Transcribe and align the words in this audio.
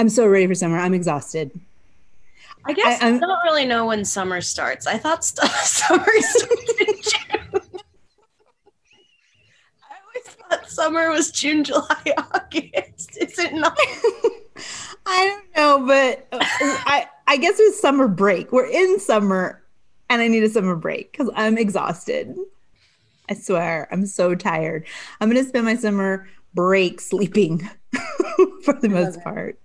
I'm 0.00 0.08
so 0.08 0.26
ready 0.26 0.46
for 0.46 0.54
summer. 0.54 0.78
I'm 0.78 0.94
exhausted. 0.94 1.50
I 2.64 2.72
guess 2.72 3.02
I, 3.02 3.08
I, 3.08 3.18
don't 3.18 3.44
really 3.44 3.66
know 3.66 3.84
when 3.84 4.02
summer 4.06 4.40
starts. 4.40 4.86
I 4.86 4.96
thought 4.96 5.22
st- 5.26 5.50
summer 5.64 6.06
started 6.20 6.88
in 6.88 6.94
June. 7.02 7.60
I 9.84 9.96
always 10.06 10.24
thought 10.24 10.70
summer 10.70 11.10
was 11.10 11.30
June, 11.30 11.64
July, 11.64 12.14
August. 12.16 13.18
Is 13.18 13.38
it 13.38 13.52
not? 13.52 13.78
I 15.04 15.26
don't 15.26 15.54
know, 15.54 15.86
but 15.86 16.26
I 16.32 17.06
I 17.26 17.36
guess 17.36 17.60
it's 17.60 17.78
summer 17.78 18.08
break. 18.08 18.52
We're 18.52 18.70
in 18.70 18.98
summer, 19.00 19.62
and 20.08 20.22
I 20.22 20.28
need 20.28 20.44
a 20.44 20.48
summer 20.48 20.76
break 20.76 21.12
because 21.12 21.28
I'm 21.36 21.58
exhausted. 21.58 22.34
I 23.28 23.34
swear, 23.34 23.86
I'm 23.92 24.06
so 24.06 24.34
tired. 24.34 24.86
I'm 25.20 25.28
gonna 25.28 25.44
spend 25.44 25.66
my 25.66 25.76
summer 25.76 26.26
break 26.54 27.02
sleeping 27.02 27.68
for 28.64 28.72
the 28.80 28.88
most 28.88 29.20
part. 29.20 29.59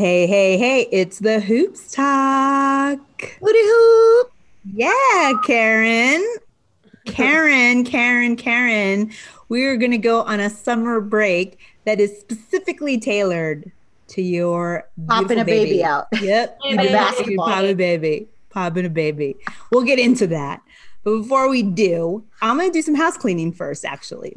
Hey, 0.00 0.26
hey, 0.26 0.56
hey, 0.56 0.88
it's 0.90 1.18
the 1.18 1.40
Hoops 1.40 1.92
Talk. 1.92 2.98
Hooty 3.38 3.62
hoop. 3.62 4.32
Yeah, 4.72 5.32
Karen. 5.44 6.26
Karen, 7.04 7.84
Karen, 7.84 8.34
Karen. 8.34 9.12
We're 9.50 9.76
going 9.76 9.90
to 9.90 9.98
go 9.98 10.22
on 10.22 10.40
a 10.40 10.48
summer 10.48 11.02
break 11.02 11.58
that 11.84 12.00
is 12.00 12.18
specifically 12.18 12.98
tailored 12.98 13.70
to 14.06 14.22
your 14.22 14.88
popping 15.06 15.38
a 15.38 15.44
baby. 15.44 15.72
baby 15.72 15.84
out. 15.84 16.06
Yep. 16.18 16.58
basketball. 16.76 17.46
Popping 17.48 17.70
a 17.70 17.74
baby. 17.74 18.26
Popping 18.48 18.86
a 18.86 18.88
baby. 18.88 19.36
We'll 19.70 19.84
get 19.84 19.98
into 19.98 20.26
that. 20.28 20.62
But 21.04 21.18
before 21.18 21.46
we 21.50 21.62
do, 21.62 22.24
I'm 22.40 22.56
going 22.56 22.70
to 22.70 22.72
do 22.72 22.80
some 22.80 22.94
house 22.94 23.18
cleaning 23.18 23.52
first, 23.52 23.84
actually. 23.84 24.34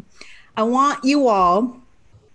I 0.57 0.63
want 0.63 1.05
you 1.05 1.29
all 1.29 1.82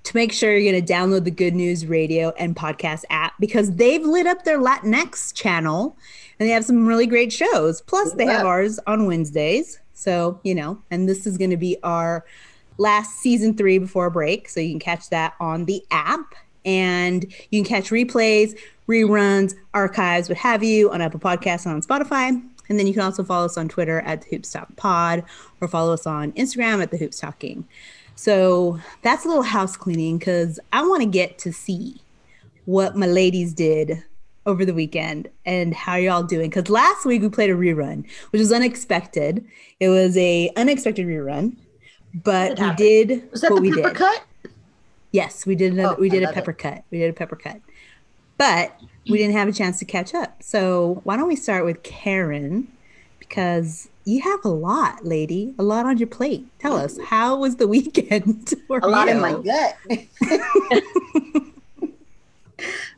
to 0.08 0.16
make 0.16 0.32
sure 0.32 0.56
you're 0.56 0.72
going 0.72 0.84
to 0.84 0.92
download 0.92 1.24
the 1.24 1.30
Good 1.30 1.54
News 1.54 1.84
Radio 1.84 2.32
and 2.38 2.56
podcast 2.56 3.04
app 3.10 3.34
because 3.38 3.74
they've 3.74 4.02
lit 4.02 4.26
up 4.26 4.42
their 4.42 4.58
Latinx 4.58 5.34
channel 5.34 5.98
and 6.40 6.48
they 6.48 6.52
have 6.52 6.64
some 6.64 6.86
really 6.86 7.06
great 7.06 7.30
shows. 7.30 7.82
Plus, 7.82 8.14
they 8.14 8.24
have 8.24 8.46
ours 8.46 8.80
on 8.86 9.04
Wednesdays. 9.04 9.80
So, 9.92 10.40
you 10.44 10.54
know, 10.54 10.80
and 10.90 11.06
this 11.06 11.26
is 11.26 11.36
going 11.36 11.50
to 11.50 11.58
be 11.58 11.76
our 11.82 12.24
last 12.78 13.18
season 13.18 13.54
three 13.54 13.76
before 13.76 14.06
a 14.06 14.10
break. 14.10 14.48
So 14.48 14.60
you 14.60 14.70
can 14.70 14.80
catch 14.80 15.10
that 15.10 15.34
on 15.40 15.66
the 15.66 15.84
app 15.90 16.34
and 16.64 17.24
you 17.50 17.62
can 17.62 17.68
catch 17.68 17.90
replays, 17.90 18.58
reruns, 18.88 19.54
archives, 19.74 20.30
what 20.30 20.38
have 20.38 20.64
you 20.64 20.90
on 20.90 21.02
Apple 21.02 21.20
Podcasts 21.20 21.66
and 21.66 21.74
on 21.74 21.82
Spotify. 21.82 22.28
And 22.70 22.78
then 22.78 22.86
you 22.86 22.94
can 22.94 23.02
also 23.02 23.24
follow 23.24 23.44
us 23.44 23.58
on 23.58 23.68
Twitter 23.68 24.00
at 24.00 24.22
the 24.22 24.28
Hoops 24.28 24.52
Talk 24.52 24.74
Pod 24.76 25.22
or 25.60 25.68
follow 25.68 25.92
us 25.92 26.06
on 26.06 26.32
Instagram 26.32 26.82
at 26.82 26.90
the 26.90 26.96
Hoops 26.96 27.20
Talking. 27.20 27.66
So 28.18 28.80
that's 29.02 29.24
a 29.24 29.28
little 29.28 29.44
house 29.44 29.76
cleaning 29.76 30.18
because 30.18 30.58
I 30.72 30.82
want 30.84 31.02
to 31.02 31.08
get 31.08 31.38
to 31.38 31.52
see 31.52 32.02
what 32.64 32.96
my 32.96 33.06
ladies 33.06 33.54
did 33.54 34.02
over 34.44 34.64
the 34.64 34.74
weekend 34.74 35.28
and 35.46 35.72
how 35.72 35.94
y'all 35.94 36.24
doing. 36.24 36.50
Because 36.50 36.68
last 36.68 37.06
week 37.06 37.22
we 37.22 37.28
played 37.28 37.48
a 37.48 37.54
rerun, 37.54 38.04
which 38.30 38.40
was 38.40 38.50
unexpected. 38.50 39.44
It 39.78 39.88
was 39.88 40.16
a 40.16 40.50
unexpected 40.56 41.06
rerun, 41.06 41.54
but 42.12 42.58
we 42.58 42.74
did 42.74 43.30
was 43.30 43.42
that 43.42 43.52
what 43.52 43.62
the 43.62 43.70
we 43.70 43.76
pepper 43.76 43.88
did. 43.90 43.96
cut? 43.96 44.24
Yes, 45.12 45.46
we 45.46 45.54
did. 45.54 45.74
Another, 45.74 45.94
Oh, 45.96 46.00
we 46.00 46.08
did 46.08 46.24
a 46.24 46.32
pepper 46.32 46.50
it. 46.50 46.58
cut. 46.58 46.82
We 46.90 46.98
did 46.98 47.10
a 47.10 47.12
pepper 47.12 47.36
cut, 47.36 47.60
but 48.36 48.76
we 49.08 49.16
didn't 49.16 49.36
have 49.36 49.46
a 49.46 49.52
chance 49.52 49.78
to 49.78 49.84
catch 49.84 50.12
up. 50.12 50.42
So 50.42 51.02
why 51.04 51.16
don't 51.16 51.28
we 51.28 51.36
start 51.36 51.64
with 51.64 51.84
Karen? 51.84 52.66
Because 53.20 53.88
you 54.08 54.22
have 54.22 54.44
a 54.44 54.48
lot, 54.48 55.04
lady, 55.04 55.54
a 55.58 55.62
lot 55.62 55.84
on 55.86 55.98
your 55.98 56.08
plate. 56.08 56.46
Tell 56.58 56.74
us 56.76 56.98
how 57.06 57.36
was 57.38 57.56
the 57.56 57.68
weekend? 57.76 58.54
for 58.66 58.78
A 58.78 58.86
lot 58.86 59.08
in 59.08 59.20
my 59.20 59.32
gut. 59.34 59.76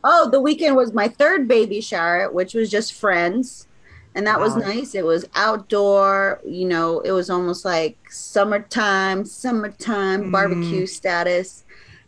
oh, 0.04 0.30
the 0.30 0.40
weekend 0.40 0.76
was 0.76 0.92
my 0.92 1.08
third 1.08 1.46
baby 1.48 1.80
shower, 1.80 2.30
which 2.30 2.54
was 2.54 2.70
just 2.70 2.92
friends. 2.94 3.66
And 4.14 4.26
that 4.26 4.40
was 4.40 4.56
nice. 4.56 4.94
It 4.96 5.04
was 5.04 5.24
outdoor, 5.36 6.40
you 6.44 6.66
know, 6.66 6.98
it 7.00 7.12
was 7.12 7.30
almost 7.30 7.64
like 7.64 7.96
summertime, 8.10 9.24
summertime 9.24 10.24
Mm. 10.24 10.32
barbecue 10.32 10.86
status. 10.86 11.62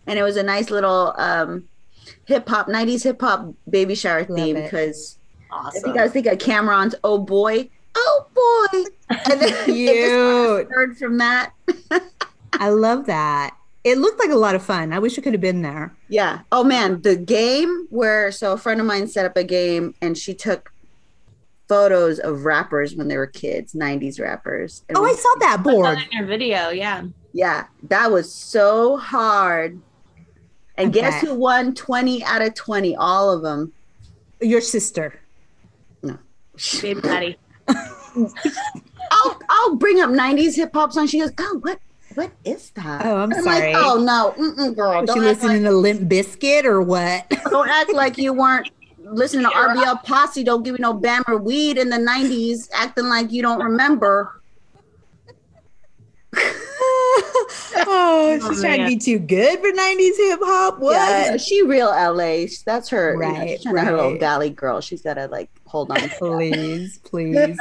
And 0.07 0.19
it 0.19 0.23
was 0.25 0.37
a 0.37 0.43
nice 0.43 0.69
little 0.71 1.15
um 1.17 1.69
hip 2.25 2.49
hop, 2.49 2.67
90s 2.67 3.05
hip 3.05 3.21
hop 3.21 3.55
baby 3.71 3.95
shower 3.95 4.25
Love 4.29 4.37
theme 4.37 4.57
it. 4.57 4.65
because 4.65 5.19
I 5.53 5.55
Awesome. 5.57 5.83
think 5.83 5.97
I 5.97 6.03
was 6.03 6.13
thinking 6.13 6.33
of 6.33 6.39
Cam'ron's 6.39 6.95
Oh 7.05 7.19
Boy, 7.19 7.69
Oh 7.95 8.27
Boy. 8.73 8.85
And 9.11 9.41
then 9.41 9.49
it 9.49 9.51
just 9.51 9.65
Cute. 9.67 10.69
heard 10.71 10.97
from 10.97 11.19
that. 11.19 11.53
I 12.55 12.69
love 12.71 13.07
that. 13.07 13.57
It 13.85 13.99
looked 13.99 14.21
like 14.21 14.31
a 14.31 14.37
lot 14.37 14.55
of 14.55 14.63
fun. 14.63 14.93
I 14.93 14.99
wish 15.01 15.19
I 15.19 15.23
could 15.23 15.33
have 15.35 15.41
been 15.41 15.63
there. 15.63 15.93
Yeah. 16.09 16.41
Oh 16.53 16.63
man, 16.65 17.03
the 17.03 17.17
game 17.17 17.87
where 17.91 18.31
so 18.33 18.53
a 18.53 18.57
friend 18.59 18.81
of 18.81 18.87
mine 18.87 19.09
set 19.09 19.27
up 19.27 19.37
a 19.37 19.45
game 19.45 19.95
and 20.01 20.17
she 20.17 20.35
took 20.35 20.73
photos 21.69 22.19
of 22.19 22.45
rappers 22.45 22.95
when 22.95 23.09
they 23.09 23.17
were 23.17 23.27
kids, 23.27 23.73
90s 23.73 24.21
rappers. 24.21 24.85
And 24.89 24.99
Oh, 24.99 25.03
we- 25.03 25.11
I 25.11 25.15
saw 25.15 25.29
that 25.41 25.57
Put 25.63 25.73
board. 25.73 25.97
that 25.99 26.07
in 26.13 26.19
your 26.19 26.27
video, 26.27 26.69
yeah. 26.71 27.05
yeah, 27.33 27.67
that 27.85 28.11
was 28.11 28.33
so 28.33 28.97
hard. 28.99 29.81
And 30.77 30.89
I 30.89 30.91
guess 30.91 31.21
who 31.21 31.35
won 31.35 31.75
20 31.75 32.25
out 32.25 32.43
of 32.43 32.55
20? 32.55 32.97
All 32.97 33.31
of 33.33 33.43
them. 33.43 33.73
Your 34.41 34.61
sister. 34.61 35.21
No. 36.03 36.19
Baby 36.81 37.01
daddy. 37.01 37.39
I'll 39.11 39.41
I'll 39.49 39.77
bring 39.77 40.01
up 40.01 40.11
90s 40.11 40.57
hip 40.57 40.71
hop 40.75 40.93
song. 40.93 41.07
She 41.07 41.21
goes, 41.21 41.33
"Oh, 41.39 41.59
what 41.63 41.79
what 42.15 42.31
is 42.45 42.71
that?" 42.71 43.05
Oh, 43.07 43.17
I'm 43.17 43.33
I'm 43.33 43.43
sorry. 43.43 43.73
like, 43.73 43.85
"Oh 43.85 44.03
no, 44.03 44.35
mm-mm, 44.43 44.75
girl, 44.77 45.01
Was 45.01 45.01
she 45.01 45.07
don't 45.07 45.19
act, 45.19 45.43
listening 45.43 45.63
like, 45.65 45.71
to 45.71 45.77
Limp 45.77 46.01
Bizkit 46.03 46.65
or 46.65 46.83
what? 46.83 47.29
don't 47.51 47.69
act 47.69 47.93
like 47.93 48.19
you 48.19 48.33
weren't 48.33 48.71
listening 48.99 49.45
to 49.45 49.51
RBL 49.51 50.03
Posse. 50.05 50.45
Don't 50.45 50.63
give 50.63 50.75
me 50.75 50.79
no 50.81 50.95
Bammer 50.95 51.41
weed 51.43 51.79
in 51.79 51.91
the 51.91 51.99
90s, 51.99 52.69
acting 52.73 53.07
like 53.07 53.33
you 53.33 53.43
don't 53.43 53.63
remember." 53.63 54.41
oh, 57.87 58.39
she's 58.41 58.59
Oh, 58.59 58.63
trying 58.63 58.81
to 58.81 58.87
be 58.87 58.97
too 58.97 59.19
good 59.19 59.59
for 59.61 59.71
90s 59.71 60.17
hip 60.17 60.41
hop. 60.43 60.79
What? 60.79 60.95
Yeah, 60.95 61.37
she 61.37 61.63
real 61.63 61.89
LA. 61.89 62.47
That's 62.65 62.89
her. 62.91 63.17
Right, 63.17 63.33
Right, 63.33 63.49
she's 63.51 63.63
trying 63.65 63.77
to 63.77 63.81
her 63.83 63.93
little 63.97 64.11
right. 64.13 64.21
valley 64.21 64.51
girl. 64.51 64.81
She's 64.81 65.03
got 65.03 65.15
to 65.15 65.27
like 65.27 65.51
hold 65.67 65.91
on. 65.91 66.09
Please, 66.19 66.99
please. 66.99 67.57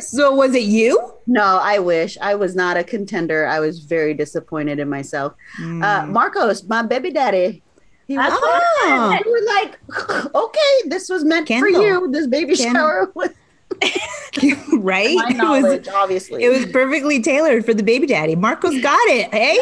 so 0.00 0.34
was 0.34 0.54
it 0.54 0.62
you? 0.64 1.14
no, 1.26 1.58
I 1.62 1.78
wish 1.78 2.16
I 2.20 2.34
was 2.34 2.54
not 2.56 2.76
a 2.76 2.84
contender. 2.84 3.46
I 3.46 3.60
was 3.60 3.80
very 3.80 4.14
disappointed 4.14 4.78
in 4.78 4.88
myself. 4.88 5.34
Uh, 5.58 5.62
Mm. 5.62 6.08
Marcos, 6.10 6.64
my 6.64 6.82
baby 6.82 7.10
daddy. 7.10 7.62
He 8.08 8.16
was, 8.18 8.30
Oh. 8.32 9.18
we 9.24 9.30
were 9.30 9.46
like, 9.46 9.78
okay, 10.34 10.88
this 10.88 11.08
was 11.08 11.24
meant 11.24 11.46
for 11.48 11.68
you. 11.68 12.10
This 12.10 12.26
baby 12.26 12.54
Kyndall. 12.54 12.72
shower 12.72 13.12
was 13.14 13.30
right? 14.78 15.14
my 15.16 15.58
It 15.58 15.62
was 15.62 15.88
obviously. 15.88 16.42
it 16.44 16.48
was 16.48 16.66
perfectly 16.66 17.20
tailored 17.22 17.64
for 17.64 17.74
the 17.74 17.82
baby 17.82 18.06
daddy. 18.06 18.34
Marcos 18.36 18.80
got 18.82 19.00
it. 19.08 19.32
Hey? 19.32 19.58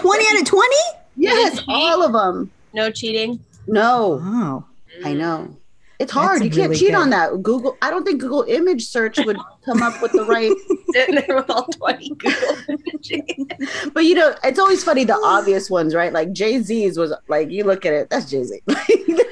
20 0.00 0.26
out 0.26 0.40
of 0.40 0.44
20? 0.46 0.76
yes, 1.16 1.62
all 1.68 2.02
of 2.02 2.12
them. 2.12 2.50
No 2.72 2.90
cheating. 2.90 3.40
No, 3.66 4.20
Wow. 4.22 4.64
I 5.04 5.12
know. 5.14 5.54
It's 6.00 6.12
That's 6.14 6.26
hard. 6.26 6.44
You 6.44 6.50
can't 6.50 6.70
really 6.70 6.76
cheat 6.78 6.88
good. 6.90 6.94
on 6.94 7.10
that. 7.10 7.42
Google. 7.42 7.76
I 7.82 7.90
don't 7.90 8.04
think 8.04 8.20
Google 8.20 8.44
image 8.44 8.86
search 8.86 9.18
would 9.18 9.36
come 9.64 9.82
up 9.82 10.00
with 10.00 10.12
the 10.12 10.24
right 10.24 10.52
Sitting 10.92 11.16
there 11.26 11.36
with 11.36 11.50
all 11.50 11.64
20 11.66 12.08
Google 12.10 12.56
images. 12.68 13.90
But 13.92 14.04
you 14.04 14.14
know, 14.14 14.34
it's 14.44 14.58
always 14.60 14.84
funny 14.84 15.02
the 15.04 15.14
obvious 15.24 15.68
ones, 15.68 15.94
right? 15.96 16.12
Like 16.12 16.32
Jay 16.32 16.60
Z's 16.62 16.96
was 16.98 17.12
like, 17.26 17.50
you 17.50 17.64
look 17.64 17.84
at 17.84 17.92
it, 17.92 18.10
that's 18.10 18.30
Jay 18.30 18.44
Z. 18.44 18.60
no 18.68 18.76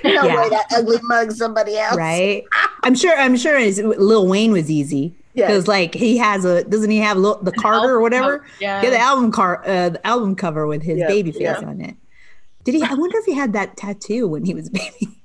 Yeah. 0.02 0.36
way 0.42 0.48
that 0.50 0.66
ugly 0.76 0.98
mug 1.02 1.30
somebody 1.32 1.78
else. 1.78 1.96
Right? 1.96 2.44
I'm 2.82 2.94
sure 2.96 3.16
I'm 3.16 3.36
sure 3.36 3.58
his, 3.58 3.78
Lil 3.80 4.26
Wayne 4.26 4.50
was 4.52 4.68
easy. 4.70 5.14
Yeah. 5.34 5.46
Because 5.46 5.68
like 5.68 5.94
he 5.94 6.16
has 6.16 6.44
a 6.44 6.64
doesn't 6.64 6.90
he 6.90 6.98
have 6.98 7.16
the 7.18 7.52
Carter 7.60 7.94
or 7.94 8.00
whatever? 8.00 8.44
Yeah. 8.60 8.82
Yeah, 8.82 8.90
the 8.90 8.98
album 8.98 9.30
car 9.30 9.62
uh, 9.66 9.90
the 9.90 10.04
album 10.06 10.34
cover 10.34 10.66
with 10.66 10.82
his 10.82 10.98
Yeah, 10.98 11.06
baby 11.06 11.30
face 11.30 11.58
on 11.58 11.80
it. 11.80 11.94
Did 12.64 12.74
he 12.74 12.82
I 12.82 12.94
wonder 12.94 13.18
if 13.18 13.24
he 13.24 13.34
had 13.34 13.52
that 13.52 13.76
tattoo 13.76 14.26
when 14.26 14.44
he 14.44 14.52
was 14.54 14.68
baby. 14.68 15.08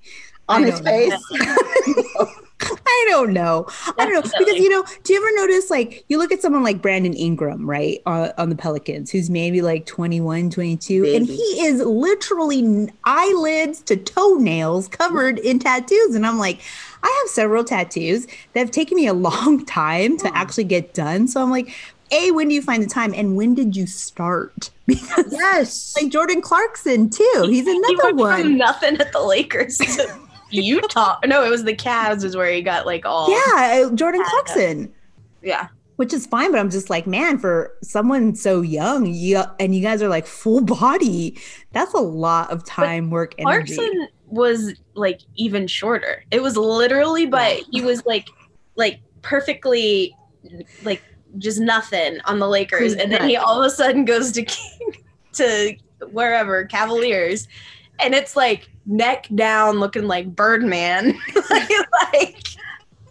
On 0.51 0.63
I 0.63 0.69
his 0.69 0.80
face. 0.80 1.13
I 2.63 3.06
don't 3.09 3.33
know. 3.33 3.65
I 3.98 4.06
don't 4.06 4.13
know 4.13 4.21
because 4.21 4.56
you 4.56 4.69
know. 4.69 4.83
Do 5.03 5.13
you 5.13 5.19
ever 5.19 5.36
notice 5.36 5.69
like 5.71 6.06
you 6.09 6.18
look 6.18 6.31
at 6.31 6.42
someone 6.42 6.63
like 6.63 6.81
Brandon 6.81 7.13
Ingram, 7.13 7.68
right, 7.68 8.00
uh, 8.06 8.30
on 8.38 8.50
the 8.50 8.56
Pelicans, 8.56 9.09
who's 9.12 9.30
maybe 9.30 9.62
like 9.62 9.86
21, 9.86 10.50
22, 10.51 11.06
and 11.06 11.25
he 11.25 11.42
is 11.65 11.80
literally 11.81 12.89
eyelids 13.03 13.81
to 13.83 13.98
toenails 13.98 14.88
covered 14.88 15.39
in 15.39 15.57
tattoos, 15.59 16.15
and 16.15 16.25
I'm 16.25 16.38
like, 16.38 16.59
I 17.01 17.21
have 17.24 17.31
several 17.31 17.63
tattoos 17.63 18.25
that 18.53 18.59
have 18.59 18.71
taken 18.71 18.95
me 18.95 19.07
a 19.07 19.13
long 19.30 19.65
time 19.65 20.18
to 20.19 20.38
actually 20.38 20.65
get 20.65 20.94
done. 20.94 21.27
So 21.27 21.42
I'm 21.42 21.50
like, 21.51 21.74
a, 22.12 22.31
when 22.31 22.50
do 22.50 22.53
you 22.53 22.62
find 22.62 22.83
the 22.83 22.88
time, 22.88 23.13
and 23.15 23.36
when 23.36 23.56
did 23.56 23.75
you 23.75 23.88
start? 23.88 24.69
Because 24.92 25.31
yes. 25.31 25.95
like 25.95 26.12
Jordan 26.12 26.42
Clarkson 26.42 27.09
too, 27.09 27.45
he's 27.48 27.65
He 27.65 27.77
another 27.77 28.13
one. 28.13 28.57
nothing 28.57 29.00
at 29.00 29.13
the 29.13 29.21
Lakers 29.21 29.80
Utah. 30.51 31.18
No, 31.25 31.44
it 31.44 31.50
was 31.50 31.63
the 31.63 31.75
Cavs 31.75 32.24
is 32.24 32.36
where 32.36 32.51
he 32.51 32.62
got 32.62 32.86
like 32.86 33.06
all. 33.06 33.30
Yeah, 33.30 33.86
uh, 33.86 33.95
Jordan 33.95 34.24
Clarkson. 34.25 34.94
Yeah. 35.42 35.68
Which 35.98 36.13
is 36.13 36.25
fine, 36.25 36.51
but 36.51 36.59
I'm 36.59 36.69
just 36.69 36.89
like, 36.89 37.06
man, 37.06 37.38
for 37.38 37.75
someone 37.83 38.33
so 38.36 38.62
young, 38.62 39.06
you, 39.06 39.44
and 39.59 39.75
you 39.75 39.81
guys 39.81 40.01
are 40.01 40.07
like 40.07 40.25
full 40.25 40.62
body, 40.62 41.39
that's 41.74 41.94
a 41.94 42.00
lot 42.00 42.50
of 42.50 42.65
time, 42.65 43.09
but 43.09 43.13
work, 43.13 43.36
energy. 43.38 43.75
Clarkson 43.75 44.07
was 44.27 44.74
like 44.95 45.21
even 45.36 45.68
shorter. 45.68 46.24
It 46.31 46.42
was 46.42 46.57
literally, 46.57 47.27
but 47.27 47.62
he 47.69 47.81
was 47.81 48.03
like, 48.06 48.27
like 48.75 49.00
perfectly, 49.21 50.15
like 50.83 51.03
just 51.38 51.59
nothing 51.59 52.19
on 52.25 52.39
the 52.39 52.48
Lakers, 52.48 52.94
and 52.94 53.12
then 53.12 53.30
he 53.30 53.36
all 53.36 53.62
of 53.62 53.65
a 53.65 53.69
sudden 53.69 54.06
goes 54.06 54.31
to 54.31 54.45
to 55.33 55.75
wherever 56.12 56.65
Cavaliers, 56.65 57.48
and 58.00 58.15
it's 58.15 58.36
like 58.36 58.70
neck 58.85 59.27
down, 59.35 59.79
looking 59.79 60.07
like 60.07 60.35
Birdman, 60.35 61.17
like. 62.13 62.47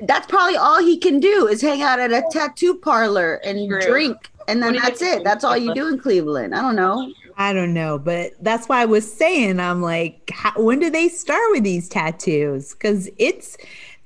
That's 0.03 0.27
probably 0.27 0.57
all 0.57 0.83
he 0.83 0.97
can 0.97 1.21
do 1.21 1.47
is 1.47 1.61
hang 1.61 1.83
out 1.83 2.01
at 2.01 2.11
a 2.11 2.25
tattoo 2.31 2.75
parlor 2.75 3.35
and 3.45 3.69
True. 3.69 3.83
drink, 3.83 4.31
and 4.49 4.63
then 4.63 4.77
that's 4.77 5.03
it. 5.03 5.25
That's 5.25 5.45
all 5.45 5.59
you 5.59 5.75
do 5.75 5.89
in 5.89 5.99
Cleveland. 5.99 6.55
I 6.55 6.63
don't 6.63 6.75
know. 6.75 7.13
I 7.37 7.53
don't 7.55 7.73
know, 7.73 7.99
but 7.99 8.33
that's 8.43 8.69
why 8.69 8.83
I 8.83 8.85
was 8.85 9.11
saying, 9.11 9.61
I'm 9.61 9.81
like, 9.81 10.31
how, 10.31 10.53
when 10.63 10.79
do 10.79 10.91
they 10.91 11.09
start 11.09 11.43
with 11.51 11.65
these 11.65 11.89
tattoos? 11.89 12.73
Because 12.73 13.09
it's 13.17 13.57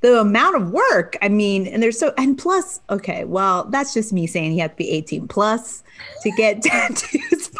the 0.02 0.20
amount 0.20 0.54
of 0.54 0.70
work. 0.70 1.16
I 1.20 1.28
mean, 1.28 1.66
and 1.66 1.82
there's 1.82 1.98
so, 1.98 2.12
and 2.16 2.38
plus, 2.38 2.80
okay, 2.90 3.24
well, 3.24 3.64
that's 3.64 3.92
just 3.94 4.12
me 4.12 4.26
saying 4.26 4.52
you 4.52 4.60
have 4.60 4.72
to 4.72 4.76
be 4.76 4.90
18 4.90 5.26
plus 5.26 5.82
to 6.22 6.30
get 6.32 6.62
tattoos. 6.62 7.50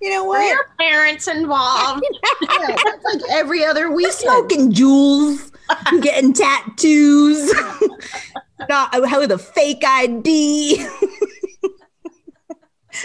You 0.00 0.10
know 0.10 0.24
what? 0.24 0.40
Are 0.40 0.48
your 0.48 0.68
parents 0.78 1.28
involved? 1.28 2.04
yeah, 2.42 2.76
that's 2.84 3.04
like 3.04 3.20
every 3.30 3.64
other 3.64 3.90
week. 3.90 4.12
Smoking 4.12 4.72
jewels, 4.72 5.52
getting 6.00 6.32
tattoos, 6.34 7.52
not 8.68 8.90
oh, 8.92 9.18
with 9.20 9.32
a 9.32 9.38
fake 9.38 9.82
ID. 9.84 10.86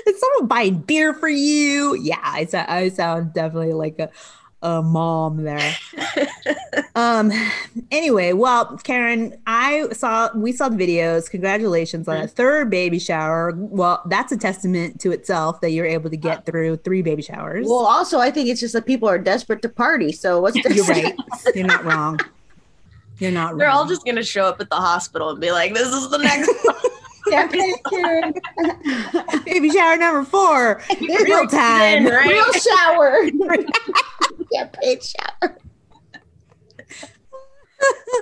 Is 0.06 0.20
someone 0.20 0.48
buying 0.48 0.80
beer 0.80 1.14
for 1.14 1.30
you? 1.30 1.96
Yeah, 1.96 2.20
I 2.22 2.48
I 2.68 2.90
sound 2.90 3.34
definitely 3.34 3.74
like 3.74 4.00
a 4.00 4.10
a 4.62 4.82
mom 4.82 5.44
there. 5.44 5.76
um 6.96 7.32
anyway, 7.92 8.34
well, 8.34 8.78
Karen, 8.84 9.36
I 9.46 9.88
saw 9.92 10.30
we 10.36 10.52
saw 10.52 10.70
the 10.70 10.76
videos. 10.76 11.30
Congratulations 11.30 12.08
on 12.08 12.18
a 12.18 12.28
third 12.28 12.70
baby 12.70 13.00
shower. 13.00 13.54
Well, 13.56 14.02
that's 14.08 14.32
a 14.32 14.38
testament 14.38 15.00
to 15.02 15.12
itself 15.12 15.62
that 15.62 15.72
you're 15.72 15.86
able 15.86 16.10
to 16.10 16.18
get 16.18 16.46
through 16.46 16.78
three 16.78 17.02
baby 17.02 17.22
showers. 17.22 17.68
Well, 17.68 17.86
also 17.86 18.20
I 18.20 18.32
think 18.32 18.50
it's 18.50 18.60
just 18.60 18.74
that 18.74 18.86
people 18.86 19.08
are 19.08 19.20
desperate 19.20 19.62
to 19.62 19.70
party. 19.70 20.12
So 20.12 20.42
what's 20.42 20.56
You're 20.56 20.86
right. 20.86 21.16
You're 21.54 21.68
not 21.68 21.86
wrong. 21.86 22.20
You're 23.20 23.32
not 23.32 23.58
They're 23.58 23.68
wrong. 23.68 23.78
all 23.78 23.88
just 23.88 24.06
gonna 24.06 24.24
show 24.24 24.46
up 24.46 24.60
at 24.62 24.70
the 24.70 24.76
hospital 24.76 25.30
and 25.30 25.40
be 25.40 25.52
like, 25.52 25.74
this 25.74 25.88
is 25.88 26.10
the 26.10 26.18
next 26.18 26.50
Baby 29.46 29.70
shower 29.72 29.98
number 29.98 30.24
four. 30.24 30.82
Real 31.02 31.46
time. 31.48 32.06
Right? 32.06 32.30
Real 32.30 32.54
shower. 32.54 33.26
Get 34.52 34.74
paid 34.74 35.04
shower. 35.04 35.58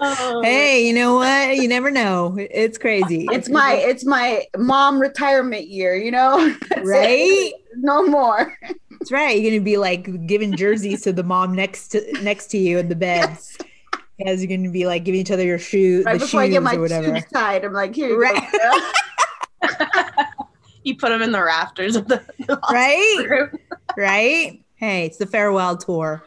Oh. 0.02 0.42
Hey, 0.44 0.86
you 0.86 0.94
know 0.94 1.16
what? 1.16 1.56
You 1.56 1.68
never 1.68 1.90
know. 1.90 2.36
It's 2.38 2.78
crazy. 2.78 3.28
It's 3.32 3.48
my 3.50 3.74
it's 3.74 4.06
my 4.06 4.46
mom 4.58 5.00
retirement 5.00 5.68
year, 5.68 5.96
you 5.96 6.12
know? 6.12 6.38
right? 6.84 7.10
It. 7.10 7.56
No 7.78 8.06
more. 8.06 8.58
That's 8.92 9.12
right. 9.12 9.40
You're 9.40 9.52
gonna 9.52 9.64
be 9.64 9.78
like 9.78 10.28
giving 10.28 10.56
jerseys 10.56 11.04
to 11.04 11.14
the 11.14 11.24
mom 11.24 11.54
next 11.54 11.90
to 11.90 12.22
next 12.22 12.48
to 12.48 12.58
you 12.58 12.80
in 12.80 12.90
the 12.90 12.96
bed. 12.96 13.30
Yes. 13.30 13.58
As 14.26 14.44
you're 14.44 14.58
gonna 14.58 14.72
be 14.72 14.88
like 14.88 15.04
giving 15.04 15.22
each 15.22 15.32
other 15.32 15.44
your 15.44 15.60
shoes, 15.60 16.06
right 16.06 16.20
before 16.20 16.42
I 16.42 16.48
get 16.48 16.64
my 16.64 16.76
shoes 16.76 17.24
tied. 17.34 17.64
I'm 17.64 17.74
like, 17.74 17.96
here 17.96 18.10
you 18.10 18.22
right. 18.22 18.52
go. 18.52 18.92
you 20.84 20.96
put 20.98 21.10
them 21.10 21.22
in 21.22 21.32
the 21.32 21.44
rafters 21.44 21.96
of 21.96 22.08
the, 22.08 22.24
the 22.40 22.60
right, 22.72 23.50
right. 23.98 24.65
Hey, 24.76 25.06
it's 25.06 25.18
the 25.18 25.26
farewell 25.26 25.78
tour, 25.78 26.26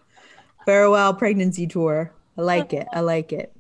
farewell 0.65 1.15
pregnancy 1.15 1.67
tour. 1.67 2.13
I 2.37 2.43
like 2.43 2.73
it. 2.73 2.87
I 2.93 3.01
like 3.01 3.33
it. 3.33 3.53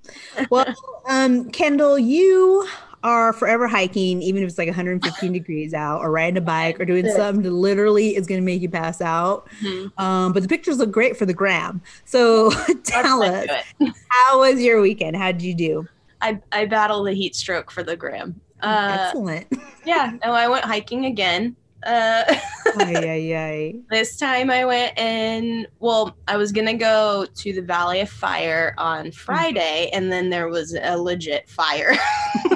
Well, 0.50 0.66
um, 1.08 1.50
Kyndall, 1.50 2.02
you 2.02 2.66
are 3.02 3.32
forever 3.32 3.68
hiking, 3.68 4.22
even 4.22 4.42
if 4.42 4.48
it's 4.48 4.58
like 4.58 4.68
115 4.68 5.32
degrees 5.32 5.74
out, 5.74 6.00
or 6.00 6.10
riding 6.10 6.36
a 6.36 6.40
bike, 6.40 6.80
or 6.80 6.84
doing 6.84 7.08
something 7.10 7.42
that 7.42 7.50
literally 7.50 8.16
is 8.16 8.26
going 8.26 8.40
to 8.40 8.44
make 8.44 8.62
you 8.62 8.68
pass 8.68 9.00
out. 9.00 9.48
Mm-hmm. 9.62 10.00
Um, 10.00 10.32
but 10.32 10.42
the 10.42 10.48
pictures 10.48 10.78
look 10.78 10.90
great 10.90 11.16
for 11.16 11.26
the 11.26 11.34
gram. 11.34 11.82
So 12.04 12.50
tell 12.84 13.22
us, 13.22 13.48
how 14.08 14.40
was 14.40 14.60
your 14.62 14.80
weekend? 14.80 15.16
How 15.16 15.32
did 15.32 15.42
you 15.42 15.54
do? 15.54 15.88
I, 16.20 16.40
I 16.50 16.66
battled 16.66 17.06
the 17.06 17.12
heat 17.12 17.36
stroke 17.36 17.70
for 17.70 17.82
the 17.82 17.96
gram. 17.96 18.40
Uh, 18.60 18.96
Excellent. 19.00 19.46
yeah. 19.84 20.12
No, 20.24 20.32
I 20.32 20.48
went 20.48 20.64
hiking 20.64 21.06
again. 21.06 21.56
Uh, 21.84 22.24
ay, 22.80 22.96
ay, 22.96 23.34
ay. 23.36 23.74
This 23.90 24.16
time 24.16 24.50
I 24.50 24.64
went 24.64 24.98
in. 24.98 25.66
Well, 25.78 26.16
I 26.26 26.36
was 26.36 26.50
gonna 26.50 26.74
go 26.74 27.26
to 27.32 27.52
the 27.52 27.62
Valley 27.62 28.00
of 28.00 28.10
Fire 28.10 28.74
on 28.78 29.06
mm-hmm. 29.06 29.10
Friday, 29.12 29.90
and 29.92 30.10
then 30.10 30.28
there 30.30 30.48
was 30.48 30.74
a 30.74 30.98
legit 30.98 31.48
fire. 31.48 31.94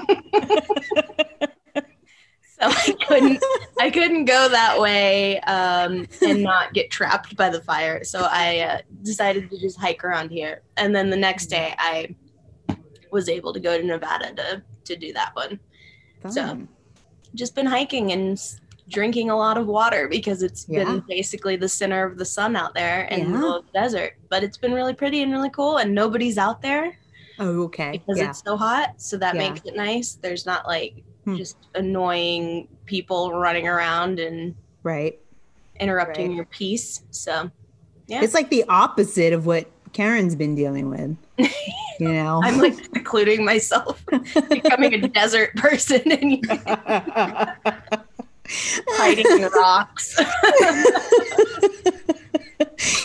so 2.58 2.62
I 2.62 2.96
couldn't. 3.06 3.42
I 3.80 3.90
couldn't 3.90 4.24
go 4.24 4.48
that 4.48 4.80
way 4.80 5.38
um, 5.40 6.06
and 6.20 6.42
not 6.42 6.74
get 6.74 6.90
trapped 6.90 7.36
by 7.36 7.48
the 7.48 7.60
fire. 7.60 8.02
So 8.02 8.26
I 8.28 8.60
uh, 8.60 8.78
decided 9.02 9.50
to 9.50 9.58
just 9.58 9.78
hike 9.78 10.02
around 10.04 10.30
here, 10.30 10.62
and 10.76 10.94
then 10.94 11.10
the 11.10 11.16
next 11.16 11.46
day 11.46 11.74
I 11.78 12.14
was 13.12 13.28
able 13.28 13.52
to 13.52 13.60
go 13.60 13.78
to 13.78 13.84
Nevada 13.84 14.34
to 14.34 14.62
to 14.84 14.96
do 14.96 15.12
that 15.12 15.30
one. 15.34 15.60
Fun. 16.22 16.32
So 16.32 16.68
just 17.34 17.54
been 17.54 17.66
hiking 17.66 18.12
and 18.12 18.38
drinking 18.88 19.30
a 19.30 19.36
lot 19.36 19.56
of 19.56 19.66
water 19.66 20.08
because 20.08 20.42
it's 20.42 20.66
yeah. 20.68 20.84
been 20.84 21.02
basically 21.08 21.56
the 21.56 21.68
center 21.68 22.04
of 22.04 22.18
the 22.18 22.24
sun 22.24 22.56
out 22.56 22.74
there 22.74 23.04
in 23.04 23.20
yeah. 23.20 23.24
the 23.24 23.30
middle 23.30 23.56
of 23.56 23.66
the 23.66 23.72
desert. 23.72 24.14
But 24.28 24.42
it's 24.42 24.58
been 24.58 24.72
really 24.72 24.94
pretty 24.94 25.22
and 25.22 25.32
really 25.32 25.50
cool, 25.50 25.78
and 25.78 25.94
nobody's 25.94 26.38
out 26.38 26.62
there. 26.62 26.98
Oh, 27.38 27.62
okay. 27.64 27.92
Because 27.92 28.18
yeah. 28.18 28.30
it's 28.30 28.42
so 28.44 28.56
hot, 28.56 28.94
so 28.98 29.16
that 29.16 29.36
makes 29.36 29.62
it 29.64 29.74
nice. 29.74 30.14
There's 30.14 30.46
not 30.46 30.66
like 30.66 31.02
hmm. 31.24 31.36
just 31.36 31.56
annoying 31.74 32.68
people 32.86 33.32
running 33.32 33.66
around 33.66 34.18
and 34.18 34.54
right 34.82 35.18
interrupting 35.80 36.28
right. 36.28 36.36
your 36.36 36.44
peace. 36.46 37.02
So, 37.10 37.50
yeah, 38.06 38.22
it's 38.22 38.34
like 38.34 38.50
the 38.50 38.64
opposite 38.68 39.32
of 39.32 39.46
what 39.46 39.68
Karen's 39.92 40.34
been 40.34 40.54
dealing 40.54 40.90
with. 40.90 41.16
You 41.98 42.08
know, 42.12 42.40
I'm 42.42 42.58
like 42.58 42.78
including 42.94 43.44
myself, 43.44 44.04
becoming 44.48 44.94
a 44.94 45.08
desert 45.08 45.54
person, 45.56 46.12
and 46.12 46.44
hiding 48.48 49.26
in 49.30 49.42
the 49.42 49.50
rocks. 49.56 50.16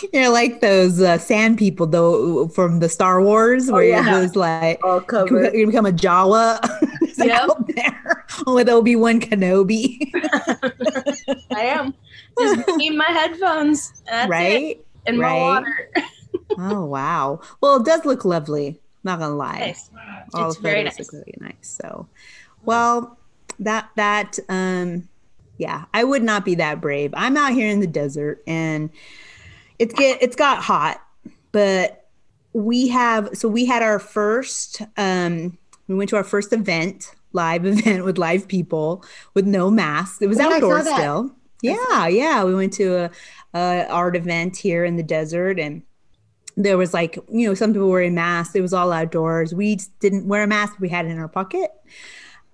You're 0.12 0.30
like 0.30 0.60
those 0.60 1.00
uh, 1.00 1.18
sand 1.18 1.58
people 1.58 1.86
though 1.86 2.48
from 2.48 2.80
the 2.80 2.88
Star 2.88 3.22
Wars, 3.22 3.68
oh, 3.68 3.74
where 3.74 3.82
oh, 3.82 3.86
yeah. 3.86 4.18
it 4.18 4.20
was 4.20 4.36
like 4.36 4.84
All 4.84 5.00
covered. 5.00 5.54
you 5.54 5.66
become 5.66 5.86
a 5.86 5.92
Jawa. 5.92 6.58
yep. 7.18 7.50
there 7.74 8.26
with 8.46 8.68
Obi 8.68 8.96
Wan 8.96 9.20
Kenobi. 9.20 10.10
I 11.54 11.60
am 11.60 11.94
just 12.38 12.68
need 12.76 12.96
my 12.96 13.06
headphones. 13.06 14.02
right. 14.28 14.76
It. 14.76 14.86
And 15.06 15.18
right? 15.18 15.32
my 15.32 15.38
water. 15.38 15.90
oh 16.58 16.84
wow! 16.84 17.40
Well, 17.60 17.76
it 17.76 17.86
does 17.86 18.04
look 18.04 18.24
lovely. 18.24 18.80
Not 19.04 19.20
gonna 19.20 19.34
lie. 19.34 19.58
Nice. 19.58 19.90
All 20.34 20.48
it's 20.48 20.58
very 20.58 20.82
nice. 20.84 20.98
look 20.98 21.12
really 21.12 21.34
nice. 21.40 21.54
So, 21.62 22.08
well, 22.64 23.16
that 23.60 23.90
that 23.96 24.38
um 24.48 25.08
yeah, 25.58 25.84
I 25.92 26.04
would 26.04 26.22
not 26.22 26.44
be 26.44 26.54
that 26.54 26.80
brave. 26.80 27.12
I'm 27.14 27.36
out 27.36 27.52
here 27.52 27.68
in 27.68 27.80
the 27.80 27.86
desert 27.86 28.42
and 28.46 28.90
it's 29.78 29.92
get 29.92 30.22
it's 30.22 30.36
got 30.36 30.62
hot, 30.62 31.02
but 31.52 32.06
we 32.52 32.88
have 32.88 33.30
so 33.34 33.48
we 33.48 33.66
had 33.66 33.82
our 33.82 33.98
first 33.98 34.82
um 34.96 35.58
we 35.88 35.94
went 35.96 36.10
to 36.10 36.16
our 36.16 36.24
first 36.24 36.52
event, 36.52 37.14
live 37.32 37.66
event 37.66 38.04
with 38.04 38.18
live 38.18 38.46
people 38.46 39.04
with 39.34 39.46
no 39.46 39.70
masks. 39.70 40.22
It 40.22 40.28
was 40.28 40.38
oh, 40.38 40.52
outdoors 40.52 40.88
still. 40.88 41.34
Yeah, 41.60 42.06
yeah. 42.06 42.44
We 42.44 42.54
went 42.54 42.72
to 42.74 43.04
a, 43.04 43.10
a 43.52 43.88
art 43.88 44.14
event 44.14 44.56
here 44.56 44.84
in 44.84 44.96
the 44.96 45.02
desert 45.02 45.58
and 45.58 45.82
there 46.56 46.78
was 46.78 46.94
like, 46.94 47.16
you 47.30 47.48
know, 47.48 47.54
some 47.54 47.72
people 47.72 47.88
wearing 47.88 48.14
masks. 48.14 48.54
It 48.54 48.60
was 48.60 48.72
all 48.72 48.92
outdoors. 48.92 49.54
We 49.54 49.78
didn't 50.00 50.26
wear 50.26 50.42
a 50.42 50.46
mask. 50.46 50.78
We 50.78 50.88
had 50.88 51.06
it 51.06 51.10
in 51.10 51.18
our 51.18 51.28
pocket. 51.28 51.70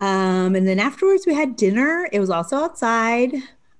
Um, 0.05 0.55
and 0.55 0.69
then 0.69 0.79
afterwards 0.79 1.27
we 1.27 1.33
had 1.33 1.57
dinner. 1.57 2.07
It 2.13 2.21
was 2.21 2.29
also 2.29 2.57
outside. 2.57 3.33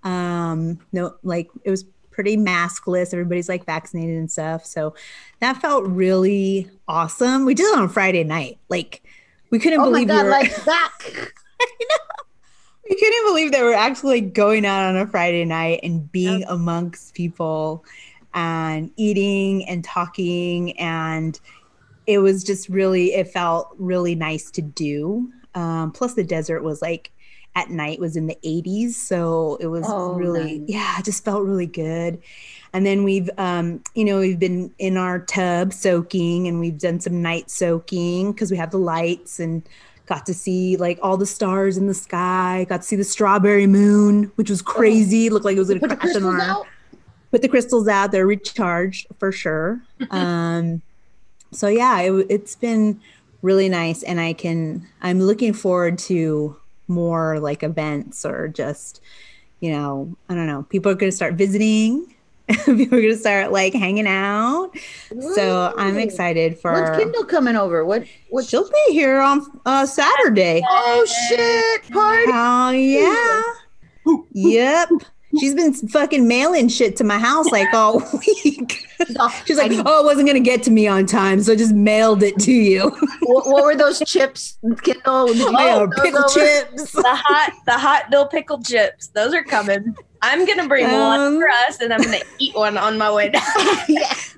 Um, 0.05 0.79
no, 0.91 1.17
like 1.23 1.51
it 1.65 1.71
was 1.71 1.85
pretty 2.11 2.39
maskless. 2.39 3.13
Everybody's 3.13 3.49
like 3.51 3.67
vaccinated 3.67 4.17
and 4.17 4.31
stuff. 4.31 4.65
So 4.65 4.95
that 5.41 5.61
felt 5.61 5.85
really 5.85 6.71
awesome. 6.89 7.45
We 7.45 7.53
did 7.53 7.65
it 7.65 7.79
on 7.79 7.91
Friday 7.91 8.25
night. 8.25 8.59
Like 8.71 9.03
we 9.51 9.59
couldn't 9.59 9.81
oh 9.81 9.85
believe 9.85 10.09
my 10.09 10.15
God, 10.15 10.23
we 10.23 10.25
were 10.25 10.31
like 10.31 10.57
that. 10.65 10.93
We 12.89 12.97
couldn't 12.97 13.27
believe 13.27 13.53
that 13.53 13.61
we're 13.61 13.75
actually 13.75 14.23
going 14.23 14.65
out 14.65 14.89
on 14.89 14.97
a 14.97 15.07
Friday 15.07 15.45
night 15.45 15.81
and 15.83 16.11
being 16.11 16.41
yep. 16.41 16.49
amongst 16.49 17.15
people 17.15 17.85
and 18.33 18.91
eating 18.97 19.69
and 19.69 19.85
talking 19.85 20.79
and 20.79 21.39
it 22.07 22.19
was 22.19 22.45
just 22.45 22.71
really 22.71 23.13
it 23.13 23.29
felt 23.29 23.75
really 23.79 24.15
nice 24.15 24.51
to 24.53 24.63
do. 24.63 25.31
Um, 25.55 25.93
plus 25.93 26.15
the 26.15 26.25
desert 26.25 26.63
was 26.63 26.83
like 26.83 27.11
at 27.57 27.71
night 27.71 28.01
was 28.01 28.17
in 28.17 28.27
the 28.27 28.37
80s, 28.45 28.95
so 28.95 29.57
it 29.61 29.69
was 29.69 29.85
Oh, 29.89 30.15
really 30.15 30.59
nice. 30.59 30.69
yeah, 30.69 30.99
it 30.99 31.05
just 31.05 31.25
felt 31.25 31.45
really 31.45 31.67
good. 31.67 32.21
And 32.73 32.85
then 32.85 33.05
we've 33.05 33.31
um, 33.39 33.81
you 33.95 34.05
know 34.05 34.19
we've 34.19 34.39
been 34.41 34.73
in 34.79 34.97
our 34.97 35.21
tub 35.21 35.73
soaking, 35.73 36.49
and 36.49 36.59
we've 36.59 36.79
done 36.79 36.99
some 37.01 37.23
night 37.23 37.51
soaking 37.51 38.33
because 38.33 38.51
we 38.51 38.57
have 38.57 38.73
the 38.73 38.79
lights 38.79 39.39
and 39.39 39.63
got 40.07 40.27
to 40.27 40.35
see 40.35 40.77
like 40.77 40.99
all 41.01 41.17
the 41.17 41.27
stars 41.27 41.77
in 41.77 41.87
the 41.87 41.95
sky. 41.95 42.67
Got 42.69 42.79
to 42.83 42.87
see 42.87 42.97
the 42.97 43.05
strawberry 43.05 43.69
moon, 43.69 44.33
which 44.35 44.51
was 44.51 44.61
crazy. 44.61 45.27
It 45.27 45.33
looked 45.33 45.45
like 45.45 45.57
it 45.57 45.61
was 45.61 45.69
Put 45.69 45.81
the 45.89 45.97
crash 45.97 46.17
on 46.17 46.23
crystals 46.23 46.35
our 46.35 46.41
out. 46.41 46.67
put 47.31 47.43
the 47.43 47.49
crystals 47.49 47.89
out 47.89 48.11
they're 48.13 48.27
recharged 48.27 49.07
for 49.19 49.31
sure 49.33 49.81
um 50.11 50.83
so 51.53 51.67
yeah 51.69 52.01
it, 52.01 52.27
it's 52.29 52.55
been 52.57 53.01
really 53.45 53.69
nice 53.69 54.03
and 54.03 54.19
i 54.19 54.33
can 54.33 54.89
i'm 55.03 55.21
looking 55.21 55.53
forward 55.53 55.99
to 55.99 56.57
more 56.89 57.39
like 57.41 57.63
events 57.63 58.25
or 58.25 58.49
just 58.49 59.03
you 59.61 59.71
know 59.71 60.17
i 60.31 60.35
don't 60.35 60.47
know 60.47 60.63
people 60.71 60.91
are 60.91 60.95
going 60.95 61.11
to 61.11 61.15
start 61.15 61.35
visiting 61.35 62.15
people 62.65 62.87
are 62.87 63.03
going 63.03 63.11
to 63.11 63.17
start 63.17 63.53
like 63.53 63.75
hanging 63.75 64.07
out 64.07 64.71
so 65.35 65.75
i'm 65.77 65.99
excited 65.99 66.59
for 66.59 66.73
When's 66.73 66.97
Kyndall 66.97 67.29
coming 67.29 67.55
over? 67.55 67.85
What? 67.85 68.05
What? 68.31 68.47
she'll 68.47 68.69
be 68.69 68.93
here 68.93 69.21
on 69.21 69.43
uh 69.67 69.85
saturday 69.85 70.63
Oh 70.67 71.07
shit! 71.29 71.91
Party. 71.91 72.31
Oh 72.33 72.71
yeah. 72.71 73.43
Yep. 74.33 74.89
She's 75.39 75.55
been 75.55 75.73
fucking 75.73 76.27
mailing 76.27 76.69
shit 76.69 76.97
to 76.97 77.05
my 77.05 77.19
house 77.19 77.51
like 77.51 77.73
all 77.73 77.99
week. 78.45 78.87
She's 79.47 79.59
like, 79.59 79.73
oh, 79.73 80.01
it 80.01 80.05
wasn't 80.05 80.27
gonna 80.27 80.41
get 80.41 80.63
to 80.65 80.71
me 80.71 80.87
on 80.87 81.07
time, 81.07 81.43
so 81.43 81.53
I 81.53 81.57
just 81.57 81.75
mailed 81.75 82.23
it 82.23 82.39
to 82.41 82.53
you. 82.53 82.91
what, 83.23 83.47
what 83.47 83.65
were 83.65 83.77
those 83.77 84.01
chips, 84.01 84.59
Kyndall? 84.65 85.29
Did 85.29 85.39
you 85.39 85.53
My 85.53 85.65
get 85.65 85.77
uh, 85.77 85.87
those 85.87 86.01
pickle 86.01 86.29
chips. 86.29 86.93
The 86.93 87.03
hot, 87.05 87.53
the 87.67 87.79
hot 87.79 88.11
dill 88.11 88.27
pickle 88.27 88.63
chips. 88.63 89.09
Those 89.09 89.35
are 89.35 89.45
coming. 89.45 89.95
I'm 90.25 90.47
gonna 90.47 90.67
bring 90.69 90.85
one 90.91 91.21
Um, 91.21 91.37
for 91.39 91.49
us, 91.49 91.81
and 91.81 91.93
I'm 91.93 92.03
gonna 92.03 92.19
eat 92.39 92.55
one 92.55 92.77
on 92.79 92.97
my 92.99 93.13
way 93.13 93.29
down. 93.31 93.43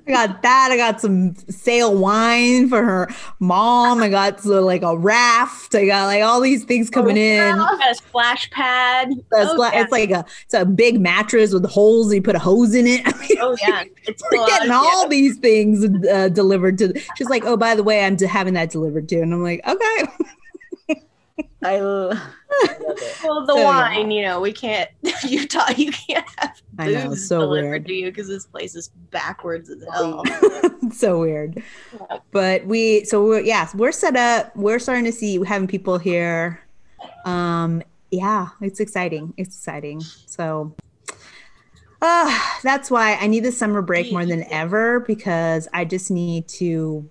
I 0.09 0.13
got 0.13 0.43
that. 0.43 0.69
I 0.71 0.77
got 0.77 1.01
some 1.01 1.35
sale 1.49 1.97
wine 1.97 2.69
for 2.69 2.83
her 2.85 3.09
mom. 3.41 4.03
I 4.03 4.09
got 4.09 4.41
so, 4.41 4.63
like 4.65 4.83
a 4.83 4.97
raft. 4.97 5.75
I 5.75 5.87
got 5.87 6.07
like 6.07 6.23
all 6.23 6.41
these 6.41 6.65
things 6.65 6.91
coming 6.91 7.17
in. 7.17 7.57
Got 7.57 7.91
a 7.91 7.95
splash 7.95 8.49
pad. 8.51 9.09
It's, 9.11 9.25
oh, 9.33 9.55
like- 9.57 9.75
yeah. 9.75 9.83
it's 9.83 9.93
like 9.93 10.11
a 10.11 10.25
it's 10.45 10.55
a 10.55 10.65
big 10.65 11.01
mattress 11.01 11.53
with 11.53 11.65
holes. 11.67 12.13
You 12.15 12.23
put 12.23 12.37
a 12.37 12.39
hose 12.41 12.75
in 12.75 12.87
it. 12.87 13.03
I 13.07 13.19
mean, 13.19 13.39
oh 13.41 13.57
yeah, 13.67 13.85
it's 14.05 14.23
we're 14.31 14.39
full 14.39 14.47
getting 14.47 14.71
on, 14.71 14.77
all 14.77 15.03
yeah. 15.03 15.09
these 15.09 15.37
things 15.39 15.85
uh, 16.09 16.29
delivered 16.29 16.79
to. 16.79 16.93
She's 17.17 17.29
like, 17.29 17.45
oh, 17.45 17.57
by 17.57 17.75
the 17.75 17.83
way, 17.83 18.05
I'm 18.05 18.17
having 18.19 18.55
that 18.55 18.71
delivered 18.71 19.09
too, 19.09 19.23
and 19.23 19.33
I'm 19.35 19.43
like, 19.43 19.61
okay. 19.67 20.05
I 21.63 21.77
l- 21.77 22.09
Well, 23.25 23.45
the 23.45 23.53
So, 23.53 23.59
yeah. 23.59 23.65
wine, 23.65 24.11
you 24.11 24.23
know, 24.23 24.41
we 24.41 24.53
can't. 24.53 24.89
Utah, 25.31 25.71
you 25.77 25.93
can't 25.93 26.27
have 26.39 26.63
I 26.79 26.91
know, 26.91 27.15
so 27.15 27.41
delivered 27.41 27.69
weird. 27.71 27.87
to 27.87 27.93
you 27.95 28.11
because 28.11 28.29
this 28.29 28.47
place 28.47 28.75
is 28.75 28.89
backwards 29.11 29.71
as 29.71 29.85
hell. 29.93 30.23
So 30.93 31.19
weird. 31.19 31.63
But 32.31 32.65
we, 32.65 33.05
so 33.05 33.25
we're, 33.25 33.41
yeah, 33.41 33.69
we're 33.75 33.91
set 33.93 34.15
up. 34.15 34.55
We're 34.55 34.79
starting 34.79 35.05
to 35.07 35.13
see 35.13 35.43
having 35.45 35.67
people 35.67 35.99
here. 35.99 36.61
Um, 37.25 37.83
yeah, 38.13 38.49
it's 38.61 38.79
exciting. 38.79 39.35
It's 39.37 39.57
exciting. 39.57 40.01
So, 40.27 40.77
uh, 42.01 42.41
that's 42.63 42.89
why 42.91 43.17
I 43.17 43.27
need 43.27 43.41
the 43.41 43.51
summer 43.51 43.83
break 43.83 44.13
more 44.13 44.25
than 44.25 44.45
ever 44.51 45.01
because 45.01 45.67
I 45.73 45.85
just 45.85 46.11
need 46.11 46.47
to 46.49 47.11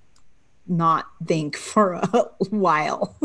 not 0.67 1.07
think 1.25 1.57
for 1.57 1.93
a 1.93 2.29
while. 2.49 3.17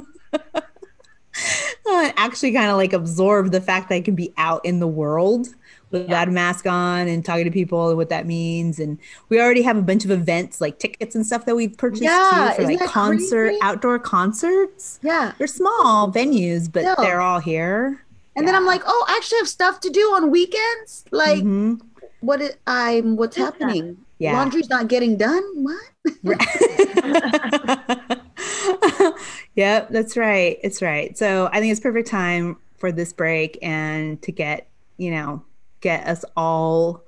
Uh, 1.93 2.13
actually 2.17 2.53
kind 2.53 2.71
of 2.71 2.77
like 2.77 2.93
absorb 2.93 3.51
the 3.51 3.61
fact 3.61 3.89
that 3.89 3.97
I 3.97 4.01
can 4.01 4.15
be 4.15 4.33
out 4.37 4.65
in 4.65 4.79
the 4.81 4.87
world 4.87 5.49
without 5.91 6.29
a 6.29 6.31
mask 6.31 6.67
on 6.67 7.09
and 7.09 7.25
talking 7.25 7.45
to 7.45 7.51
people 7.51 7.89
and 7.89 7.97
what 7.97 8.09
that 8.11 8.25
means. 8.27 8.79
And 8.79 8.97
we 9.29 9.41
already 9.41 9.63
have 9.63 9.77
a 9.77 9.83
bunch 9.83 10.05
of 10.05 10.11
events 10.13 10.61
like 10.61 10.79
tickets 10.79 11.17
and 11.17 11.27
stuff 11.27 11.47
that 11.47 11.57
we've 11.57 11.77
purchased 11.77 12.03
Yeah, 12.05 12.55
too 12.57 12.63
for 12.63 12.69
like 12.69 12.81
concert, 12.89 13.47
crazy? 13.49 13.59
outdoor 13.63 13.99
concerts. 13.99 15.01
yeah. 15.03 15.33
They're 15.39 15.47
small 15.49 16.11
venues, 16.13 16.71
but 16.71 16.85
No. 16.85 16.95
they're 16.99 17.21
all 17.21 17.41
here. 17.41 18.05
And 18.37 18.47
then 18.47 18.55
I'm 18.55 18.65
like, 18.67 18.83
oh, 18.87 19.05
I 19.09 19.17
actually 19.17 19.39
have 19.39 19.49
stuff 19.49 19.81
to 19.81 19.91
do 19.91 20.01
on 20.15 20.31
weekends. 20.31 21.05
Like, 21.11 21.43
Mhm. 21.43 21.81
what? 22.21 22.41
Is, 22.41 22.53
I'm. 22.69 23.17
What's 23.17 23.37
happening? 23.37 23.97
Yeah. 24.19 24.35
Laundry's 24.35 24.71
not 24.71 24.87
getting 24.89 25.17
done. 25.17 25.43
What? 25.57 25.77
yep, 29.55 29.89
that's 29.91 30.17
right. 30.17 30.59
It's 30.63 30.83
right. 30.83 31.17
So 31.17 31.49
I 31.53 31.61
think 31.61 31.73
it's 31.73 31.81
perfect 31.81 32.09
time 32.09 32.57
for 32.77 32.93
this 32.93 33.13
break 33.13 33.59
and 33.63 34.21
to 34.23 34.33
get, 34.33 34.69
you 34.97 35.11
know, 35.11 35.45
get 35.81 36.07
us 36.07 36.25
all 36.37 37.05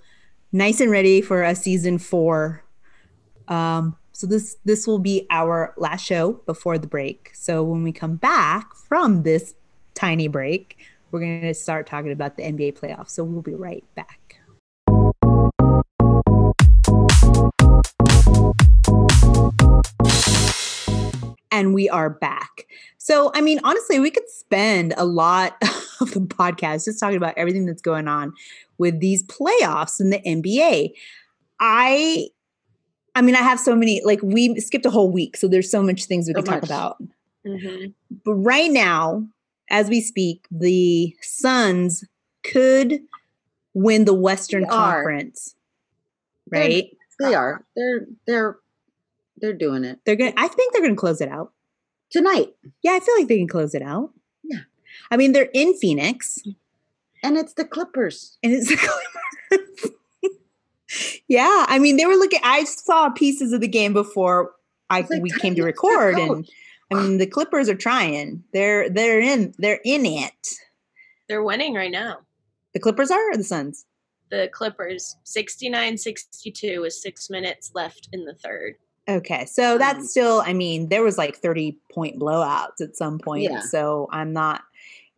nice 0.52 0.80
and 0.80 0.90
ready 0.90 1.20
for 1.20 1.42
a 1.42 1.54
season 1.54 1.98
four. 1.98 2.62
Um, 3.48 3.96
so 4.12 4.26
this 4.26 4.56
this 4.64 4.86
will 4.86 4.98
be 4.98 5.26
our 5.30 5.74
last 5.76 6.04
show 6.04 6.34
before 6.46 6.78
the 6.78 6.86
break. 6.86 7.30
So 7.34 7.62
when 7.62 7.82
we 7.82 7.92
come 7.92 8.16
back 8.16 8.74
from 8.74 9.22
this 9.22 9.54
tiny 9.94 10.28
break, 10.28 10.78
we're 11.10 11.20
going 11.20 11.42
to 11.42 11.54
start 11.54 11.86
talking 11.86 12.12
about 12.12 12.36
the 12.36 12.42
NBA 12.42 12.78
playoffs. 12.78 13.10
So 13.10 13.24
we'll 13.24 13.42
be 13.42 13.54
right 13.54 13.84
back. 13.94 14.18
And 21.52 21.74
we 21.74 21.88
are 21.88 22.08
back. 22.10 22.66
So, 22.98 23.30
I 23.34 23.40
mean, 23.42 23.60
honestly, 23.62 24.00
we 24.00 24.10
could 24.10 24.28
spend 24.28 24.94
a 24.96 25.04
lot 25.04 25.56
of 26.00 26.12
the 26.12 26.20
podcast 26.20 26.86
just 26.86 26.98
talking 26.98 27.16
about 27.18 27.34
everything 27.36 27.66
that's 27.66 27.82
going 27.82 28.08
on 28.08 28.32
with 28.78 28.98
these 29.00 29.22
playoffs 29.24 30.00
in 30.00 30.10
the 30.10 30.18
NBA. 30.20 30.92
I 31.60 32.28
I 33.14 33.20
mean, 33.20 33.34
I 33.34 33.40
have 33.42 33.60
so 33.60 33.76
many 33.76 34.00
like 34.04 34.20
we 34.22 34.58
skipped 34.58 34.86
a 34.86 34.90
whole 34.90 35.12
week, 35.12 35.36
so 35.36 35.46
there's 35.46 35.70
so 35.70 35.82
much 35.82 36.06
things 36.06 36.26
we 36.26 36.32
So 36.32 36.36
could 36.42 36.46
talk 36.46 36.62
about. 36.62 36.96
Mhm. 37.46 37.92
But 38.24 38.34
right 38.34 38.70
now, 38.70 39.26
as 39.68 39.88
we 39.90 40.00
speak, 40.00 40.46
the 40.50 41.14
Suns 41.20 42.04
could 42.44 43.00
win 43.74 44.06
the 44.06 44.14
Western 44.14 44.62
They. 44.62 44.68
Conference. 44.68 45.54
They're- 46.46 46.60
Right? 46.60 46.96
They 47.20 47.34
are. 47.34 47.64
They're. 47.76 48.06
They're. 48.26 48.56
They're 49.42 49.52
doing 49.52 49.84
it 49.84 49.98
They're 50.06 50.16
gonna 50.16 50.32
I 50.38 50.48
think 50.48 50.72
they're 50.72 50.80
gonna 50.82 50.94
close 50.96 51.20
it 51.20 51.28
out. 51.28 51.52
tonight, 52.10 52.54
Yeah, 52.82 52.92
I 52.92 53.00
feel 53.00 53.14
like 53.18 53.28
they 53.28 53.36
can 53.36 53.48
close 53.48 53.74
it 53.74 53.82
out. 53.82 54.10
Yeah. 54.42 54.60
I 55.10 55.18
mean, 55.18 55.32
they're 55.32 55.50
in 55.52 55.74
Phoenix. 55.74 56.38
and 57.22 57.36
it's 57.36 57.52
the 57.54 57.66
Clippers. 57.66 58.38
and 58.42 58.52
it's 58.54 58.68
the 58.68 58.76
Clippers. 58.76 59.90
yeah, 61.28 61.66
I 61.68 61.78
mean, 61.78 61.96
they 61.98 62.06
were 62.06 62.14
looking. 62.14 62.40
I 62.42 62.64
saw 62.64 63.10
pieces 63.10 63.52
of 63.52 63.60
the 63.60 63.68
game 63.68 63.92
before 63.92 64.52
I 64.88 65.00
like, 65.10 65.22
we 65.22 65.30
came 65.30 65.54
to 65.56 65.62
record, 65.64 66.18
and. 66.18 66.48
I 66.90 66.94
mean, 66.94 67.16
the 67.16 67.26
Clippers 67.26 67.70
are 67.70 67.74
trying. 67.74 68.44
They're 68.52 68.90
they're 68.90 69.18
in 69.18 69.54
they're 69.56 69.80
in 69.82 70.04
it. 70.04 70.48
They're 71.26 71.42
winning 71.42 71.72
right 71.72 71.90
now. 71.90 72.18
The 72.74 72.80
Clippers 72.80 73.10
are 73.10 73.30
or 73.30 73.36
the 73.38 73.44
Suns. 73.44 73.86
The 74.30 74.50
Clippers 74.52 75.16
69-62 75.24 76.82
with 76.82 76.92
six 76.92 77.30
minutes 77.30 77.72
left 77.74 78.10
in 78.12 78.26
the 78.26 78.34
third. 78.34 78.74
Okay, 79.08 79.46
so 79.46 79.72
Um, 79.72 79.78
that's 79.78 80.10
still. 80.10 80.42
I 80.46 80.52
mean, 80.52 80.88
there 80.88 81.02
was 81.02 81.18
like 81.18 81.36
thirty 81.36 81.78
point 81.92 82.18
blowouts 82.20 82.80
at 82.80 82.96
some 82.96 83.18
point, 83.18 83.44
Yeah. 83.50 83.60
so 83.60 84.08
I'm 84.12 84.32
not 84.32 84.62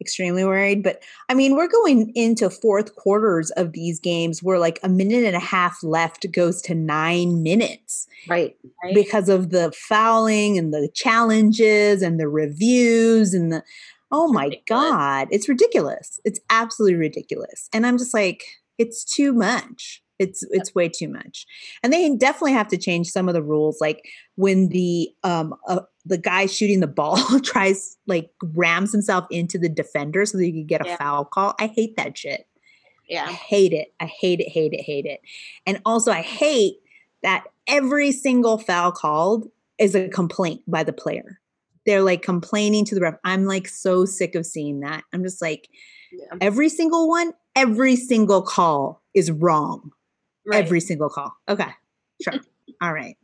extremely 0.01 0.45
worried. 0.45 0.83
But 0.83 1.03
I 1.29 1.35
mean, 1.35 1.55
we're 1.55 1.69
going 1.69 2.11
into 2.15 2.51
fourth 2.51 2.97
quarters 2.97 3.51
of 3.53 3.73
these 3.73 4.01
games 4.01 4.43
where 4.43 4.59
like 4.59 4.81
a 4.83 4.89
minute 4.89 5.25
and 5.25 5.37
a 5.37 5.41
half 5.41 5.83
left 5.83 6.31
goes 6.33 6.61
to 6.63 6.75
nine 6.75 7.43
minutes. 7.43 8.07
Right. 8.29 8.57
Right? 8.83 8.95
because 8.95 9.29
of 9.29 9.51
the 9.51 9.71
fouling 9.73 10.57
and 10.59 10.73
the 10.73 10.89
challenges 10.95 12.03
and 12.03 12.19
the 12.19 12.29
reviews 12.29 13.35
and 13.35 13.53
the 13.53 13.63
oh 14.13 14.29
my 14.33 14.45
ridiculous. 14.45 14.91
god 14.91 15.29
it's 15.31 15.49
ridiculous 15.49 16.21
it's 16.25 16.39
absolutely 16.51 16.95
ridiculous 16.97 17.69
and 17.73 17.87
i'm 17.87 17.97
just 17.99 18.13
like 18.15 18.45
it's 18.79 19.03
too 19.05 19.33
much 19.33 20.03
it's 20.19 20.45
it's 20.51 20.75
way 20.75 20.89
too 20.89 21.09
much 21.09 21.47
and 21.83 21.93
they 21.93 22.15
definitely 22.17 22.53
have 22.53 22.69
to 22.69 22.77
change 22.77 23.09
some 23.09 23.29
of 23.29 23.35
the 23.35 23.43
rules 23.43 23.81
like 23.81 24.09
when 24.37 24.69
the 24.69 25.09
um 25.25 25.55
uh, 25.67 25.81
the 26.07 26.19
guy 26.19 26.47
shooting 26.47 26.81
the 26.81 26.87
ball 26.87 27.19
tries 27.43 27.97
like 28.07 28.31
rams 28.53 28.93
himself 28.93 29.27
into 29.31 29.59
the 29.59 29.69
defender 29.69 30.25
so 30.25 30.39
that 30.39 30.47
you 30.47 30.53
can 30.53 30.67
get 30.67 30.85
a 30.85 30.89
Yeah. 30.89 30.97
foul 30.99 31.25
call 31.25 31.55
i 31.59 31.67
hate 31.67 31.97
that 31.97 32.17
shit 32.17 32.47
Yeah. 33.09 33.27
I 33.29 33.33
hate 33.33 33.73
it. 33.75 33.89
I 34.01 34.07
hate 34.07 34.41
it, 34.41 34.49
hate 34.49 34.73
it, 34.73 34.81
hate 34.81 35.05
it. 35.05 35.21
And 35.67 35.79
also, 35.85 36.11
I 36.11 36.23
hate 36.23 36.77
that 37.23 37.45
every 37.67 38.13
single 38.13 38.57
foul 38.57 38.93
called 38.93 39.47
is 39.79 39.95
a 39.95 40.09
complaint 40.09 40.63
by 40.67 40.85
the 40.85 40.93
player. 40.93 41.39
They're 41.85 42.03
like 42.03 42.23
complaining 42.23 42.87
to 42.87 42.95
the 42.95 43.03
ref. 43.03 43.17
I'm 43.25 43.45
like 43.45 43.69
so 43.69 44.07
sick 44.07 44.35
of 44.35 44.47
seeing 44.47 44.81
that. 44.81 45.05
I'm 45.13 45.23
just 45.23 45.43
like, 45.43 45.69
yeah. 46.13 46.39
every 46.41 46.71
single 46.71 47.07
one, 47.09 47.35
every 47.55 47.95
single 47.97 48.41
call 48.41 49.03
is 49.13 49.31
wrong. 49.31 49.91
Right. 50.47 50.65
Every 50.65 50.81
single 50.81 51.09
call. 51.09 51.37
Okay, 51.49 51.71
sure. 52.23 52.35
All 52.83 52.93
right. 52.93 53.17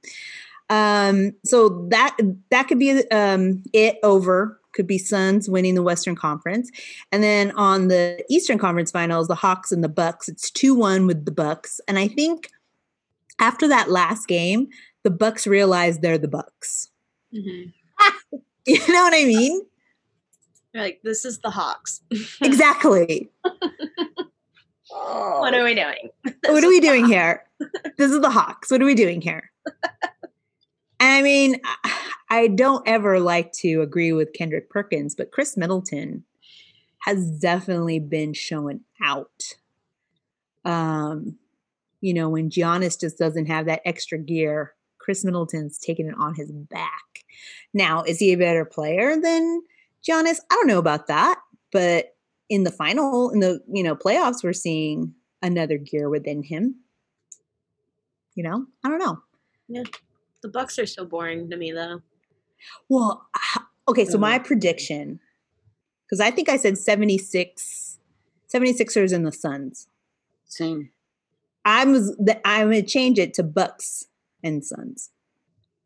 Um, 0.68 1.32
so 1.44 1.86
that 1.90 2.16
that 2.50 2.68
could 2.68 2.78
be 2.78 3.08
um, 3.10 3.62
it 3.72 3.98
over. 4.02 4.58
Could 4.72 4.86
be 4.86 4.98
Suns 4.98 5.48
winning 5.48 5.74
the 5.74 5.82
Western 5.82 6.14
Conference, 6.14 6.70
and 7.10 7.22
then 7.24 7.50
on 7.52 7.88
the 7.88 8.24
Eastern 8.30 8.56
Conference 8.56 8.92
Finals, 8.92 9.26
the 9.26 9.34
Hawks 9.34 9.72
and 9.72 9.82
the 9.82 9.88
Bucks. 9.88 10.28
It's 10.28 10.48
two 10.50 10.74
one 10.74 11.06
with 11.06 11.24
the 11.24 11.32
Bucks, 11.32 11.80
and 11.88 11.98
I 11.98 12.06
think 12.06 12.50
after 13.40 13.66
that 13.68 13.90
last 13.90 14.28
game, 14.28 14.68
the 15.02 15.10
Bucks 15.10 15.46
realized 15.46 16.02
they're 16.02 16.18
the 16.18 16.28
Bucks. 16.28 16.90
Mhm. 17.34 17.72
You 18.66 18.76
know 18.92 19.02
what 19.02 19.14
I 19.14 19.24
mean? 19.24 19.62
You're 20.72 20.82
like, 20.84 21.00
this 21.02 21.24
is 21.24 21.38
the 21.38 21.50
Hawks. 21.50 22.02
exactly. 22.42 23.30
What 24.90 25.54
are 25.54 25.64
we 25.64 25.74
doing? 25.74 26.10
what 26.46 26.64
are 26.64 26.68
we 26.68 26.80
doing 26.80 27.06
here? 27.06 27.44
This 27.98 28.10
is 28.10 28.20
the 28.20 28.30
Hawks. 28.30 28.70
What 28.70 28.80
are 28.80 28.86
we 28.86 28.94
doing 28.94 29.20
here? 29.20 29.50
I 31.00 31.20
mean, 31.20 31.60
I- 31.84 31.96
I 32.32 32.46
don't 32.46 32.86
ever 32.86 33.18
like 33.18 33.52
to 33.54 33.82
agree 33.82 34.12
with 34.12 34.32
Kendrick 34.32 34.70
Perkins, 34.70 35.16
but 35.16 35.32
Khris 35.32 35.56
Middleton 35.56 36.24
has 37.00 37.28
definitely 37.28 37.98
been 37.98 38.32
showing 38.32 38.80
out. 39.02 39.56
Um, 40.64 41.36
you 42.00 42.14
know, 42.14 42.28
when 42.28 42.48
Giannis 42.48 42.98
just 42.98 43.18
doesn't 43.18 43.46
have 43.46 43.66
that 43.66 43.82
extra 43.84 44.16
gear, 44.16 44.74
Khris 44.98 45.24
Middleton's 45.24 45.76
taking 45.76 46.06
it 46.06 46.14
on 46.18 46.34
his 46.36 46.52
back. 46.52 47.24
Now, 47.74 48.02
is 48.04 48.18
he 48.18 48.32
a 48.32 48.38
better 48.38 48.64
player 48.64 49.20
than 49.20 49.62
Giannis? 50.08 50.38
I 50.50 50.54
don't 50.54 50.68
know 50.68 50.78
about 50.78 51.08
that, 51.08 51.40
but 51.72 52.14
in 52.50 52.64
the 52.64 52.72
final, 52.72 53.30
in 53.30 53.40
the 53.40 53.62
you 53.72 53.82
know 53.82 53.96
playoffs, 53.96 54.44
we're 54.44 54.52
seeing 54.52 55.14
another 55.40 55.78
gear 55.78 56.10
within 56.10 56.42
him. 56.42 56.74
You 58.34 58.44
know, 58.44 58.66
I 58.84 58.88
don't 58.88 58.98
know. 58.98 59.22
Yeah, 59.68 59.84
The 60.42 60.48
Bucks 60.48 60.78
are 60.78 60.86
so 60.86 61.04
boring 61.04 61.48
to 61.50 61.56
me, 61.56 61.72
though. 61.72 62.02
Well, 62.88 63.26
okay, 63.88 64.04
so 64.04 64.18
my 64.18 64.38
prediction, 64.38 65.20
because 66.04 66.20
I 66.20 66.30
think 66.30 66.48
I 66.48 66.56
said 66.56 66.76
76, 66.76 67.98
76ers 68.52 69.12
and 69.12 69.26
the 69.26 69.32
Suns. 69.32 69.88
Same. 70.46 70.90
I'm 71.64 71.92
the, 71.92 72.40
I'm 72.44 72.68
gonna 72.68 72.82
change 72.82 73.18
it 73.18 73.34
to 73.34 73.42
Bucks 73.42 74.06
and 74.42 74.64
Suns. 74.64 75.10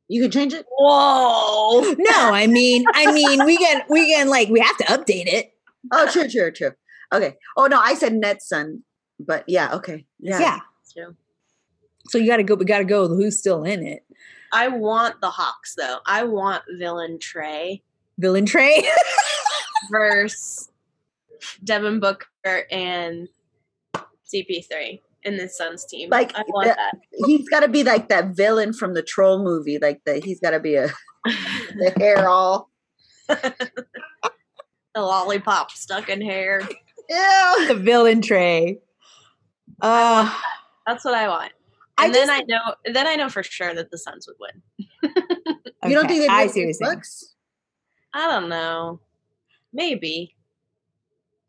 You 0.09 0.23
can 0.23 0.31
change 0.31 0.53
it. 0.53 0.67
Whoa! 0.71 1.95
No, 1.99 2.33
I 2.33 2.47
mean, 2.47 2.85
I 2.93 3.13
mean, 3.13 3.45
we 3.45 3.57
can 3.57 3.83
we 3.89 4.15
can 4.15 4.29
like 4.29 4.49
we 4.49 4.61
have 4.61 4.77
to 4.79 4.85
update 4.85 5.27
it. 5.27 5.54
Oh, 5.93 6.11
true, 6.11 6.29
true, 6.29 6.51
true. 6.53 6.73
Okay. 7.13 7.37
Oh 7.57 7.67
no, 7.67 7.79
I 7.81 7.95
said 7.95 8.15
Nets 8.15 8.49
son, 8.49 8.83
but 9.21 9.45
yeah, 9.47 9.75
okay. 9.75 10.07
Yeah. 10.19 10.41
Yeah. 10.41 10.61
True. 10.93 11.17
So 12.09 12.19
you 12.19 12.27
got 12.27 12.37
to 12.39 12.43
go. 12.43 12.55
We 12.55 12.65
got 12.65 12.79
to 12.79 12.85
go. 12.85 13.09
Who's 13.09 13.39
still 13.39 13.65
in 13.65 13.87
it? 13.87 14.05
I 14.53 14.69
want 14.69 15.21
the 15.21 15.31
Hawks, 15.31 15.75
though. 15.77 15.99
I 16.07 16.25
want 16.25 16.63
Villain 16.79 17.19
Trae 17.19 17.83
Villain 18.19 18.45
Trae. 18.47 18.85
versus 19.91 20.71
Devin 21.63 22.01
Booker 22.01 22.63
and 22.71 23.29
CP3 24.33 25.01
in 25.25 25.37
the 25.37 25.49
Suns 25.49 25.85
team. 25.85 26.09
Like, 26.11 26.35
I 26.37 26.43
want 26.49 26.69
the- 26.77 27.27
He's 27.27 27.49
got 27.49 27.61
to 27.61 27.69
be 27.69 27.83
like 27.85 28.09
that 28.09 28.37
villain 28.37 28.73
from 28.73 28.95
the 28.95 29.03
troll 29.03 29.43
movie. 29.43 29.79
Like 29.79 30.03
the 30.05 30.21
he's 30.25 30.41
got 30.41 30.51
to 30.51 30.61
be 30.61 30.77
a 30.77 30.89
the 31.25 31.93
hair 31.99 32.29
all. 32.29 32.71
the 34.95 35.01
lollipop 35.03 35.71
stuck 35.71 36.09
in 36.09 36.21
hair. 36.21 36.61
Ew. 37.11 37.65
the 37.69 37.75
villain 37.75 38.21
Trae. 38.21 38.79
Uh, 39.81 40.33
That's 40.87 41.05
what 41.05 41.15
I 41.15 41.29
want. 41.29 41.53
I 41.99 42.07
And 42.07 42.15
then 42.15 42.29
just- 42.29 42.41
I 42.41 42.45
know 42.47 42.75
then 42.93 43.07
I 43.07 43.15
know 43.17 43.29
for 43.29 43.43
sure 43.43 43.75
that 43.75 43.91
the 43.91 43.99
Suns 43.99 44.27
would 44.27 44.37
win. 44.41 44.63
You 45.87 45.95
don't 45.95 46.09
think 46.09 46.23
they 46.23 46.29
I 46.29 46.45
beat 46.47 46.53
see 46.53 46.61
what 46.61 46.65
you're 46.65 46.67
the 46.69 46.75
saying. 46.75 46.95
Bucks? 46.95 47.35
I 48.15 48.27
don't 48.31 48.49
know. 48.49 49.01
Maybe. 49.73 50.35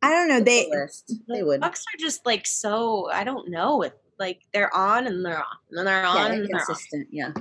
I 0.02 0.12
don't 0.12 0.28
know. 0.28 0.40
They 0.42 0.68
West. 0.70 1.14
They 1.30 1.42
would. 1.42 1.62
Bucks 1.62 1.84
are 1.94 1.98
just 1.98 2.26
like 2.26 2.46
so 2.46 3.10
I 3.12 3.24
don't 3.24 3.50
know. 3.50 3.82
It 3.84 3.98
like 4.20 4.42
they're 4.54 4.74
on 4.76 5.08
and 5.08 5.26
they're 5.26 5.40
off. 5.40 5.58
And 5.70 5.78
then 5.78 5.86
they're 5.86 6.06
on 6.06 6.16
Yeah, 6.16 6.26
and 6.26 6.34
then 6.42 6.48
they're 6.52 6.60
off. 6.62 6.66
consistent. 6.68 7.08
Yeah. 7.12 7.32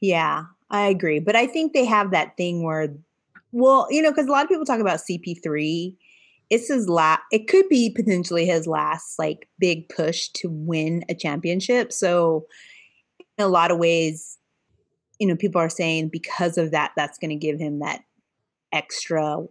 Yeah, 0.00 0.44
I 0.70 0.86
agree. 0.88 1.18
But 1.18 1.34
I 1.36 1.46
think 1.46 1.72
they 1.72 1.86
have 1.86 2.10
that 2.10 2.36
thing 2.36 2.62
where, 2.62 2.94
well, 3.54 3.86
you 3.88 4.02
know, 4.02 4.10
because 4.10 4.26
a 4.26 4.32
lot 4.32 4.42
of 4.42 4.48
people 4.48 4.64
talk 4.64 4.80
about 4.80 4.98
CP3. 4.98 5.94
It's 6.50 6.68
his 6.68 6.88
last, 6.88 7.22
it 7.30 7.46
could 7.46 7.68
be 7.68 7.88
potentially 7.88 8.46
his 8.46 8.66
last 8.66 9.16
like 9.18 9.48
big 9.60 9.88
push 9.88 10.28
to 10.34 10.48
win 10.50 11.04
a 11.08 11.14
championship. 11.14 11.92
So, 11.92 12.46
in 13.38 13.44
a 13.44 13.48
lot 13.48 13.70
of 13.70 13.78
ways, 13.78 14.38
you 15.20 15.26
know, 15.26 15.36
people 15.36 15.60
are 15.60 15.68
saying 15.68 16.08
because 16.08 16.58
of 16.58 16.72
that, 16.72 16.92
that's 16.96 17.16
going 17.16 17.30
to 17.30 17.36
give 17.36 17.58
him 17.58 17.78
that 17.78 18.02
extra 18.72 19.44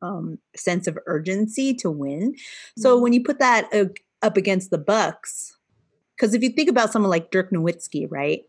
um, 0.00 0.38
sense 0.56 0.86
of 0.86 0.98
urgency 1.06 1.74
to 1.74 1.90
win. 1.90 2.34
So, 2.78 2.98
when 2.98 3.12
you 3.12 3.22
put 3.22 3.40
that 3.40 3.68
uh, 3.74 3.84
up 4.22 4.38
against 4.38 4.70
the 4.70 4.78
Bucks, 4.78 5.54
because 6.16 6.32
if 6.32 6.42
you 6.42 6.48
think 6.48 6.70
about 6.70 6.92
someone 6.92 7.10
like 7.10 7.30
Dirk 7.30 7.50
Nowitzki, 7.50 8.06
right? 8.10 8.42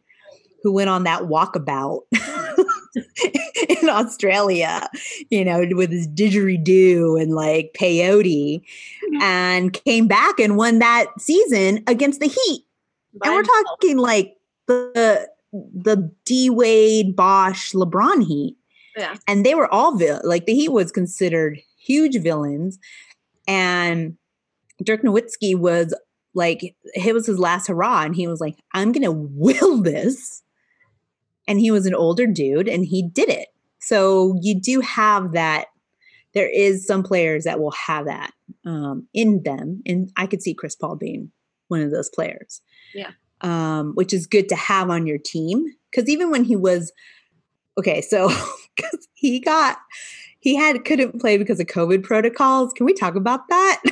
who 0.63 0.71
went 0.71 0.89
on 0.89 1.03
that 1.03 1.23
walkabout 1.23 2.01
in 3.81 3.89
Australia, 3.89 4.89
you 5.29 5.45
know, 5.45 5.65
with 5.71 5.91
his 5.91 6.07
didgeridoo 6.07 7.21
and 7.21 7.33
like 7.33 7.73
peyote, 7.79 8.61
Mhm. 9.11 9.21
and 9.21 9.73
came 9.73 10.07
back 10.07 10.39
and 10.39 10.57
won 10.57 10.79
that 10.79 11.07
season 11.19 11.83
against 11.87 12.19
the 12.19 12.27
Heat. 12.27 12.65
By 13.13 13.27
and 13.27 13.33
we're 13.35 13.39
himself. 13.41 13.65
talking 13.67 13.97
like 13.97 14.35
the 14.67 15.29
the 15.53 16.11
D 16.25 16.49
Wade, 16.49 17.15
Bosh, 17.15 17.71
LeBron 17.73 18.23
Heat, 18.25 18.55
Yeah. 18.97 19.15
and 19.27 19.45
they 19.45 19.53
were 19.55 19.71
all 19.73 19.95
vil- 19.97 20.21
like 20.23 20.45
the 20.45 20.53
Heat 20.53 20.69
was 20.69 20.91
considered 20.91 21.59
huge 21.77 22.17
villains, 22.21 22.79
and 23.47 24.15
Dirk 24.83 25.01
Nowitzki 25.03 25.55
was 25.57 25.93
like 26.33 26.75
it 26.95 27.13
was 27.13 27.25
his 27.27 27.37
last 27.39 27.67
hurrah, 27.67 28.03
and 28.03 28.15
he 28.15 28.27
was 28.27 28.39
like, 28.39 28.55
"I'm 28.73 28.91
gonna 28.93 29.11
will 29.11 29.77
this," 29.81 30.41
and 31.51 31.59
he 31.59 31.69
was 31.69 31.85
an 31.85 31.93
older 31.93 32.25
dude, 32.25 32.69
and 32.69 32.85
he 32.85 33.03
did 33.03 33.29
it. 33.29 33.49
So 33.79 34.37
you 34.41 34.59
do 34.59 34.79
have 34.79 35.33
that. 35.33 35.65
There 36.33 36.49
is 36.49 36.87
some 36.87 37.03
players 37.03 37.43
that 37.43 37.59
will 37.59 37.71
have 37.71 38.05
that 38.05 38.31
um, 38.65 39.07
in 39.13 39.43
them, 39.43 39.81
and 39.85 40.09
I 40.15 40.27
could 40.27 40.41
see 40.41 40.53
Chris 40.53 40.75
Paul 40.75 40.95
being 40.95 41.29
one 41.67 41.81
of 41.81 41.91
those 41.91 42.09
players. 42.09 42.61
Yeah. 42.93 43.11
um, 43.41 43.93
which 43.95 44.13
is 44.13 44.27
good 44.27 44.47
to 44.49 44.55
have 44.55 44.89
on 44.89 45.07
your 45.07 45.17
team 45.17 45.65
because 45.89 46.09
even 46.09 46.31
when 46.31 46.43
he 46.43 46.55
was 46.55 46.91
okay, 47.77 48.01
so 48.01 48.27
because 48.75 49.07
he 49.13 49.39
got 49.39 49.77
he 50.39 50.55
had 50.55 50.85
couldn't 50.85 51.19
play 51.19 51.37
because 51.37 51.59
of 51.59 51.67
COVID 51.67 52.03
protocols. 52.03 52.71
Can 52.73 52.85
we 52.85 52.93
talk 52.93 53.15
about 53.15 53.47
that? 53.49 53.81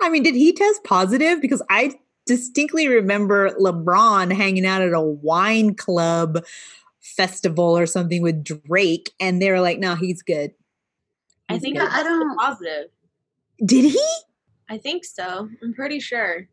I 0.00 0.08
mean, 0.08 0.22
did 0.22 0.34
he 0.34 0.52
test 0.52 0.84
positive? 0.84 1.40
Because 1.40 1.62
I 1.70 1.92
distinctly 2.26 2.88
remember 2.88 3.50
LeBron 3.50 4.32
hanging 4.32 4.66
out 4.66 4.82
at 4.82 4.92
a 4.92 5.00
wine 5.00 5.74
club 5.74 6.44
festival 7.00 7.76
or 7.76 7.86
something 7.86 8.22
with 8.22 8.42
Drake, 8.44 9.12
and 9.20 9.40
they 9.42 9.50
were 9.50 9.60
like, 9.60 9.78
"No, 9.78 9.94
he's 9.94 10.22
good." 10.22 10.52
I 11.48 11.58
think 11.58 11.76
good. 11.78 11.88
I 11.88 12.00
I 12.00 12.02
don't- 12.02 12.20
don't 12.20 12.38
positive. 12.38 12.90
Did 13.64 13.90
he? 13.92 14.06
I 14.68 14.78
think 14.78 15.04
so. 15.04 15.48
I'm 15.62 15.74
pretty 15.74 16.00
sure. 16.00 16.48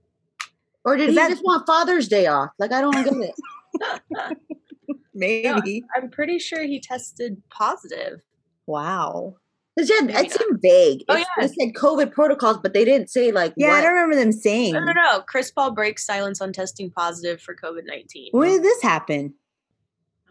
Or 0.84 0.98
did 0.98 1.10
Is 1.10 1.16
he 1.16 1.16
that- 1.16 1.30
just 1.30 1.44
want 1.44 1.66
Father's 1.66 2.08
Day 2.08 2.28
off? 2.28 2.50
Like 2.60 2.72
I 2.74 2.82
don't 2.82 2.92
get 2.94 3.14
it. 3.14 4.38
Maybe. 5.14 5.84
I'm 5.96 6.10
pretty 6.10 6.40
sure 6.40 6.64
he 6.64 6.80
tested 6.80 7.42
positive. 7.50 8.22
Wow. 8.68 9.36
'Cause, 9.78 9.90
yeah, 9.90 10.02
Maybe 10.06 10.28
it 10.28 10.32
seemed 10.34 10.60
vague. 10.62 11.04
Oh, 11.08 11.14
It's- 11.14 11.28
yeah. 11.38 11.48
They 11.48 11.54
said 11.68 11.74
COVID 11.76 12.12
protocols, 12.12 12.58
but 12.62 12.74
they 12.74 12.84
didn't 12.84 13.10
say 13.10 13.32
like 13.32 13.54
Yeah, 13.56 13.72
I 13.74 13.82
don't 13.82 13.94
remember 13.94 14.16
them 14.16 14.32
saying. 14.34 14.74
No, 14.74 14.82
no, 14.82 14.92
no. 14.92 15.22
Chris 15.22 15.50
Paul 15.52 15.72
breaks 15.72 16.06
silence 16.06 16.42
on 16.42 16.52
testing 16.52 16.92
positive 16.92 17.42
for 17.42 17.56
COVID 17.56 17.86
19. 17.86 18.30
When 18.32 18.50
did 18.52 18.64
this 18.64 18.82
happen? 18.82 19.34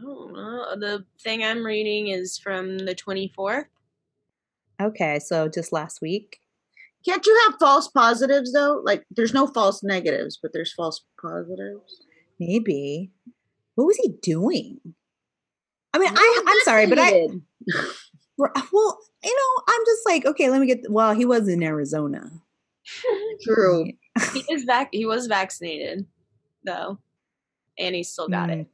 Oh. 0.03 0.77
The 0.79 1.05
thing 1.23 1.43
I'm 1.43 1.65
reading 1.65 2.09
is 2.09 2.39
from 2.39 2.79
the 2.81 2.95
24th. 2.95 3.67
Okay, 4.81 5.19
so 5.19 5.49
just 5.49 5.73
last 5.73 6.01
week. 6.01 6.41
Can't 7.05 7.25
you 7.27 7.39
have 7.47 7.59
false 7.59 7.89
positives 7.89 8.53
though? 8.53 8.83
Like 8.85 9.05
there's 9.11 9.33
no 9.35 9.47
false 9.47 9.83
negatives, 9.83 10.39
but 10.41 10.53
there's 10.53 10.73
false 10.73 11.03
positives. 11.21 12.05
Maybe. 12.39 13.11
What 13.75 13.87
was 13.87 13.97
he 13.97 14.11
doing? 14.23 14.81
I 15.95 15.99
mean, 15.99 16.11
I, 16.15 16.43
I'm 16.47 16.61
sorry, 16.65 16.87
but 16.87 16.99
I, 16.99 17.11
Vaccinated. 17.11 17.43
well, 18.73 18.99
you 19.23 19.35
know, 19.37 19.63
I'm 19.69 19.81
just 19.87 20.03
like, 20.07 20.27
okay, 20.27 20.51
let 20.51 20.61
me 20.61 20.67
get, 20.67 20.81
well, 20.91 21.15
he 21.15 21.25
was 21.25 21.49
in 21.49 21.63
Arizona. 21.63 22.31
True. 23.43 23.87
he 24.33 24.41
is 24.51 24.65
vac- 24.65 24.89
He 24.93 25.07
was 25.07 25.27
vaccinated, 25.27 26.07
though, 26.65 26.99
and 27.79 27.95
he 27.95 28.03
still 28.03 28.29
got 28.29 28.49
Mm. 28.49 28.61
it. 28.63 28.67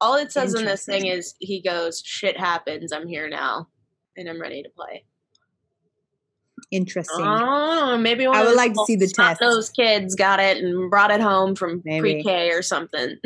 All 0.00 0.16
it 0.16 0.32
says 0.32 0.54
in 0.54 0.64
this 0.64 0.84
thing 0.84 1.06
is 1.06 1.34
he 1.38 1.60
goes, 1.62 2.02
"Shit 2.04 2.36
happens. 2.36 2.92
I'm 2.92 3.06
here 3.06 3.28
now, 3.28 3.68
and 4.16 4.28
I'm 4.28 4.40
ready 4.40 4.60
to 4.64 4.68
play." 4.70 5.04
Interesting. 6.72 7.24
Oh, 7.24 7.96
maybe 7.98 8.26
one 8.26 8.36
I 8.36 8.44
would 8.44 8.56
like 8.56 8.72
to 8.72 8.84
see 8.86 8.96
the 8.96 9.04
little 9.06 9.24
test. 9.26 9.40
Those 9.40 9.70
kids 9.70 10.14
got 10.16 10.40
it 10.40 10.56
and 10.56 10.90
brought 10.90 11.10
it 11.12 11.20
home 11.20 11.54
from 11.54 11.82
Maybe. 11.84 12.00
pre-K 12.22 12.50
or 12.50 12.62
something. 12.62 13.16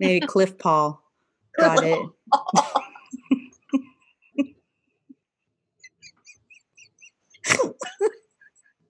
Maybe 0.00 0.26
Cliff 0.26 0.58
Paul 0.58 1.00
got 1.58 1.84
it. 1.84 2.00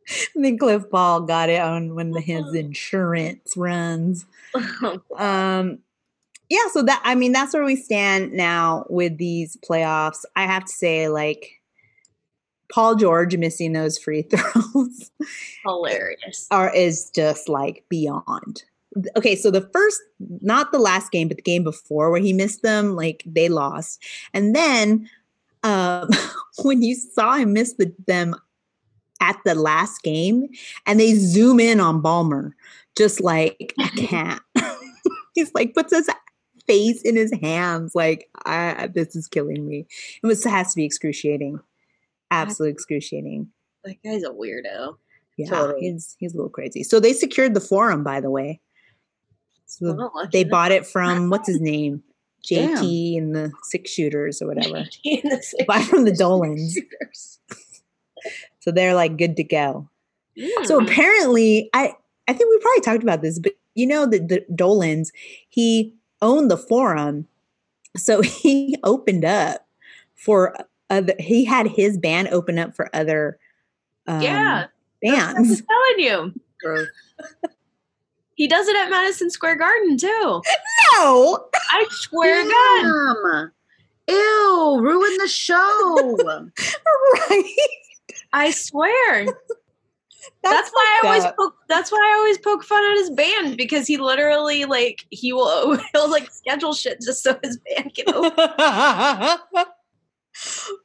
I 0.08 0.40
think 0.40 0.60
Cliff 0.60 0.84
Paul 0.90 1.22
got 1.22 1.48
it 1.48 1.60
on 1.60 1.94
when 1.94 2.12
the, 2.12 2.20
his 2.20 2.54
insurance 2.54 3.56
runs. 3.56 4.26
Um, 5.18 5.78
yeah, 6.48 6.68
so 6.72 6.82
that 6.82 7.02
I 7.04 7.14
mean 7.14 7.32
that's 7.32 7.52
where 7.52 7.64
we 7.64 7.76
stand 7.76 8.32
now 8.32 8.86
with 8.88 9.18
these 9.18 9.56
playoffs. 9.68 10.24
I 10.36 10.44
have 10.44 10.64
to 10.64 10.72
say, 10.72 11.08
like 11.08 11.60
Paul 12.72 12.94
George 12.94 13.36
missing 13.36 13.72
those 13.72 13.98
free 13.98 14.22
throws 14.30 15.10
Hilarious. 15.64 16.46
are 16.50 16.74
is 16.74 17.10
just 17.10 17.48
like 17.48 17.84
beyond. 17.88 18.64
Okay, 19.16 19.36
so 19.36 19.50
the 19.50 19.68
first, 19.72 20.00
not 20.40 20.72
the 20.72 20.78
last 20.78 21.10
game, 21.10 21.28
but 21.28 21.36
the 21.36 21.42
game 21.42 21.64
before 21.64 22.10
where 22.10 22.20
he 22.20 22.32
missed 22.32 22.62
them, 22.62 22.96
like 22.96 23.22
they 23.26 23.48
lost, 23.48 24.02
and 24.32 24.54
then 24.54 25.08
um, 25.62 26.08
when 26.62 26.82
you 26.82 26.94
saw 26.94 27.34
him 27.34 27.52
miss 27.52 27.74
the, 27.74 27.92
them 28.06 28.36
at 29.20 29.38
the 29.44 29.54
last 29.54 30.02
game, 30.02 30.48
and 30.86 30.98
they 31.00 31.14
zoom 31.14 31.60
in 31.60 31.80
on 31.80 32.02
Ballmer, 32.02 32.52
just 32.96 33.20
like 33.20 33.74
I 33.78 33.88
can't. 33.96 34.42
He's 35.34 35.52
like 35.54 35.74
puts 35.74 35.92
his 35.94 36.08
face 36.66 37.02
in 37.02 37.16
his 37.16 37.32
hands, 37.42 37.94
like 37.94 38.28
I 38.44 38.88
this 38.92 39.14
is 39.14 39.28
killing 39.28 39.66
me. 39.66 39.86
It 40.22 40.26
was 40.26 40.42
has 40.44 40.72
to 40.72 40.76
be 40.76 40.84
excruciating, 40.84 41.60
absolutely 42.30 42.72
excruciating. 42.72 43.48
That 43.84 44.02
guy's 44.02 44.24
a 44.24 44.30
weirdo. 44.30 44.96
Yeah, 45.36 45.50
Totally. 45.50 45.80
he's 45.80 46.16
he's 46.18 46.32
a 46.32 46.36
little 46.36 46.50
crazy. 46.50 46.82
So 46.82 46.98
they 46.98 47.12
secured 47.12 47.54
the 47.54 47.60
forum, 47.60 48.02
by 48.02 48.20
the 48.20 48.30
way. 48.30 48.60
So 49.66 50.10
they 50.32 50.42
them. 50.44 50.50
bought 50.50 50.72
it 50.72 50.86
from 50.86 51.28
what's 51.28 51.48
his 51.48 51.60
name, 51.60 52.02
Damn. 52.48 52.76
JT 52.76 53.18
and 53.18 53.34
the 53.34 53.52
Six 53.64 53.90
Shooters 53.90 54.40
or 54.40 54.46
whatever. 54.46 54.84
In 55.04 55.20
the 55.28 55.42
six 55.42 55.64
Buy 55.66 55.82
from 55.82 56.04
the 56.04 56.12
Dolans. 56.12 56.78
Shooters. 58.66 58.68
So 58.68 58.72
they're 58.72 58.94
like 58.94 59.16
good 59.16 59.36
to 59.36 59.44
go. 59.44 59.88
So 60.64 60.78
Mm. 60.80 60.84
apparently, 60.90 61.70
I 61.72 61.94
I 62.28 62.32
think 62.32 62.50
we 62.50 62.58
probably 62.58 62.80
talked 62.80 63.02
about 63.02 63.22
this, 63.22 63.38
but 63.38 63.52
you 63.74 63.86
know 63.86 64.04
the, 64.06 64.18
the 64.18 64.44
Dolans, 64.54 65.12
he 65.48 65.94
owned 66.20 66.50
the 66.50 66.56
forum, 66.58 67.26
so 67.96 68.20
he 68.42 68.76
opened 68.84 69.24
up 69.24 69.66
for 70.14 70.56
other. 70.90 71.14
He 71.18 71.44
had 71.44 71.66
his 71.68 71.96
band 71.96 72.28
open 72.28 72.58
up 72.58 72.74
for 72.74 72.90
other. 72.94 73.38
Um, 74.06 74.20
yeah, 74.22 74.66
that's 75.02 75.14
what 75.14 75.28
I 75.28 75.32
bands. 75.34 75.48
was 75.50 75.62
telling 75.96 75.98
you. 76.06 76.34
Gross. 76.62 76.88
He 78.34 78.46
does 78.48 78.68
it 78.68 78.76
at 78.76 78.90
Madison 78.90 79.30
Square 79.30 79.56
Garden 79.56 79.96
too. 79.96 80.42
No, 80.92 81.48
I 81.70 81.86
swear 81.90 82.42
to 82.42 82.50
God. 82.50 82.82
Damn. 84.08 84.14
Ew, 84.16 84.78
ruin 84.82 85.16
the 85.18 85.26
show. 85.28 85.56
right? 87.30 87.56
I 88.32 88.50
swear. 88.50 89.26
That's, 90.42 90.70
why 90.70 91.00
I 91.02 91.06
always 91.06 91.24
up. 91.24 91.36
poke, 91.36 91.54
that's 91.68 91.92
why 91.92 91.98
I 91.98 92.18
always 92.18 92.38
poke 92.38 92.64
fun 92.64 92.84
at 92.84 92.96
his 92.98 93.10
band 93.10 93.56
because 93.56 93.86
he 93.86 93.96
literally 93.96 94.64
like 94.64 95.06
he 95.10 95.32
will 95.32 95.76
he'll 95.92 96.10
like 96.10 96.30
schedule 96.32 96.72
shit 96.74 97.00
just 97.00 97.22
so 97.22 97.38
his 97.44 97.58
band 97.58 97.94
can 97.94 98.12
open. 98.12 98.32
that 98.36 99.68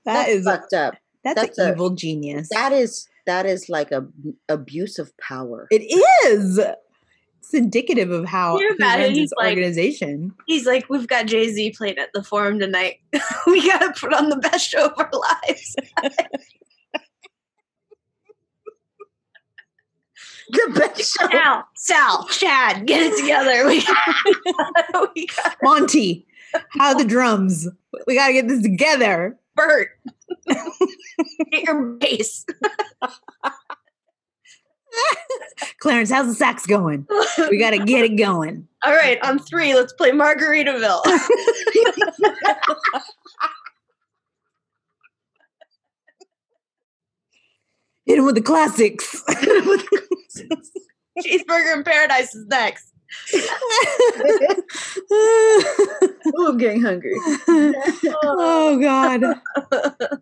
That's 0.06 0.30
is 0.30 0.46
fucked 0.46 0.74
up. 0.74 0.96
that's, 1.24 1.40
that's 1.42 1.58
an 1.58 1.70
a- 1.70 1.72
evil 1.74 1.90
genius. 1.92 2.50
That 2.52 2.72
is 2.72 3.08
that 3.26 3.46
is 3.48 3.68
like 3.70 3.92
a 3.92 4.06
abuse 4.50 5.00
of 5.00 5.16
power. 5.18 5.68
it 5.72 5.84
is. 6.28 6.60
It's 7.40 7.54
indicative 7.54 8.12
of 8.12 8.26
how 8.26 8.58
Hear 8.58 8.70
he 8.70 8.76
about 8.76 9.00
it, 9.00 9.04
runs 9.06 9.14
he's 9.18 9.22
his 9.24 9.34
like- 9.38 9.50
organization. 9.50 10.34
He's 10.46 10.66
like, 10.68 10.88
We've 10.90 11.08
got 11.08 11.26
Jay 11.26 11.52
Z 11.52 11.74
playing 11.76 11.98
at 11.98 12.10
the 12.14 12.24
forum 12.24 12.60
tonight. 12.60 12.98
we 13.48 13.68
gotta 13.68 13.92
put 14.00 14.14
on 14.14 14.30
the 14.30 14.38
best 14.38 14.70
show 14.70 14.86
of 14.88 14.94
our 14.98 15.10
lives. 15.12 15.76
The 20.52 20.80
best 20.80 21.18
show. 21.18 21.28
Sal, 21.28 21.68
Sal, 21.76 22.28
Chad, 22.28 22.86
get 22.86 23.02
it 23.02 23.20
together. 23.20 23.66
We 23.68 23.84
got, 23.86 25.12
we 25.16 25.26
got 25.28 25.58
Monty, 25.64 26.28
how 26.70 26.94
the 26.94 27.06
drums? 27.06 27.68
We 28.08 28.16
got 28.16 28.28
to 28.28 28.34
get 28.34 28.48
this 28.48 28.62
together. 28.62 29.38
Bert. 29.56 29.90
get 30.48 31.64
your 31.64 31.84
bass. 31.94 32.46
Clarence, 35.80 36.10
how's 36.10 36.28
the 36.28 36.34
sax 36.34 36.66
going? 36.66 37.08
We 37.50 37.58
got 37.58 37.72
to 37.72 37.80
get 37.80 38.04
it 38.04 38.18
going. 38.18 38.68
All 38.84 38.94
right, 38.94 39.18
on 39.24 39.40
three, 39.40 39.74
let's 39.74 39.94
play 39.94 40.12
Margaritaville. 40.12 41.02
Hit 48.12 48.20
him 48.20 48.26
with 48.26 48.36
the 48.36 48.42
classics. 48.42 49.24
Cheeseburger 51.20 51.76
in 51.76 51.84
Paradise 51.84 52.36
is 52.36 52.46
next. 52.48 52.92
Oh, 56.34 56.48
I'm 56.50 56.58
getting 56.58 56.82
hungry. 56.82 57.14
oh 58.24 58.80
God. 58.82 59.22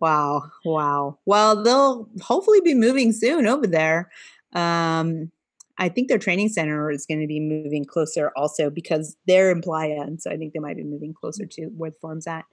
Wow. 0.00 0.50
Wow. 0.64 1.18
Well, 1.24 1.62
they'll 1.62 2.08
hopefully 2.20 2.60
be 2.60 2.74
moving 2.74 3.12
soon 3.12 3.46
over 3.46 3.66
there. 3.66 4.10
Um, 4.52 5.30
I 5.78 5.88
think 5.88 6.08
their 6.08 6.18
training 6.18 6.48
center 6.48 6.90
is 6.90 7.06
going 7.06 7.20
to 7.20 7.26
be 7.26 7.40
moving 7.40 7.84
closer 7.84 8.32
also 8.36 8.70
because 8.70 9.16
they're 9.26 9.50
in 9.50 9.62
Playa. 9.62 10.00
And 10.02 10.20
so 10.20 10.30
I 10.30 10.36
think 10.36 10.52
they 10.52 10.58
might 10.58 10.76
be 10.76 10.84
moving 10.84 11.14
closer 11.14 11.46
to 11.46 11.66
where 11.66 11.90
the 11.90 11.96
Forum's 12.02 12.26
at. 12.26 12.44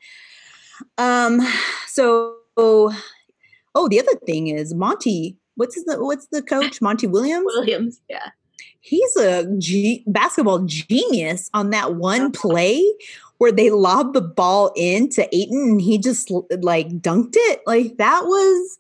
Um, 0.98 1.42
so 1.88 2.36
oh, 3.78 3.88
the 3.88 4.00
other 4.00 4.16
thing 4.26 4.48
is 4.48 4.74
Monty. 4.74 5.38
What's 5.56 5.76
his, 5.76 5.86
what's 5.88 6.28
the 6.28 6.42
coach? 6.42 6.82
Monty 6.82 7.08
Williams? 7.08 7.46
Williams, 7.46 8.02
yeah. 8.10 8.30
he's 8.80 9.16
a 9.18 9.46
basketball 10.08 10.60
genius 10.66 11.50
on 11.54 11.70
that 11.70 11.96
one 11.96 12.32
play 12.32 12.84
where 13.38 13.52
they 13.52 13.70
lobbed 13.70 14.16
the 14.16 14.22
ball 14.22 14.72
into 14.76 15.24
Ayton 15.36 15.62
and 15.62 15.82
he 15.82 15.98
just 15.98 16.32
like 16.62 16.90
dunked 17.02 17.36
it. 17.36 17.62
Like 17.68 17.98
that 17.98 18.24
was 18.24 18.78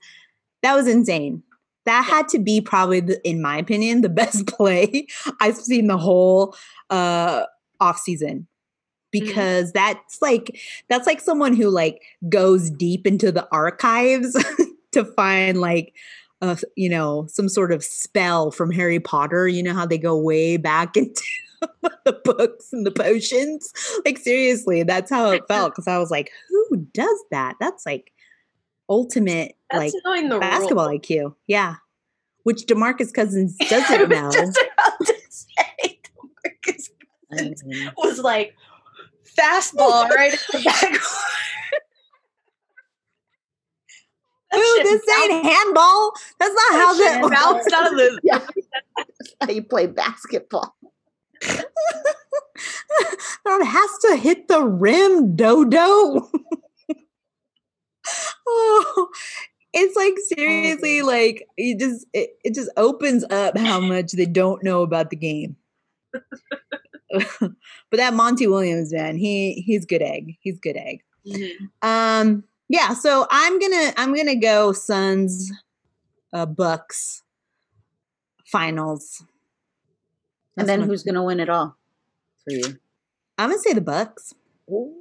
that 0.64 0.76
was 0.76 0.88
insane. 0.88 1.44
That 1.86 2.04
had 2.04 2.28
to 2.30 2.40
be 2.40 2.60
probably, 2.60 3.00
the, 3.00 3.26
in 3.26 3.42
my 3.42 3.58
opinion, 3.58 4.02
the 4.02 4.10
best 4.22 4.48
play 4.48 5.08
I've 5.40 5.58
seen 5.58 5.88
the 5.88 5.98
whole 5.98 6.56
uh 6.90 7.44
off 7.80 8.00
season 8.00 8.48
because 9.12 9.72
that's 9.72 10.22
like 10.22 10.60
that's 10.90 11.08
like 11.08 11.22
someone 11.22 11.56
who 11.56 11.70
like 11.70 12.02
goes 12.30 12.70
deep 12.70 13.08
into 13.08 13.32
the 13.32 13.48
archives 13.52 14.36
to 14.98 15.06
find 15.14 15.60
like 15.60 15.94
uh, 16.42 16.56
you 16.76 16.90
know, 16.90 17.26
some 17.28 17.50
sort 17.50 17.72
of 17.72 17.84
spell 17.84 18.52
from 18.52 18.72
Harry 18.72 19.00
Potter. 19.00 19.48
You 19.48 19.64
know 19.64 19.74
how 19.74 19.86
they 19.86 19.98
go 19.98 20.18
way 20.18 20.58
back 20.58 20.96
into 20.98 21.24
the 22.06 22.14
books 22.24 22.72
and 22.72 22.86
the 22.86 22.92
potions. 22.92 23.72
Like 24.06 24.18
seriously, 24.18 24.84
that's 24.84 25.10
how 25.10 25.32
it 25.32 25.48
felt. 25.48 25.74
Because 25.74 25.88
I 25.88 25.98
was 25.98 26.12
like, 26.12 26.32
who 26.50 26.78
does 26.94 27.20
that? 27.32 27.56
That's 27.60 27.86
like 27.86 28.12
ultimate 28.90 29.56
That's 29.72 29.94
like 30.06 30.40
basketball 30.40 30.90
rule. 30.90 31.00
IQ. 31.00 31.36
Yeah, 31.48 31.76
which 32.44 32.66
Demarcus 32.68 33.14
Cousins 33.14 33.58
doesn't 33.70 34.10
know. 34.10 34.32
just 34.32 34.58
about 34.58 35.00
to 35.06 35.16
say, 35.30 36.00
Marcus 36.44 36.90
was 37.98 38.20
like 38.20 38.56
fastball 39.26 40.08
right 40.16 40.34
at 40.34 40.40
the 40.52 40.62
back. 40.64 41.00
That 44.52 44.76
shit 44.76 44.84
this 44.84 45.02
ain't 45.24 45.46
handball. 45.46 46.14
That's 46.40 46.54
not 46.54 46.74
how 46.74 46.94
that. 46.98 47.22
bounced 47.30 47.74
out 47.74 47.92
of 47.92 47.98
the 47.98 48.20
Yeah. 48.24 48.40
How 49.42 49.50
you 49.50 49.64
play 49.64 49.88
basketball. 49.88 50.76
it 51.42 51.66
has 53.66 53.98
to 54.02 54.16
hit 54.16 54.48
the 54.48 54.64
rim, 54.64 55.36
Dodo. 55.36 56.30
oh, 58.48 59.10
it's 59.74 59.96
like 59.96 60.14
seriously, 60.36 61.02
like 61.04 61.48
you 61.58 61.78
just 61.78 62.08
it, 62.14 62.32
it 62.44 62.56
just 62.56 62.72
opens 62.78 63.24
up 63.30 63.58
how 63.58 63.80
much 63.80 64.14
they 64.14 64.26
don't 64.26 64.64
know 64.64 64.82
about 64.82 65.10
the 65.10 65.16
game. 65.16 65.56
but 67.12 67.52
that 67.92 68.14
Monty 68.14 68.48
Williams 68.48 68.92
man, 68.94 69.18
he 69.18 69.62
he's 69.66 69.86
good 69.86 70.02
egg. 70.02 70.38
He's 70.40 70.60
good 70.60 70.78
egg. 70.78 71.04
Um, 71.82 72.44
yeah. 72.70 72.94
So 72.94 73.28
I'm 73.30 73.60
gonna 73.60 73.94
I'm 73.98 74.16
gonna 74.16 74.36
go 74.36 74.72
Suns, 74.72 75.52
uh, 76.34 76.46
Bucks, 76.46 77.24
finals. 78.46 79.24
And 80.56 80.68
then 80.68 80.82
who's 80.82 81.04
gonna 81.04 81.24
win 81.24 81.40
it 81.40 81.50
all 81.50 81.78
for 82.44 82.52
you? 82.52 82.80
I'm 83.38 83.50
gonna 83.50 83.62
say 83.62 83.74
the 83.74 83.82
Bucks. 83.82 84.34
Ooh, 84.70 84.92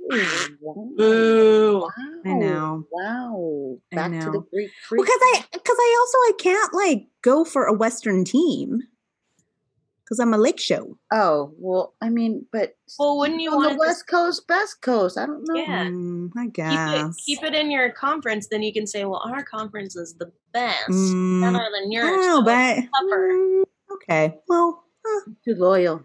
wow. 0.61 0.88
Boo. 0.96 1.88
I 2.24 2.33
know. 2.35 2.87
Wow. 2.90 3.33
go 3.33 3.81
back 3.90 4.12
to 4.12 4.31
the. 4.31 4.44
Greek 4.52 4.70
freak. 4.87 5.02
because 5.02 5.20
I 5.20 5.44
because 5.52 5.76
I 5.79 5.96
also 6.00 6.18
I 6.18 6.33
can't 6.38 6.74
like 6.74 7.07
go 7.22 7.44
for 7.44 7.64
a 7.64 7.72
Western 7.72 8.24
team 8.24 8.83
because 10.06 10.20
I'm 10.20 10.32
a 10.32 10.38
lake 10.38 10.60
show. 10.60 10.96
oh 11.12 11.52
well, 11.58 11.94
I 12.00 12.08
mean, 12.10 12.46
but 12.52 12.76
Well, 12.98 13.18
wouldn't 13.18 13.40
you 13.40 13.50
on 13.50 13.56
want 13.56 13.68
the 13.70 13.74
it 13.74 13.74
to 13.74 13.80
West 13.88 14.06
Coast, 14.06 14.42
West 14.48 14.80
Coast? 14.80 15.18
I 15.18 15.26
don't 15.26 15.42
know. 15.48 15.56
Yeah. 15.60 15.84
Mm, 15.86 16.30
I 16.36 16.44
keep 16.44 16.52
guess. 16.54 17.16
it, 17.18 17.22
keep 17.26 17.42
it 17.42 17.54
in 17.54 17.70
your 17.70 17.90
conference? 17.90 18.46
Then 18.48 18.62
you 18.62 18.72
can 18.72 18.86
say, 18.86 19.04
well, 19.04 19.22
our 19.28 19.42
conference 19.42 19.96
is 19.96 20.14
the 20.14 20.30
best, 20.52 20.88
Mm, 20.90 21.40
better 21.52 21.66
than 21.74 21.90
yours. 21.92 22.08
don't 22.10 22.22
so 22.22 22.42
but 22.44 22.78
mm, 23.04 23.62
okay. 23.94 24.38
Well, 24.48 24.84
huh, 25.04 25.30
Too 25.44 25.54
loyal. 25.56 26.04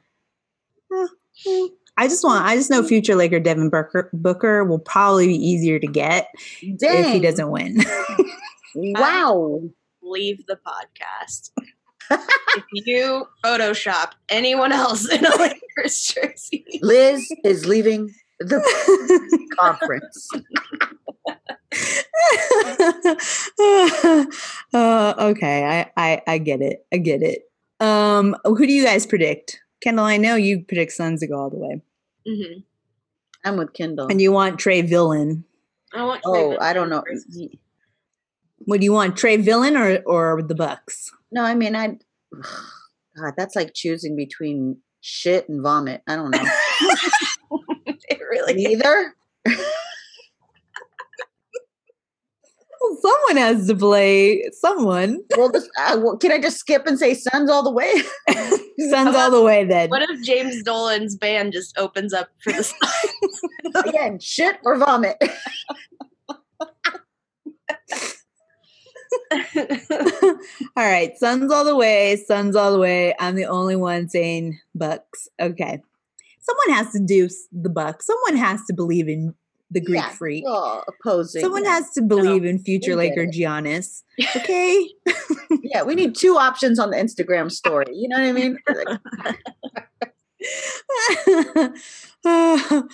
mm. 0.92 1.70
I 1.98 2.08
just 2.08 2.24
want. 2.24 2.46
I 2.46 2.56
just 2.56 2.70
know 2.72 2.82
future 2.84 3.16
Laker 3.16 3.40
Devin 3.40 3.70
Booker 3.70 4.10
Booker 4.14 4.64
will 4.64 4.80
probably 4.80 5.28
be 5.28 5.36
easier 5.36 5.78
to 5.78 5.88
get 5.88 6.30
Dang. 6.78 7.06
if 7.06 7.14
he 7.14 7.20
doesn't 7.20 7.50
win. 7.52 7.78
Wow. 8.74 9.64
leave 10.02 10.46
the 10.48 10.58
podcast. 10.66 11.52
If 12.10 12.64
you 12.86 13.28
Photoshop 13.46 14.12
anyone 14.30 14.72
else 14.72 15.10
in 15.12 15.26
a 15.26 15.36
Lakers 15.38 16.14
jersey, 16.14 16.66
Liz 16.82 17.32
is 17.46 17.66
leaving 17.66 18.14
the 18.40 18.60
conference. 19.60 20.30
uh, 24.74 25.14
okay, 25.20 25.64
I, 25.66 25.92
I 25.98 26.22
I 26.28 26.38
get 26.38 26.62
it. 26.62 26.86
I 26.94 26.98
get 26.98 27.22
it. 27.22 27.44
Um, 27.80 28.36
who 28.44 28.66
do 28.68 28.74
you 28.74 28.84
guys 28.84 29.06
predict? 29.06 29.60
Kyndall, 29.86 30.04
I 30.04 30.18
know 30.18 30.36
you 30.36 30.64
predict 30.64 30.92
Suns 30.92 31.22
to 31.22 31.28
go 31.28 31.40
all 31.40 31.50
the 31.50 31.58
way, 31.58 31.82
hmm 32.28 32.60
I'm 33.44 33.58
with 33.58 33.74
Kyndall. 33.74 34.12
and 34.12 34.22
you 34.22 34.32
want 34.32 34.60
Trae 34.60 34.88
Villain. 34.88 35.44
I 35.94 36.04
want. 36.06 36.22
Oh, 36.26 36.32
Cleveland 36.34 36.60
I 36.62 36.74
don't 36.74 36.90
know. 36.90 37.02
versus- 37.08 37.48
What 38.66 38.80
do 38.80 38.84
you 38.84 38.94
want, 38.94 39.16
Trae 39.16 39.44
Villain 39.44 39.76
or 39.78 40.00
or 40.06 40.42
the 40.44 40.56
Bucks? 40.56 41.12
No, 41.32 41.44
I 41.44 41.56
mean, 41.56 41.76
I. 41.76 41.98
God, 43.18 43.34
that's 43.36 43.58
like 43.58 43.74
choosing 43.74 44.16
between 44.16 44.78
shit 45.02 45.50
and 45.50 45.62
vomit. 45.62 46.02
I 46.08 46.16
don't 46.16 46.32
know. 46.32 46.44
It 48.12 48.20
really. 48.30 48.54
Neither. 48.54 49.16
Well, 49.46 49.56
someone 53.02 53.38
has 53.38 53.68
to 53.68 53.76
play. 53.76 54.44
Someone. 54.52 55.22
Well, 55.38 55.50
this, 55.50 55.70
uh, 55.80 55.98
well, 56.02 56.18
can 56.18 56.32
I 56.32 56.40
just 56.40 56.58
skip 56.58 56.86
and 56.86 57.00
say 57.00 57.14
Suns 57.14 57.50
all 57.50 57.64
the 57.64 57.72
way? 57.72 57.94
Suns 58.90 59.16
all 59.16 59.32
the 59.32 59.42
way 59.42 59.64
then. 59.64 59.90
What 59.90 60.02
if 60.10 60.22
James 60.24 60.62
Dolan's 60.64 61.16
band 61.16 61.54
just 61.54 61.78
opens 61.78 62.14
up 62.14 62.30
for 62.44 62.52
the 62.52 62.64
Suns? 62.64 63.86
Again, 63.86 64.20
shit 64.20 64.58
or 64.64 64.78
vomit. 64.78 65.18
all 70.76 70.86
right, 70.86 71.18
Suns 71.18 71.52
all 71.52 71.64
the 71.66 71.76
way. 71.76 72.16
Suns 72.28 72.56
all 72.56 72.72
the 72.72 72.80
way. 72.80 73.16
I'm 73.20 73.36
the 73.36 73.46
only 73.46 73.76
one 73.76 74.10
saying 74.10 74.60
Bucks. 74.76 75.28
Okay. 75.40 75.82
Someone 76.40 76.78
has 76.78 76.92
to 76.94 77.00
do 77.00 77.30
the 77.52 77.70
Bucks. 77.70 78.08
Someone 78.08 78.36
has 78.38 78.64
to 78.66 78.74
believe 78.74 79.08
in 79.08 79.36
the 79.70 79.80
Greek 79.80 80.02
Yeah, 80.02 80.10
freak. 80.10 80.44
Oh, 80.46 80.84
opposing. 80.88 81.42
Someone 81.42 81.64
yeah. 81.64 81.76
has 81.76 81.90
to 81.92 82.02
believe 82.02 82.46
in 82.46 82.60
future 82.60 82.96
Laker. 82.96 83.26
Giannis. 83.26 84.04
Okay. 84.36 84.88
Yeah, 85.64 85.84
we 85.84 85.96
need 85.96 86.16
two 86.16 86.38
options 86.38 86.78
on 86.80 86.92
the 86.92 86.98
Instagram 86.98 87.52
story. 87.52 87.88
You 87.92 88.08
know 88.08 88.18
what 88.18 88.28
I 88.28 88.32
mean? 88.32 88.58
Like, 88.68 88.88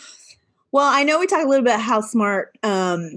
well, 0.71 0.87
I 0.87 1.03
know 1.03 1.19
we 1.19 1.27
talked 1.27 1.45
a 1.45 1.49
little 1.49 1.63
bit 1.63 1.73
about 1.73 1.81
how 1.81 2.01
smart 2.01 2.57
um, 2.63 3.09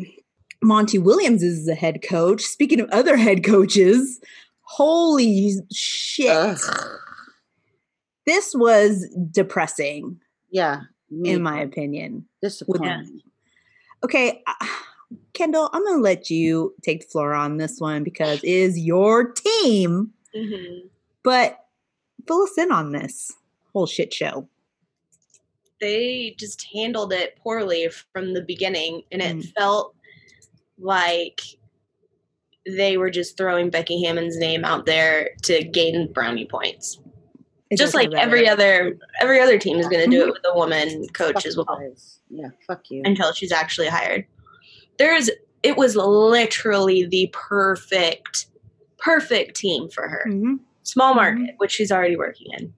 Monty 0.63 0.99
Williams 0.99 1.43
is 1.43 1.67
the 1.67 1.75
head 1.75 2.03
coach. 2.03 2.43
Speaking 2.43 2.81
of 2.81 2.91
other 2.91 3.17
head 3.17 3.45
coaches, 3.45 4.21
holy 4.63 5.55
shit. 5.73 6.31
ugh. 6.31 6.59
This 8.27 8.55
was 8.55 9.07
depressing, 9.31 10.21
yeah, 10.51 10.83
me 11.11 11.31
in 11.31 11.43
my 11.43 11.61
opinion. 11.61 12.27
disappointing. 12.43 13.23
Okay, 14.05 14.43
uh, 14.47 14.67
Kyndall, 15.35 15.71
I'm 15.73 15.83
going 15.85 15.97
to 15.99 16.03
let 16.03 16.31
you 16.31 16.75
take 16.83 17.01
the 17.03 17.07
floor 17.09 17.35
on 17.35 17.57
this 17.57 17.81
one 17.81 18.05
because 18.05 18.39
it 18.45 18.49
is 18.49 18.79
your 18.79 19.33
team, 19.33 20.13
Mhm. 20.37 20.89
but 21.25 21.59
fill 22.29 22.43
us 22.43 22.57
in 22.59 22.71
on 22.71 22.93
this 22.93 23.33
whole 23.73 23.87
shit 23.87 24.13
show. 24.15 24.49
They 25.81 26.35
just 26.39 26.63
handled 26.73 27.13
it 27.13 27.37
poorly 27.43 27.89
from 28.13 28.35
the 28.35 28.43
beginning, 28.43 29.03
and 29.11 29.23
it 29.23 29.37
Mm. 29.39 29.53
felt 29.55 29.95
like 30.81 31.41
they 32.67 32.97
were 32.97 33.11
just 33.11 33.37
throwing 33.37 33.71
Becky 33.71 34.03
Hammon's 34.05 34.37
name 34.39 34.65
out 34.65 34.87
there 34.87 35.31
to 35.45 35.63
gain 35.65 36.13
brownie 36.13 36.47
points. 36.47 36.99
It 37.71 37.79
just 37.79 37.95
like 37.95 38.13
every 38.15 38.41
right. 38.43 38.49
other 38.51 38.99
every 39.21 39.41
other 39.41 39.59
team 39.59 39.79
is 39.79 39.87
going 39.87 40.01
to 40.01 40.05
Mm-hmm. 40.17 40.25
do 40.25 40.29
it 40.29 40.33
with 40.33 40.43
a 40.53 40.55
woman 40.57 41.07
coach 41.13 41.35
Fuck 41.35 41.47
as 41.47 41.57
well 41.57 41.67
guys. 41.67 42.19
Yeah, 42.29 42.49
fuck 42.67 42.91
you. 42.91 43.03
until 43.05 43.33
she's 43.33 43.53
actually 43.53 43.87
hired. 43.89 44.27
There's 44.99 45.31
it 45.63 45.77
was 45.77 45.95
literally 45.97 47.07
the 47.07 47.29
perfect 47.33 48.47
perfect 48.99 49.57
team 49.57 49.89
for 49.89 50.09
her. 50.09 50.25
Mhm. 50.29 50.59
Small 50.83 51.13
Mhm. 51.13 51.17
market, 51.17 51.55
which 51.59 51.73
she's 51.73 51.93
already 51.93 52.17
working 52.17 52.49
in. 52.59 52.73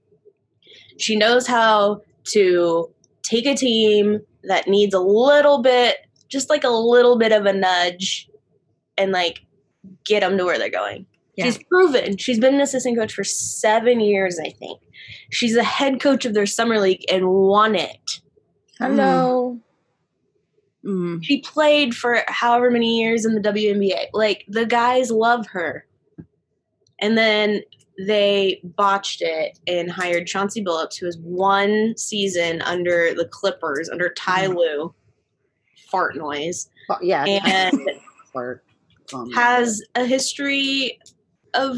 She 0.98 1.16
knows 1.16 1.46
how 1.46 2.02
to 2.24 2.90
take 3.22 3.46
a 3.46 3.54
team 3.54 4.20
that 4.44 4.68
needs 4.68 4.92
a 4.94 5.00
little 5.00 5.58
bit 5.62 5.96
just 6.32 6.48
like 6.48 6.64
a 6.64 6.70
little 6.70 7.18
bit 7.18 7.30
of 7.30 7.44
a 7.44 7.52
nudge 7.52 8.28
and 8.96 9.12
like 9.12 9.40
get 10.04 10.20
them 10.20 10.38
to 10.38 10.44
where 10.44 10.58
they're 10.58 10.70
going. 10.70 11.06
Yeah. 11.36 11.44
She's 11.44 11.62
proven. 11.64 12.16
She's 12.16 12.38
been 12.38 12.54
an 12.54 12.60
assistant 12.60 12.98
coach 12.98 13.12
for 13.12 13.24
seven 13.24 14.00
years, 14.00 14.38
I 14.38 14.50
think. 14.50 14.80
She's 15.30 15.54
the 15.54 15.62
head 15.62 16.00
coach 16.00 16.24
of 16.24 16.34
their 16.34 16.46
summer 16.46 16.80
league 16.80 17.04
and 17.10 17.28
won 17.28 17.74
it. 17.74 18.20
Hello. 18.78 19.60
Mm. 20.84 21.22
She 21.22 21.40
played 21.42 21.94
for 21.94 22.22
however 22.28 22.70
many 22.70 22.98
years 23.00 23.24
in 23.24 23.34
the 23.34 23.40
WNBA. 23.40 24.06
Like 24.12 24.44
the 24.48 24.66
guys 24.66 25.10
love 25.10 25.46
her. 25.48 25.86
And 26.98 27.16
then 27.16 27.60
they 28.06 28.60
botched 28.62 29.22
it 29.22 29.58
and 29.66 29.90
hired 29.90 30.26
Chauncey 30.26 30.64
Billups, 30.64 30.98
who 30.98 31.06
has 31.06 31.18
one 31.18 31.94
season 31.96 32.62
under 32.62 33.12
the 33.14 33.26
Clippers, 33.26 33.88
under 33.88 34.10
Ty 34.10 34.46
Lue, 34.46 34.94
fart 35.92 36.16
noise, 36.16 36.68
Fu- 36.88 37.06
Yeah. 37.06 37.24
and 37.24 37.80
fart. 38.32 38.64
Um, 39.14 39.30
has 39.32 39.80
a 39.94 40.04
history 40.06 40.98
of, 41.54 41.76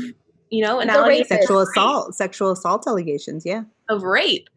you 0.50 0.62
know, 0.64 0.78
an 0.80 0.88
allegation. 0.88 1.26
Sexual 1.26 1.60
of 1.60 1.66
rape. 1.68 1.76
assault, 1.76 2.14
sexual 2.14 2.50
assault 2.52 2.86
allegations. 2.86 3.44
Yeah. 3.44 3.64
of 3.90 4.02
rape. 4.04 4.48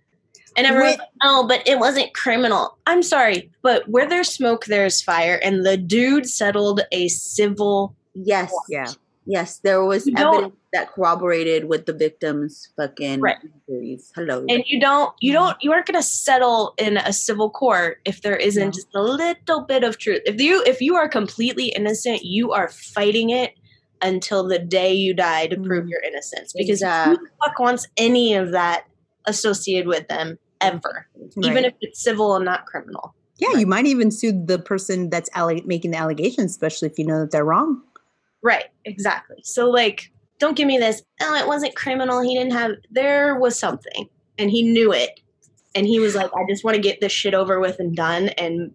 And 0.56 0.66
everyone's 0.66 0.98
like, 0.98 1.08
oh, 1.24 1.46
but 1.48 1.68
it 1.68 1.78
wasn't 1.80 2.14
criminal. 2.16 2.78
I'm 2.88 3.04
sorry, 3.04 3.52
but 3.62 3.88
where 3.90 4.08
there's 4.08 4.30
smoke, 4.30 4.66
there's 4.66 5.02
fire. 5.02 5.40
And 5.44 5.66
the 5.66 5.78
dude 5.78 6.28
settled 6.28 6.82
a 6.92 7.08
civil. 7.10 7.96
yes. 8.16 8.52
Yeah. 8.70 8.88
Yes, 9.30 9.60
there 9.60 9.84
was 9.84 10.08
You 10.08 10.14
evidence 10.18 10.56
that 10.72 10.94
corroborated 10.94 11.66
with 11.66 11.86
the 11.86 11.92
victim's 11.94 12.70
fucking 12.78 13.20
Right. 13.20 13.36
injuries. 13.68 14.12
Hello. 14.16 14.46
And 14.48 14.64
you 14.68 14.80
don't, 14.80 15.14
you 15.20 15.34
don't, 15.34 15.58
you 15.62 15.72
aren't 15.74 15.86
going 15.86 16.00
to 16.00 16.08
settle 16.08 16.74
in 16.78 16.96
a 16.98 17.12
civil 17.12 17.50
court 17.50 18.00
if 18.06 18.22
there 18.22 18.38
isn't 18.38 18.64
No. 18.66 18.72
just 18.72 18.88
a 18.96 19.02
little 19.02 19.62
bit 19.62 19.84
of 19.84 19.98
truth. 19.98 20.22
If 20.26 20.40
you, 20.42 20.64
if 20.66 20.80
you 20.82 20.96
are 20.96 21.10
completely 21.10 21.68
innocent, 21.68 22.24
you 22.24 22.54
are 22.54 22.70
fighting 22.70 23.30
it 23.30 23.54
until 24.02 24.48
the 24.48 24.60
day 24.60 24.94
you 24.94 25.14
die 25.14 25.48
to 25.48 25.58
prove 25.60 25.86
Mm. 25.86 25.90
your 25.90 26.02
innocence. 26.02 26.54
Because 26.56 26.80
who 26.82 26.88
the 27.18 27.28
fuck 27.44 27.60
wants 27.60 27.88
any 27.98 28.34
of 28.36 28.52
that 28.52 28.86
associated 29.26 29.88
with 29.88 30.08
them 30.08 30.40
ever, 30.62 31.08
even 31.44 31.66
if 31.66 31.74
it's 31.82 32.02
civil 32.02 32.36
and 32.36 32.46
not 32.46 32.66
criminal. 32.66 33.14
Yeah, 33.40 33.58
you 33.60 33.68
might 33.68 33.86
even 33.86 34.10
sue 34.10 34.32
the 34.32 34.58
person 34.58 35.10
that's 35.10 35.30
alle- 35.36 35.62
making 35.66 35.92
the 35.92 35.98
allegations, 35.98 36.52
especially 36.52 36.88
if 36.88 36.98
you 36.98 37.06
know 37.06 37.20
that 37.20 37.32
they're 37.32 37.44
wrong. 37.46 37.82
Right, 38.44 38.66
exactly. 38.86 39.38
So 39.44 39.70
like 39.70 40.12
don't 40.40 40.56
give 40.56 40.68
me 40.68 40.78
this, 40.78 41.02
oh, 41.22 41.36
it 41.36 41.48
wasn't 41.48 41.76
criminal. 41.76 42.22
He 42.22 42.36
didn't 42.36 42.54
have 42.54 42.72
there 42.92 43.36
was 43.36 43.58
something 43.58 44.10
and 44.38 44.52
he 44.52 44.64
knew 44.64 44.94
it. 44.94 45.20
And 45.76 45.86
he 45.86 46.00
was 46.00 46.16
like, 46.16 46.32
I 46.34 46.46
just 46.50 46.64
want 46.64 46.76
to 46.76 46.82
get 46.82 47.02
this 47.02 47.12
shit 47.12 47.34
over 47.34 47.60
with 47.60 47.80
and 47.80 47.96
done 47.96 48.30
and 48.30 48.72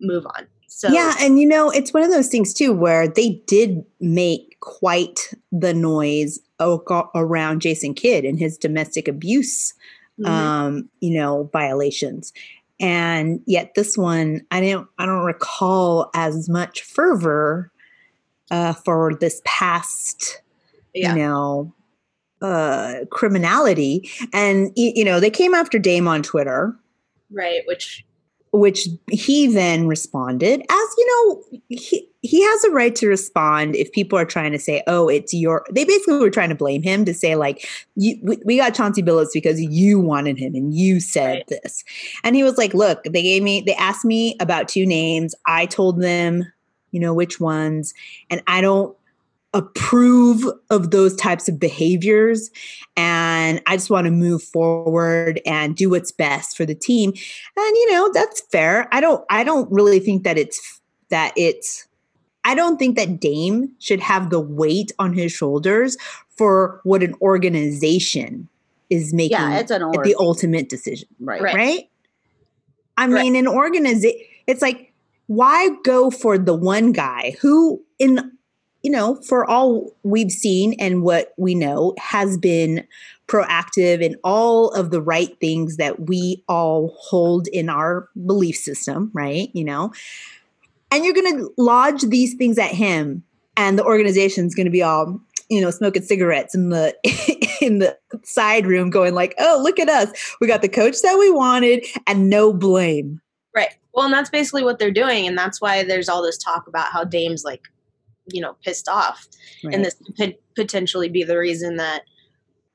move 0.00 0.26
on. 0.36 0.46
So 0.68 0.88
yeah, 0.88 1.14
and 1.20 1.38
you 1.38 1.46
know, 1.46 1.70
it's 1.70 1.94
one 1.94 2.02
of 2.02 2.10
those 2.10 2.28
things 2.28 2.52
too 2.52 2.72
where 2.72 3.08
they 3.08 3.42
did 3.46 3.84
make 4.00 4.58
quite 4.60 5.32
the 5.52 5.72
noise 5.72 6.38
around 6.60 7.60
Jason 7.60 7.94
Kidd 7.94 8.24
and 8.24 8.38
his 8.38 8.58
domestic 8.58 9.08
abuse, 9.08 9.72
mhm. 10.20 10.28
um, 10.28 10.88
you 11.00 11.18
know, 11.18 11.48
violations. 11.52 12.32
And 12.78 13.40
yet 13.46 13.72
this 13.74 13.96
one, 13.96 14.42
I 14.50 14.60
don't, 14.60 14.88
I 14.98 15.06
don't 15.06 15.24
recall 15.24 16.10
as 16.14 16.48
much 16.48 16.82
fervor 16.82 17.72
uh, 18.50 18.72
for 18.72 19.14
this 19.14 19.40
past 19.44 20.42
yeah. 20.94 21.14
you 21.14 21.18
know 21.18 21.72
uh 22.42 22.96
criminality 23.10 24.08
and 24.32 24.70
you 24.76 25.04
know 25.04 25.20
they 25.20 25.30
came 25.30 25.54
after 25.54 25.78
Dame 25.78 26.06
on 26.06 26.22
Twitter 26.22 26.76
right, 27.30 27.62
which 27.66 28.04
which 28.52 28.88
he 29.10 29.46
then 29.46 29.86
responded 29.86 30.60
as 30.60 30.94
you 30.98 31.06
know 31.06 31.60
he, 31.68 32.08
he 32.26 32.42
has 32.42 32.64
a 32.64 32.70
right 32.70 32.94
to 32.96 33.06
respond 33.06 33.76
if 33.76 33.92
people 33.92 34.18
are 34.18 34.24
trying 34.24 34.52
to 34.52 34.58
say, 34.58 34.82
"Oh, 34.86 35.08
it's 35.08 35.32
your." 35.32 35.64
They 35.70 35.84
basically 35.84 36.18
were 36.18 36.30
trying 36.30 36.48
to 36.48 36.54
blame 36.54 36.82
him 36.82 37.04
to 37.04 37.14
say, 37.14 37.36
"Like, 37.36 37.66
you, 37.94 38.18
we, 38.22 38.38
we 38.44 38.56
got 38.56 38.74
Chauncey 38.74 39.02
Billups 39.02 39.32
because 39.32 39.60
you 39.60 40.00
wanted 40.00 40.38
him 40.38 40.54
and 40.54 40.74
you 40.74 41.00
said 41.00 41.36
right. 41.36 41.48
this," 41.48 41.84
and 42.24 42.36
he 42.36 42.42
was 42.42 42.58
like, 42.58 42.74
"Look, 42.74 43.04
they 43.04 43.22
gave 43.22 43.42
me, 43.42 43.62
they 43.64 43.74
asked 43.74 44.04
me 44.04 44.36
about 44.40 44.68
two 44.68 44.84
names. 44.84 45.34
I 45.46 45.66
told 45.66 46.02
them, 46.02 46.44
you 46.96 47.00
know, 47.00 47.14
which 47.14 47.38
ones, 47.40 47.94
and 48.30 48.42
I 48.46 48.60
don't." 48.60 48.96
approve 49.54 50.44
of 50.68 50.90
those 50.90 51.16
types 51.16 51.48
of 51.48 51.58
behaviors 51.58 52.50
and 52.94 53.62
i 53.66 53.74
just 53.74 53.88
want 53.88 54.04
to 54.04 54.10
move 54.10 54.42
forward 54.42 55.40
and 55.46 55.76
do 55.76 55.88
what's 55.88 56.12
best 56.12 56.56
for 56.56 56.66
the 56.66 56.74
team 56.74 57.10
and 57.10 57.76
you 57.76 57.92
know 57.92 58.10
that's 58.12 58.42
fair 58.50 58.86
i 58.92 59.00
don't 59.00 59.24
i 59.30 59.42
don't 59.42 59.70
really 59.72 59.98
think 59.98 60.24
that 60.24 60.36
it's 60.36 60.80
that 61.08 61.32
it's 61.36 61.86
I 62.46 62.54
don't 62.54 62.78
think 62.78 62.96
that 62.96 63.18
Dame 63.18 63.72
should 63.80 63.98
have 63.98 64.30
the 64.30 64.38
weight 64.38 64.92
on 65.00 65.12
his 65.12 65.32
shoulders 65.32 65.96
for 66.28 66.80
what 66.84 67.02
an 67.02 67.16
organization 67.20 68.48
is 68.88 69.12
making 69.12 69.32
yeah, 69.32 69.58
it's 69.58 69.72
an 69.72 69.82
org- 69.82 70.04
the 70.04 70.14
ultimate 70.20 70.68
decision. 70.68 71.08
Right. 71.18 71.42
Right. 71.42 71.90
I 72.96 73.08
right. 73.08 73.10
mean, 73.10 73.34
an 73.34 73.48
organization, 73.48 74.20
it's 74.46 74.62
like, 74.62 74.92
why 75.26 75.70
go 75.84 76.10
for 76.10 76.38
the 76.38 76.54
one 76.54 76.92
guy 76.92 77.36
who, 77.40 77.82
in, 77.98 78.32
you 78.82 78.90
know, 78.90 79.16
for 79.26 79.48
all 79.48 79.92
we've 80.02 80.30
seen 80.30 80.74
and 80.78 81.02
what 81.02 81.32
we 81.36 81.54
know, 81.54 81.94
has 81.98 82.38
been 82.38 82.86
proactive 83.26 84.00
in 84.00 84.16
all 84.22 84.70
of 84.70 84.90
the 84.90 85.02
right 85.02 85.38
things 85.40 85.76
that 85.78 86.08
we 86.08 86.44
all 86.48 86.96
hold 87.00 87.48
in 87.48 87.68
our 87.68 88.08
belief 88.24 88.56
system, 88.56 89.10
right? 89.12 89.50
You 89.52 89.64
know, 89.64 89.92
and 90.90 91.04
you're 91.04 91.14
going 91.14 91.36
to 91.38 91.52
lodge 91.58 92.02
these 92.02 92.34
things 92.34 92.58
at 92.58 92.70
him 92.70 93.24
and 93.56 93.78
the 93.78 93.84
organization's 93.84 94.54
going 94.54 94.66
to 94.66 94.70
be 94.70 94.82
all 94.82 95.20
you 95.48 95.60
know 95.60 95.70
smoking 95.70 96.02
cigarettes 96.02 96.54
in 96.54 96.70
the 96.70 96.94
in 97.60 97.78
the 97.78 97.96
side 98.24 98.66
room 98.66 98.90
going 98.90 99.14
like 99.14 99.34
oh 99.38 99.60
look 99.62 99.78
at 99.78 99.88
us. 99.88 100.36
We 100.40 100.46
got 100.46 100.62
the 100.62 100.68
coach 100.68 101.00
that 101.02 101.16
we 101.18 101.30
wanted 101.30 101.84
and 102.06 102.28
no 102.30 102.52
blame. 102.52 103.20
Right 103.54 103.74
well 103.96 104.04
and 104.04 104.14
that's 104.14 104.30
basically 104.30 104.62
what 104.62 104.78
they're 104.78 104.90
doing 104.90 105.26
and 105.26 105.36
that's 105.36 105.60
why 105.60 105.82
there's 105.82 106.08
all 106.08 106.22
this 106.22 106.38
talk 106.38 106.68
about 106.68 106.92
how 106.92 107.02
dame's 107.02 107.44
like 107.44 107.62
you 108.26 108.40
know 108.40 108.56
pissed 108.64 108.88
off 108.88 109.26
right. 109.64 109.74
and 109.74 109.84
this 109.84 109.96
could 110.16 110.36
potentially 110.54 111.08
be 111.08 111.24
the 111.24 111.38
reason 111.38 111.76
that 111.76 112.02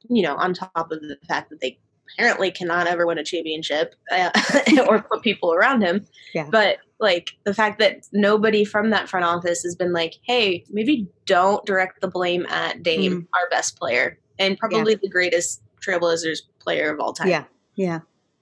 you 0.10 0.22
know 0.22 0.36
on 0.36 0.54
top 0.54 0.92
of 0.92 1.02
the 1.02 1.18
fact 1.28 1.50
that 1.50 1.62
they 1.62 1.78
apparently 2.14 2.52
cannot 2.52 2.88
ever 2.88 3.08
win 3.08 3.18
a 3.18 3.24
championship 3.24 3.96
uh, 4.12 4.30
or 4.90 5.02
put 5.02 5.22
people 5.22 5.54
around 5.54 5.82
him 5.82 6.06
yeah. 6.34 6.48
but 6.52 6.80
like 7.02 7.36
the 7.46 7.54
fact 7.54 7.80
that 7.80 8.08
nobody 8.14 8.64
from 8.64 8.92
that 8.92 9.10
front 9.10 9.26
office 9.26 9.64
has 9.64 9.76
been 9.76 9.92
like, 9.92 10.18
hey, 10.22 10.64
maybe 10.70 11.08
don't 11.26 11.66
direct 11.66 12.00
the 12.00 12.08
blame 12.08 12.46
at 12.46 12.84
Dame, 12.84 13.24
mm. 13.24 13.28
our 13.34 13.50
best 13.50 13.78
player, 13.78 14.20
and 14.40 14.58
probably 14.58 14.94
yeah. 14.94 15.00
the 15.02 15.10
greatest 15.10 15.64
Trailblazers 15.86 16.44
player 16.60 16.94
of 16.94 17.00
all 17.00 17.12
time. 17.12 17.28
Yeah. 17.28 17.46
Yeah. 17.76 18.00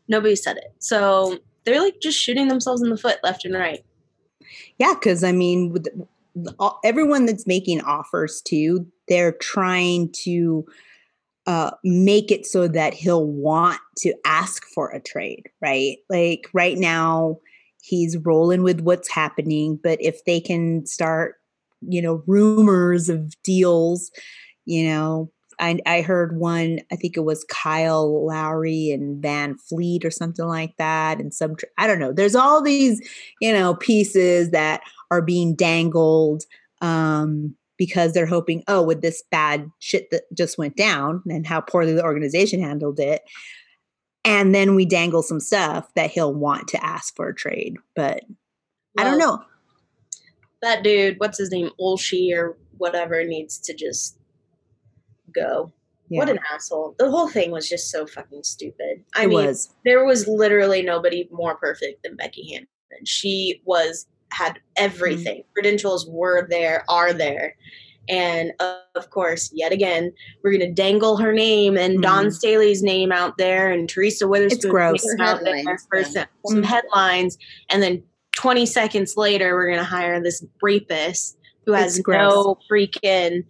Nobody 0.10 0.36
said 0.36 0.58
it. 0.58 0.74
So 0.80 1.40
they're 1.66 1.82
like 1.82 2.00
just 2.02 2.18
shooting 2.20 2.48
themselves 2.48 2.82
in 2.82 2.90
the 2.90 2.98
foot 2.98 3.18
left 3.24 3.46
and 3.46 3.56
right. 3.56 3.84
Yeah. 4.78 4.94
Cause 4.96 5.24
I 5.24 5.32
mean, 5.32 5.72
with 5.72 5.88
all, 6.58 6.80
everyone 6.84 7.26
that's 7.26 7.48
making 7.48 7.82
offers 7.82 8.42
to, 8.44 8.86
they're 9.08 9.34
trying 9.34 10.12
to 10.24 10.66
uh, 11.46 11.72
make 11.84 12.32
it 12.32 12.46
so 12.46 12.68
that 12.68 12.94
he'll 12.94 13.26
want 13.26 13.80
to 13.98 14.14
ask 14.26 14.66
for 14.68 14.90
a 14.90 15.00
trade, 15.00 15.50
right? 15.62 15.98
Like 16.10 16.48
right 16.54 16.78
now, 16.78 17.40
he's 17.82 18.18
rolling 18.18 18.62
with 18.62 18.82
what's 18.82 19.10
happening. 19.10 19.80
But 19.82 20.00
if 20.02 20.24
they 20.26 20.40
can 20.40 20.86
start, 20.86 21.36
you 21.82 22.02
know, 22.02 22.24
rumors 22.28 23.10
of 23.10 23.34
deals, 23.42 24.12
you 24.66 24.88
know, 24.88 25.32
I, 25.60 25.80
I 25.86 26.02
heard 26.02 26.38
one, 26.38 26.80
I 26.92 26.96
think 26.96 27.18
it 27.18 27.26
was 27.26 27.44
Kyle 27.46 28.26
Lowry 28.26 28.92
and 28.92 29.22
VanVleet 29.22 30.06
or 30.06 30.12
something 30.12 30.46
like 30.46 30.76
that. 30.78 31.20
And 31.20 31.34
some, 31.34 31.56
I 31.78 31.88
don't 31.88 32.00
know. 32.00 32.14
There's 32.14 32.36
all 32.36 32.62
these, 32.62 33.02
you 33.42 33.52
know, 33.52 33.76
pieces 33.76 34.52
that 34.52 34.82
are 35.12 35.22
being 35.22 35.56
dangled 35.56 36.44
um, 36.82 37.56
because 37.78 38.14
they're 38.14 38.26
hoping, 38.26 38.64
oh, 38.68 38.82
with 38.82 39.02
this 39.02 39.24
bad 39.32 39.70
shit 39.80 40.12
that 40.12 40.24
just 40.34 40.58
went 40.58 40.76
down 40.76 41.24
and 41.28 41.48
how 41.48 41.62
poorly 41.62 41.94
the 41.94 42.04
organization 42.04 42.62
handled 42.62 43.00
it, 43.00 43.22
and 44.26 44.54
then 44.54 44.76
we 44.76 44.86
dangle 44.86 45.24
some 45.24 45.40
stuff 45.40 45.90
that 45.96 46.12
he'll 46.12 46.34
want 46.34 46.68
to 46.68 46.86
ask 46.86 47.16
for 47.16 47.30
a 47.30 47.36
trade. 47.36 47.78
But 47.96 48.24
well, 48.96 49.08
I 49.08 49.10
don't 49.10 49.18
know. 49.18 49.44
That 50.62 50.84
dude, 50.84 51.20
what's 51.20 51.38
his 51.38 51.52
name, 51.52 51.72
Olshey 51.80 52.36
or 52.36 52.58
whatever, 52.78 53.24
needs 53.24 53.58
to 53.60 53.74
just 53.74 54.18
go. 55.34 55.72
Yeah. 56.10 56.20
What 56.20 56.30
an 56.30 56.40
asshole! 56.52 56.96
The 56.98 57.12
whole 57.12 57.28
thing 57.28 57.52
was 57.52 57.70
just 57.70 57.92
so 57.92 58.08
fucking 58.08 58.44
stupid. 58.44 59.04
I 59.16 59.26
it 59.26 59.28
mean, 59.28 59.46
was. 59.46 59.74
there 59.86 60.06
was 60.06 60.28
literally 60.28 60.82
nobody 60.82 61.30
more 61.32 61.56
perfect 61.56 62.04
than 62.04 62.16
Becky 62.16 62.52
Hammon. 62.52 63.06
She 63.06 63.62
was 63.66 64.08
had 64.32 64.60
everything. 64.76 65.42
Mm-hmm. 65.42 65.54
Credentials 65.54 66.08
were 66.10 66.48
there, 66.50 66.84
are 66.90 67.14
there, 67.14 67.56
and 68.10 68.54
of 68.96 69.10
course, 69.12 69.52
yet 69.54 69.72
again, 69.72 70.12
we're 70.44 70.52
going 70.52 70.68
to 70.68 70.74
dangle 70.74 71.16
her 71.18 71.32
name 71.32 71.78
and 71.78 72.00
mm. 72.00 72.02
Dawn 72.02 72.32
Staley's 72.32 72.82
name 72.82 73.12
out 73.12 73.38
there 73.38 73.72
and 73.72 73.88
Teresa 73.88 74.26
Weatherspoon 74.26 75.20
out 75.20 75.44
there 75.44 75.78
for 75.90 76.04
some, 76.04 76.26
some 76.48 76.64
headlines. 76.64 77.38
And 77.70 77.84
then 77.84 78.04
20 78.36 78.66
seconds 78.66 79.16
later, 79.16 79.54
we're 79.54 79.68
going 79.68 79.78
to 79.78 79.84
hire 79.84 80.22
this 80.22 80.44
rapist 80.62 81.38
who 81.68 81.74
has 81.74 82.02
no 82.08 82.58
freaking 82.72 83.44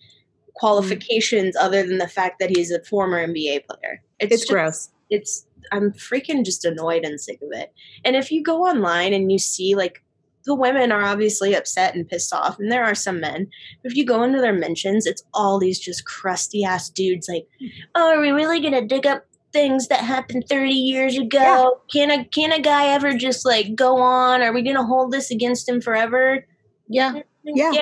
qualifications 0.56 1.56
mm. 1.56 1.62
other 1.62 1.86
than 1.86 1.98
the 1.98 2.08
fact 2.08 2.40
that 2.40 2.50
he's 2.50 2.72
a 2.72 2.84
former 2.84 3.26
NBA 3.26 3.66
player. 3.66 4.02
It's, 4.20 4.34
it's 4.34 4.42
just, 4.42 4.52
gross. 4.52 4.90
It's 5.10 5.46
I'm 5.72 5.92
freaking 5.92 6.46
just 6.46 6.66
annoyed 6.66 7.04
and 7.04 7.20
sick 7.20 7.40
of 7.42 7.50
it. 7.52 7.74
And 8.04 8.16
if 8.16 8.32
you 8.32 8.44
go 8.44 8.64
online 8.64 9.14
and 9.14 9.32
you 9.32 9.40
see 9.40 9.76
like 9.76 10.04
the 10.46 10.56
women 10.56 10.92
are 10.92 11.04
obviously 11.04 11.54
upset 11.54 11.96
and 11.96 12.08
pissed 12.08 12.34
off, 12.34 12.58
and 12.60 12.72
there 12.72 12.84
are 12.84 12.96
some 12.96 13.20
men. 13.20 13.48
But 13.84 13.92
if 13.92 13.98
you 13.98 14.06
go 14.06 14.24
into 14.24 14.40
their 14.40 14.54
mentions, 14.54 15.06
it's 15.06 15.24
all 15.34 15.60
these 15.60 15.80
just 15.80 16.06
crusty 16.06 16.64
ass 16.64 16.90
dudes 16.90 17.28
like, 17.30 17.48
oh, 17.96 18.16
are 18.16 18.22
we 18.22 18.32
really 18.32 18.60
gonna 18.60 18.86
dig 18.86 19.06
up 19.06 19.26
things 19.52 19.88
that 19.88 20.00
happened 20.00 20.46
30 20.48 20.72
years 20.72 21.18
ago? 21.18 21.40
Yeah. 21.40 21.70
Can 21.92 22.12
a 22.12 22.26
can 22.26 22.52
a 22.52 22.62
guy 22.62 22.88
ever 22.88 23.14
just 23.14 23.46
like 23.46 23.76
go 23.76 23.98
on? 23.98 24.42
Are 24.42 24.54
we 24.54 24.64
gonna 24.64 24.86
hold 24.86 25.12
this 25.12 25.30
against 25.30 25.68
him 25.68 25.82
forever? 25.82 26.46
Yeah. 26.88 27.22
Yeah. 27.44 27.72
Yeah. 27.72 27.82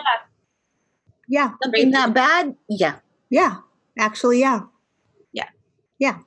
Yeah. 1.28 1.52
Something 1.64 1.92
that 1.92 2.14
bad? 2.14 2.56
Yeah. 2.70 2.96
Yeah. 3.30 3.58
Actually, 4.00 4.40
yeah. 4.40 4.62
Yeah. 5.34 5.50
Yeah. 6.00 6.20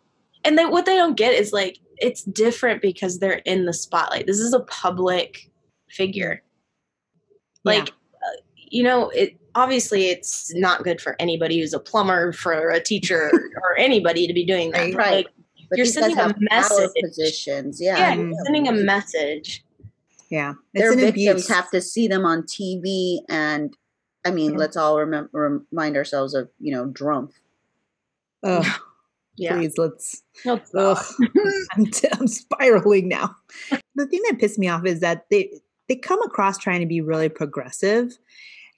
And 0.44 0.58
then 0.58 0.70
what 0.70 0.86
they 0.86 0.96
don't 0.96 1.16
get 1.16 1.34
is 1.34 1.52
like 1.52 1.78
it's 1.98 2.22
different 2.24 2.82
because 2.82 3.18
they're 3.18 3.42
in 3.44 3.66
the 3.66 3.72
spotlight. 3.72 4.26
This 4.26 4.38
is 4.38 4.52
a 4.52 4.60
public 4.60 5.50
figure. 5.88 6.42
Like, 7.64 7.88
yeah. 7.88 8.28
uh, 8.28 8.40
you 8.56 8.82
know, 8.82 9.10
it 9.10 9.38
obviously 9.54 10.06
it's 10.06 10.54
not 10.54 10.82
good 10.82 11.00
for 11.00 11.16
anybody 11.18 11.60
who's 11.60 11.74
a 11.74 11.80
plumber, 11.80 12.32
for 12.32 12.70
a 12.70 12.80
teacher, 12.80 13.30
or 13.62 13.78
anybody 13.78 14.26
to 14.26 14.32
be 14.32 14.44
doing 14.44 14.70
that. 14.72 14.94
Right. 14.94 15.26
Like, 15.26 15.28
but 15.68 15.76
you're 15.76 15.86
sending 15.86 16.18
a 16.18 16.34
message. 16.38 16.90
Positions, 17.00 17.80
yeah. 17.80 17.96
Yeah, 17.96 18.14
you're 18.14 18.44
sending 18.44 18.66
a 18.66 18.72
message. 18.72 19.64
Yeah, 20.28 20.54
their 20.74 20.94
victims 20.94 21.28
abuse. 21.28 21.48
have 21.48 21.70
to 21.70 21.80
see 21.80 22.08
them 22.08 22.24
on 22.24 22.42
TV, 22.42 23.18
and 23.28 23.76
I 24.24 24.30
mean, 24.30 24.52
yeah. 24.52 24.58
let's 24.58 24.76
all 24.76 24.98
remember 24.98 25.64
remind 25.70 25.96
ourselves 25.96 26.34
of 26.34 26.48
you 26.58 26.72
know 26.72 26.86
Drumpf. 26.86 27.32
Oh, 28.42 28.78
yeah. 29.36 29.54
please 29.56 29.78
let's. 29.78 30.22
ugh, 30.46 30.60
I'm, 31.72 31.86
t- 31.86 32.08
I'm 32.12 32.26
spiraling 32.26 33.08
now. 33.08 33.34
The 33.94 34.06
thing 34.06 34.22
that 34.28 34.38
pissed 34.38 34.58
me 34.58 34.68
off 34.68 34.84
is 34.86 35.00
that 35.00 35.26
they 35.30 35.50
they 35.88 35.96
come 35.96 36.22
across 36.22 36.58
trying 36.58 36.80
to 36.80 36.86
be 36.86 37.00
really 37.00 37.28
progressive 37.28 38.16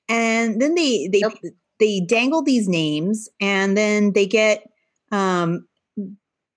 and 0.08 0.60
then 0.60 0.74
they 0.74 1.08
they 1.08 1.20
yep. 1.20 1.32
they 1.78 2.00
dangle 2.00 2.42
these 2.42 2.68
names 2.68 3.28
and 3.40 3.76
then 3.76 4.12
they 4.12 4.26
get 4.26 4.68
um 5.10 5.66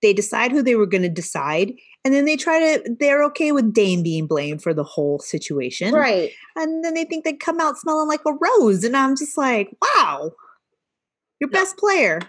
they 0.02 0.14
decide 0.14 0.52
who 0.52 0.62
they 0.62 0.76
were 0.76 0.86
going 0.86 1.02
to 1.02 1.10
decide 1.10 1.74
and 2.06 2.14
then 2.14 2.26
they 2.26 2.38
try 2.38 2.60
to 2.60 2.96
they're 3.00 3.24
okay 3.26 3.52
with 3.52 3.74
Dame 3.74 4.04
being 4.04 4.28
blamed 4.28 4.62
for 4.62 4.74
the 4.74 4.84
whole 4.84 5.20
situation 5.20 5.94
right 5.94 6.32
and 6.56 6.86
then 6.86 6.94
they 6.94 7.04
think 7.04 7.26
they 7.26 7.34
come 7.34 7.60
out 7.60 7.78
smelling 7.78 8.08
like 8.08 8.22
a 8.26 8.32
rose 8.32 8.84
and 8.84 8.96
i'm 8.96 9.18
just 9.18 9.38
like 9.38 9.76
wow 9.82 10.32
your 11.42 11.50
best 11.50 11.78
player 11.78 12.22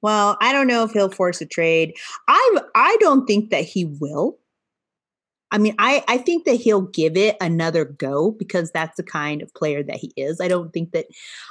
well 0.00 0.38
i 0.40 0.52
don't 0.52 0.68
know 0.68 0.84
if 0.84 0.92
he'll 0.92 1.10
force 1.10 1.40
a 1.40 1.46
trade 1.46 1.94
i 2.28 2.58
i 2.74 2.96
don't 3.00 3.26
think 3.26 3.50
that 3.50 3.64
he 3.64 3.84
will 3.84 4.38
I 5.50 5.56
mean, 5.56 5.74
I, 5.78 6.04
I 6.08 6.18
think 6.18 6.44
that 6.44 6.56
he'll 6.56 6.82
give 6.82 7.16
it 7.16 7.36
another 7.40 7.86
go 7.86 8.32
because 8.32 8.70
that's 8.70 8.98
the 8.98 9.02
kind 9.02 9.40
of 9.40 9.54
player 9.54 9.82
that 9.82 9.96
he 9.96 10.12
is. 10.14 10.42
I 10.42 10.48
don't 10.48 10.72
think 10.72 10.92
that, 10.92 11.06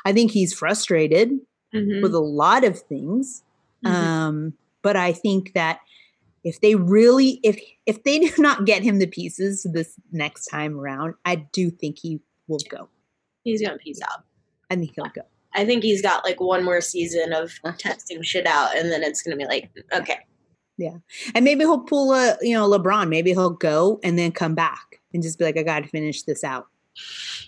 I 0.05 0.13
think 0.13 0.29
he's 0.29 0.53
frustrated 0.53 1.31
mm-hmm. 1.73 2.03
with 2.03 2.13
a 2.13 2.19
lot 2.19 2.63
of 2.63 2.79
things. 2.79 3.43
Mm-hmm. 3.83 3.95
Um, 3.95 4.53
but 4.83 4.95
I 4.95 5.13
think 5.13 5.53
that 5.53 5.79
if 6.43 6.61
they 6.61 6.75
really, 6.75 7.39
if, 7.43 7.59
if 7.85 8.03
they 8.03 8.19
do 8.27 8.31
not 8.37 8.65
get 8.65 8.83
him 8.83 8.99
the 8.99 9.07
pieces 9.07 9.65
this 9.71 9.95
next 10.11 10.45
time 10.45 10.79
around, 10.79 11.15
I 11.25 11.35
do 11.35 11.69
think 11.69 11.99
he 11.99 12.19
will 12.47 12.59
go. 12.69 12.89
He's 13.43 13.61
gonna 13.61 13.77
peace 13.77 14.01
out. 14.01 14.23
I 14.69 14.75
think 14.75 14.93
he'll 14.95 15.05
go. 15.05 15.21
I 15.53 15.65
think 15.65 15.83
he's 15.83 16.01
got 16.01 16.25
like 16.25 16.39
one 16.39 16.63
more 16.63 16.81
season 16.81 17.33
of 17.33 17.53
uh-huh. 17.63 17.77
testing 17.77 18.21
shit 18.21 18.45
out, 18.45 18.75
and 18.75 18.91
then 18.91 19.03
it's 19.03 19.23
gonna 19.23 19.37
be 19.37 19.45
like, 19.45 19.71
okay, 19.93 20.19
yeah, 20.77 20.97
And 21.33 21.43
maybe 21.43 21.61
he'll 21.61 21.79
pull 21.79 22.13
a, 22.13 22.37
you 22.41 22.53
know, 22.53 22.69
LeBron. 22.69 23.09
Maybe 23.09 23.31
he'll 23.31 23.49
go 23.49 23.99
and 24.03 24.17
then 24.17 24.31
come 24.31 24.53
back 24.53 25.01
and 25.11 25.23
just 25.23 25.39
be 25.39 25.45
like, 25.45 25.57
I 25.57 25.63
got 25.63 25.83
to 25.83 25.89
finish 25.89 26.21
this 26.23 26.43
out 26.43 26.67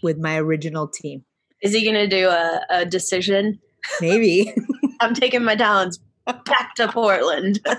with 0.01 0.17
my 0.17 0.37
original 0.37 0.87
team. 0.87 1.23
is 1.61 1.73
he 1.73 1.85
gonna 1.85 2.07
do 2.07 2.27
a, 2.27 2.61
a 2.69 2.85
decision? 2.85 3.59
Maybe. 4.01 4.53
I'm 4.99 5.13
taking 5.13 5.43
my 5.43 5.55
talents 5.55 5.99
back 6.45 6.75
to 6.75 6.87
Portland. 6.91 7.59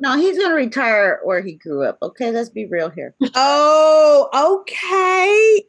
No, 0.00 0.16
he's 0.16 0.36
gonna 0.36 0.56
retire 0.56 1.20
where 1.22 1.40
he 1.42 1.52
grew 1.52 1.84
up. 1.84 1.96
Okay, 2.02 2.32
let's 2.32 2.48
be 2.48 2.66
real 2.66 2.90
here. 2.90 3.14
oh, 3.36 4.58
okay. 4.58 5.64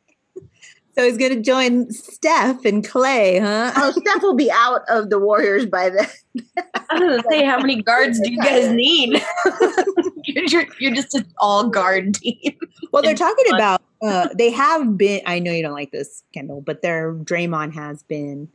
So 0.96 1.04
he's 1.04 1.18
going 1.18 1.34
to 1.34 1.42
join 1.42 1.92
Steph 1.92 2.66
and 2.66 2.88
Clay, 2.88 3.40
huh? 3.40 3.72
Oh, 3.76 3.92
Steph 3.92 4.22
will 4.22 4.36
be 4.36 4.52
out 4.52 4.82
of 4.90 5.10
the 5.10 5.18
Warriors 5.18 5.66
by 5.66 5.90
then. 5.90 6.08
I 6.90 7.00
was 7.00 7.00
gonna 7.00 7.24
say, 7.30 7.44
how 7.44 7.60
many 7.60 7.82
guards 7.82 8.20
do 8.20 8.32
you 8.32 8.38
guys 8.40 8.72
need? 8.72 9.24
you're, 10.26 10.46
you're, 10.46 10.66
you're 10.80 10.96
just 10.96 11.16
an 11.16 11.26
all 11.40 11.70
guard 11.70 12.16
team. 12.16 12.58
Well, 12.92 13.02
they're 13.02 13.16
talking 13.16 13.46
fun. 13.50 13.56
about 13.56 13.82
uh, 14.04 14.30
they 14.38 14.52
have 14.52 14.98
been. 14.98 15.22
I 15.26 15.40
know 15.40 15.52
you 15.52 15.64
don't 15.64 15.74
like 15.74 15.92
this, 15.92 16.24
Kyndall, 16.36 16.64
but 16.64 16.82
their 16.82 17.14
Draymond 17.14 17.74
has 17.74 18.04
been 18.04 18.50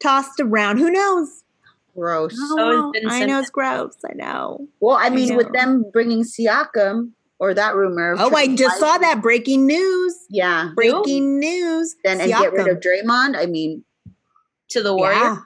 tossed 0.00 0.40
around. 0.40 0.78
Who 0.78 0.90
knows? 0.90 1.44
Gross. 1.96 2.32
I, 2.32 2.48
So 2.48 2.56
don't 2.56 2.96
it's 2.96 3.06
know. 3.06 3.12
I 3.12 3.24
know 3.26 3.38
it's 3.40 3.50
gross. 3.50 3.96
I 4.08 4.14
know. 4.14 4.66
Well, 4.80 4.96
I 4.98 5.10
mean, 5.10 5.36
with 5.36 5.52
them 5.52 5.84
bringing 5.92 6.22
Siakam 6.24 7.10
or 7.38 7.52
that 7.54 7.74
rumor. 7.74 8.12
of 8.12 8.20
Oh, 8.20 8.26
I 8.28 8.30
trading 8.30 8.56
just 8.56 8.78
saw 8.80 8.96
that 8.98 9.20
breaking 9.20 9.66
news. 9.66 10.16
Yeah. 10.30 10.70
Breaking 10.74 11.38
news. 11.38 11.94
Then 12.04 12.20
and 12.20 12.30
get 12.30 12.52
rid 12.52 12.68
of 12.68 12.78
Draymond. 12.80 13.36
I 13.36 13.46
mean, 13.46 13.84
To 14.70 14.82
the 14.82 14.94
Warriors. 14.94 15.38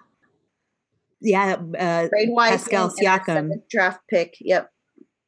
Yeah. 1.21 1.57
Yeah. 1.79 2.05
Uh, 2.05 2.09
trade 2.09 2.29
Wiseman 2.31 2.59
Pascal 2.59 2.91
Siakam. 2.91 3.51
draft 3.69 4.01
pick. 4.09 4.37
Yep. 4.41 4.71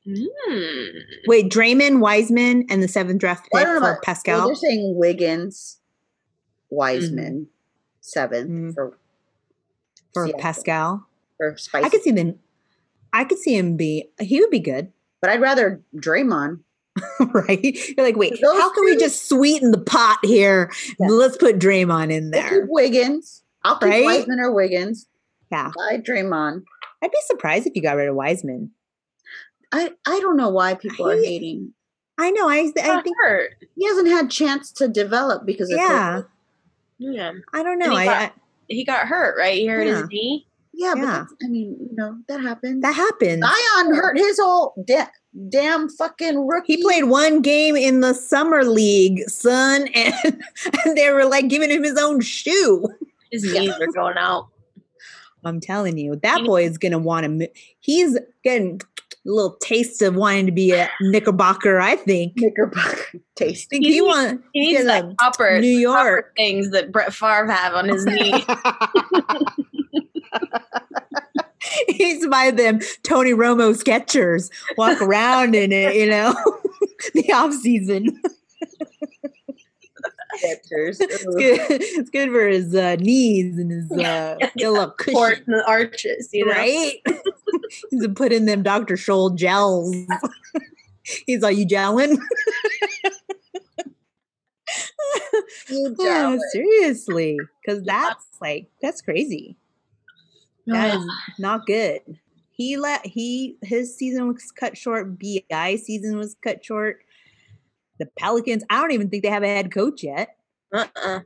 Hmm. 0.07 0.85
wait, 1.27 1.51
Draymond, 1.51 1.99
Wiseman, 2.01 2.65
and 2.71 2.83
the 2.83 2.89
seventh 2.89 3.21
draft 3.21 3.45
pick 3.45 3.53
don't 3.53 3.67
for 3.67 3.77
about- 3.77 3.83
Well, 3.89 4.01
Pascal. 4.03 4.47
they're 4.47 4.55
saying 4.55 4.97
Wiggins, 4.97 5.81
Wiseman, 6.71 7.49
seventh 8.01 8.49
Mhm. 8.51 8.75
for 8.75 8.97
for 10.15 10.27
Siakam. 10.29 10.39
Pascal. 10.39 11.08
For 11.39 11.57
Spicy. 11.57 11.87
I 11.87 11.89
could 11.89 12.03
see 12.03 12.11
them. 12.11 12.39
I 13.13 13.25
could 13.25 13.39
see 13.39 13.57
him 13.57 13.77
be. 13.77 14.11
He 14.21 14.41
would 14.41 14.51
be 14.51 14.61
good, 14.61 14.93
but 15.23 15.31
I'd 15.31 15.41
rather 15.41 15.81
Draymond. 15.97 16.61
right? 17.33 17.61
You're 17.63 18.05
like, 18.07 18.17
wait, 18.17 18.39
how 18.43 18.73
can 18.75 18.85
we 18.85 18.97
just 18.97 19.29
sweeten 19.29 19.71
the 19.71 19.79
pot 19.81 20.19
here? 20.25 20.71
Yeah. 20.99 21.07
Let's 21.09 21.37
put 21.37 21.59
Draymond 21.59 22.11
in 22.13 22.31
We'll 22.33 22.43
keep 22.43 22.51
there. 22.51 22.67
Wiggins. 22.69 23.43
I'll 23.65 23.79
keep 23.79 23.89
Right? 23.89 24.05
Wiseman 24.05 24.41
or 24.41 24.53
Wiggins. 24.53 25.07
Yeah, 25.53 25.71
Buy 25.77 25.99
Draymond. 25.99 26.65
I'd 27.03 27.11
be 27.11 27.19
surprised 27.27 27.67
if 27.67 27.75
you 27.77 27.83
got 27.83 27.97
rid 27.97 28.09
of 28.09 28.15
Wiseman. 28.17 28.73
I, 29.73 29.93
I 30.07 30.21
don't 30.21 30.37
know 30.37 30.49
why 30.49 30.75
people 30.75 31.09
are 31.09 31.17
hating. 31.17 31.73
I 32.19 32.31
know. 32.33 32.49
I 32.49 32.73
I 32.83 33.01
think. 33.03 33.17
hurt. 33.23 33.53
He 33.77 33.87
hasn't 33.87 34.09
had 34.09 34.31
chance 34.31 34.73
to 34.73 34.89
develop 34.89 35.47
because 35.47 35.71
of 35.71 35.79
Yeah, 35.79 36.23
COVID. 36.23 36.27
Yeah. 36.99 37.33
I 37.55 37.63
don't 37.63 37.79
know. 37.79 37.91
He 37.93 37.97
I, 37.99 38.05
got- 38.07 38.23
I 38.23 38.33
He 38.69 38.85
got 38.85 39.07
hurt, 39.07 39.39
right? 39.39 39.55
He 39.55 39.67
hurt 39.67 39.87
Yeah. 39.87 40.01
his 40.01 40.09
knee. 40.09 40.48
Yeah, 40.81 40.95
but 40.95 41.03
Yeah. 41.03 41.07
that's, 41.19 41.35
I 41.45 41.49
mean, 41.49 41.77
you 41.81 41.97
know, 41.97 42.17
that 42.29 42.41
happens. 42.41 42.83
that 42.83 42.95
happened. 42.95 43.43
Zion 43.43 43.95
hurt 43.97 44.17
his 44.17 44.39
whole 44.41 44.75
da- 44.87 45.09
damn 45.49 45.89
fucking 45.89 46.47
rookie. 46.47 46.77
He 46.77 46.83
played 46.83 47.05
one 47.05 47.43
game 47.43 47.75
in 47.77 48.01
the 48.01 48.15
summer 48.15 48.63
league, 48.65 49.29
son, 49.29 49.89
and, 49.95 50.15
and 50.85 50.97
they 50.97 51.11
were 51.11 51.25
like 51.25 51.49
giving 51.49 51.71
him 51.71 51.83
his 51.83 51.99
own 51.99 52.21
shoe. 52.21 52.87
His 53.33 53.43
knees 53.43 53.73
are 53.73 53.87
going 53.93 54.17
out. 54.19 54.49
I'm 55.45 55.61
telling 55.61 55.99
you, 55.99 56.17
that 56.23 56.45
boy 56.45 56.65
is 56.65 56.79
gonna 56.79 56.99
want 56.99 57.27
to. 57.41 57.49
He's 57.81 58.17
getting 58.45 58.81
a 58.81 59.09
little 59.31 59.57
taste 59.61 60.01
of 60.03 60.15
wanting 60.15 60.47
to 60.47 60.53
be 60.53 60.73
a 60.73 60.89
Knickerbocker. 61.01 61.81
I 61.81 61.97
think. 61.97 62.35
Knickerbocker 62.37 63.21
taste. 63.37 63.67
I 63.67 63.77
think 63.77 63.85
he 63.87 63.95
He- 63.95 64.01
want 64.01 64.43
He 64.53 64.61
needs 64.75 64.85
like 64.85 65.05
copper, 65.17 65.59
New 65.61 65.87
copper 65.89 66.01
York. 66.11 66.33
things 66.37 66.71
that 66.71 66.93
Brett 66.93 67.13
Favre 67.13 67.47
have 67.51 67.75
on 67.75 67.89
his 67.89 68.05
knee. 68.07 68.33
He's 71.89 72.27
by 72.29 72.51
them 72.51 72.81
Tony 73.03 73.33
Romo 73.33 73.73
Skechers. 73.75 74.51
Walk 74.77 75.01
around 75.03 75.55
in 75.55 75.73
it, 75.73 75.97
you 75.97 76.09
know. 76.09 76.33
the 77.15 77.33
off 77.33 77.53
season. 77.55 78.21
Skechers. 80.43 80.99
It's 81.01 81.25
good. 81.25 81.81
It's 81.83 82.11
good 82.11 82.31
for 82.31 82.47
his 82.47 82.75
uh, 82.75 82.97
knees 83.01 83.59
and 83.59 83.71
his 83.73 83.91
uh, 83.91 84.37
get 84.57 84.69
a 84.69 84.71
little 84.71 84.85
Or 84.89 84.91
cushion. 85.31 85.45
the 85.49 85.65
arches, 85.67 86.29
you 86.33 86.45
know. 86.47 86.53
right? 86.53 86.95
He's 87.91 88.07
putting 88.15 88.45
them 88.45 88.63
Dr. 88.63 88.95
Scholl 88.95 89.35
gels. 89.35 89.95
He's 91.27 91.41
like, 91.43 91.57
you 91.57 91.67
gelling? 91.67 92.19
You 95.71 95.95
Oh, 95.99 96.05
jealous. 96.05 96.43
seriously. 96.53 97.39
Because 97.65 97.83
that's 97.85 98.25
like, 98.41 98.69
that's 98.83 99.01
crazy. 99.01 99.57
That 100.69 100.97
is 100.97 101.07
not 101.39 101.67
good. 101.67 102.01
He 102.51 102.77
let 102.77 103.07
he 103.07 103.57
his 103.63 103.97
season 103.97 104.29
was 104.29 104.51
cut 104.51 104.77
short. 104.77 105.19
Bi 105.19 105.77
season 105.77 106.19
was 106.19 106.37
cut 106.43 106.65
short. 106.65 107.01
The 107.99 108.07
Pelicans, 108.19 108.65
I 108.71 108.81
don't 108.81 108.93
even 108.93 109.11
think 109.11 109.23
they 109.23 109.31
have 109.31 109.43
a 109.43 109.49
head 109.49 109.73
coach 109.73 110.03
yet. 110.03 110.37
Uh-uh. 110.73 111.21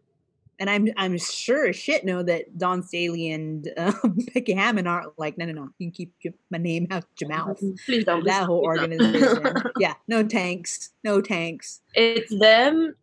And 0.59 0.71
I'm 0.71 0.89
I'm 0.97 1.19
sure 1.19 1.69
as 1.69 1.77
shit 1.77 2.05
know 2.05 2.23
that 2.23 2.57
Dawn 2.57 2.83
Staley 2.83 3.31
and 3.31 3.69
uh, 3.77 3.93
Becky 4.35 4.53
Hammon 4.53 4.87
aren't 4.87 5.19
like, 5.19 5.37
no, 5.39 5.47
no, 5.47 5.53
no. 5.53 5.71
You 5.79 5.87
can 5.87 5.93
keep 5.93 6.15
your, 6.21 6.35
my 6.51 6.59
name 6.59 6.87
out 6.91 7.05
your 7.21 7.31
mouth. 7.31 7.61
Please 7.85 8.05
don't. 8.05 8.25
That 8.25 8.41
please 8.41 8.47
whole 8.47 8.77
don't, 8.77 8.91
please 8.91 9.01
don't. 9.01 9.47
organization. 9.47 9.73
yeah, 9.79 9.95
no 10.07 10.23
tanks. 10.23 10.91
No 11.03 11.21
tanks. 11.21 11.81
it's 11.95 12.39
them, 12.39 12.95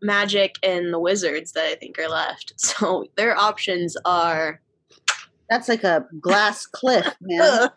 Magic, 0.00 0.54
and 0.62 0.94
the 0.94 0.98
Wizards 0.98 1.52
that 1.52 1.66
I 1.66 1.74
think 1.74 1.98
are 1.98 2.08
left. 2.08 2.54
So 2.58 3.06
their 3.16 3.36
options 3.36 3.96
are. 4.04 4.60
That's 5.48 5.68
like 5.68 5.84
a 5.84 6.06
glass 6.20 6.66
cliff, 6.66 7.06
man. 7.20 7.40
Ugh. 7.42 7.70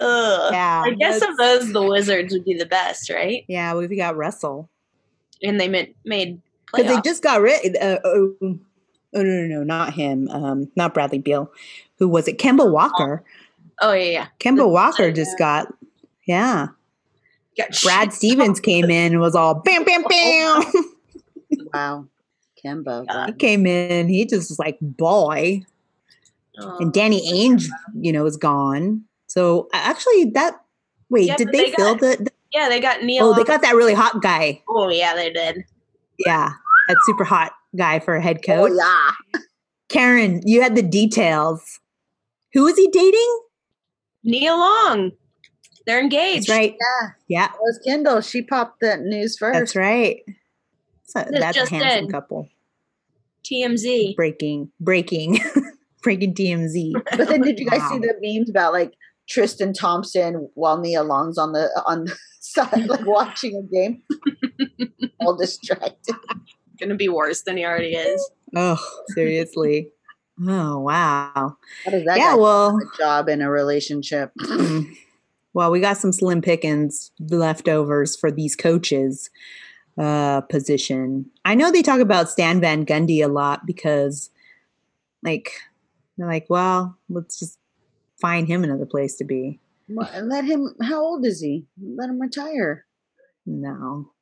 Ugh. 0.00 0.52
Yeah. 0.52 0.82
I 0.86 0.94
guess 0.94 1.20
of 1.22 1.36
those, 1.36 1.72
the 1.72 1.82
Wizards 1.82 2.32
would 2.32 2.44
be 2.44 2.54
the 2.54 2.66
best, 2.66 3.10
right? 3.10 3.44
Yeah, 3.48 3.74
we've 3.74 3.94
got 3.94 4.16
Russell. 4.16 4.70
And 5.42 5.60
they 5.60 5.68
made 5.68 5.94
made 6.04 6.40
Because 6.66 6.86
they 6.86 7.00
just 7.02 7.22
got 7.22 7.40
rid 7.40 7.76
uh, 7.76 7.98
oh, 8.04 8.34
oh, 8.42 8.58
no, 9.12 9.22
no, 9.22 9.46
no, 9.46 9.62
not 9.62 9.94
him. 9.94 10.28
Um, 10.28 10.70
not 10.76 10.94
Bradley 10.94 11.18
Beal. 11.18 11.50
Who 11.98 12.08
was 12.08 12.28
it? 12.28 12.38
Kemba 12.38 12.70
Walker. 12.70 13.24
oh 13.80 13.92
yeah, 13.92 14.10
yeah. 14.10 14.26
Kemba 14.38 14.70
Walker 14.70 15.08
yeah. 15.08 15.14
just 15.14 15.38
got, 15.38 15.72
yeah. 16.26 16.68
Got 17.56 17.80
Brad 17.82 18.08
shit. 18.08 18.14
Stevens 18.14 18.60
came 18.60 18.86
in 18.86 19.12
and 19.12 19.20
was 19.20 19.34
all 19.34 19.54
bam, 19.54 19.84
bam, 19.84 20.02
bam. 20.08 20.62
wow. 21.74 22.06
Kemba. 22.64 23.06
God. 23.08 23.26
he 23.28 23.32
came 23.34 23.66
in. 23.66 24.08
He 24.08 24.24
just 24.26 24.50
was 24.50 24.58
like, 24.58 24.78
boy. 24.80 25.62
Oh. 26.58 26.78
And 26.78 26.92
Danny 26.92 27.20
Ainge, 27.32 27.66
you 27.94 28.12
know, 28.12 28.26
is 28.26 28.36
gone. 28.36 29.02
So 29.28 29.68
actually, 29.72 30.26
that, 30.34 30.60
wait, 31.08 31.28
Yeah, 31.28 31.36
did 31.36 31.48
they, 31.52 31.64
they 31.66 31.70
fill 31.72 31.94
got- 31.94 32.00
the, 32.18 32.24
the- 32.24 32.32
yeah, 32.52 32.68
they 32.68 32.80
got 32.80 33.04
Neil. 33.04 33.26
oh, 33.26 33.34
they 33.34 33.44
got 33.44 33.62
that 33.62 33.76
really 33.76 33.94
hot 33.94 34.20
guy. 34.22 34.60
Oh 34.68 34.88
yeah, 34.88 35.14
they 35.14 35.32
did. 35.32 35.64
Yeah. 36.18 36.50
That 36.88 36.96
super 37.06 37.22
hot 37.22 37.52
guy 37.76 38.00
for 38.00 38.16
a 38.16 38.20
head 38.20 38.38
Oh, 38.48 38.66
coach. 38.66 38.72
yeah. 38.76 39.40
Karen, 39.88 40.42
you 40.44 40.60
had 40.60 40.74
the 40.74 40.82
details. 40.82 41.78
Who 42.52 42.66
is 42.66 42.76
he 42.76 42.88
dating? 42.88 43.40
Nia 44.24 44.52
Long. 44.54 45.12
They're 45.86 46.00
engaged. 46.00 46.48
That's 46.48 46.58
right. 46.58 46.74
Yeah. 46.80 47.08
Yeah, 47.28 47.46
That 47.48 47.58
was 47.60 47.80
Kyndall. 47.86 48.28
She 48.28 48.42
popped 48.42 48.80
that 48.80 49.00
news 49.02 49.38
first. 49.38 49.56
that's 49.58 49.76
right. 49.76 50.20
So 51.10 51.24
This 51.30 51.40
that's 51.40 51.56
a 51.58 51.68
handsome 51.68 52.04
in. 52.04 52.10
couple. 52.10 52.48
TMZ. 53.44 54.14
Breaking, 54.16 54.70
breaking, 54.80 55.40
breaking 56.02 56.34
TMZ. 56.34 56.92
But 57.16 57.28
then 57.28 57.40
did 57.42 57.58
you 57.58 57.66
guys 57.68 57.82
see 57.88 57.98
the 57.98 58.14
memes 58.22 58.48
about 58.50 58.72
like 58.72 58.94
Tristan 59.28 59.72
Thompson 59.72 60.48
while 60.54 60.78
Nia 60.78 61.02
Long's 61.02 61.38
on 61.38 61.52
the 61.52 61.68
on 61.86 62.04
the 62.04 62.16
side 62.40 62.86
like 62.86 63.04
watching 63.06 63.56
a 63.56 63.62
game? 63.74 64.02
All 65.20 65.36
distracted. 65.36 66.14
Gonna 66.78 66.94
be 66.96 67.08
worse 67.08 67.42
than 67.42 67.56
he 67.56 67.64
already 67.64 67.94
is. 67.94 68.30
Oh, 68.54 68.78
seriously. 69.08 69.88
Oh, 70.46 70.78
wow. 70.80 71.56
How 71.84 71.90
does 71.90 72.04
that 72.06 72.16
Yeah, 72.16 72.32
guy 72.32 72.36
well, 72.36 72.78
have 72.78 72.88
a 72.94 72.96
job 72.96 73.28
in 73.28 73.42
a 73.42 73.50
relationship? 73.50 74.32
well, 75.52 75.70
we 75.70 75.80
got 75.80 75.98
some 75.98 76.12
slim 76.12 76.40
pickings 76.40 77.10
leftovers 77.20 78.16
for 78.16 78.30
these 78.30 78.56
coaches 78.56 79.28
uh 79.98 80.42
position. 80.42 81.30
I 81.44 81.54
know 81.54 81.70
they 81.70 81.82
talk 81.82 82.00
about 82.00 82.30
Stan 82.30 82.60
Van 82.60 82.86
Gundy 82.86 83.24
a 83.24 83.28
lot 83.28 83.66
because 83.66 84.30
like 85.22 85.52
they're 86.16 86.26
like, 86.26 86.46
well, 86.48 86.98
let's 87.08 87.38
just 87.38 87.58
find 88.20 88.46
him 88.46 88.62
another 88.62 88.86
place 88.86 89.16
to 89.16 89.24
be. 89.24 89.58
Let 89.88 90.44
him. 90.44 90.74
How 90.82 91.00
old 91.00 91.26
is 91.26 91.40
he? 91.40 91.66
Let 91.82 92.10
him 92.10 92.20
retire. 92.20 92.86
No. 93.46 94.12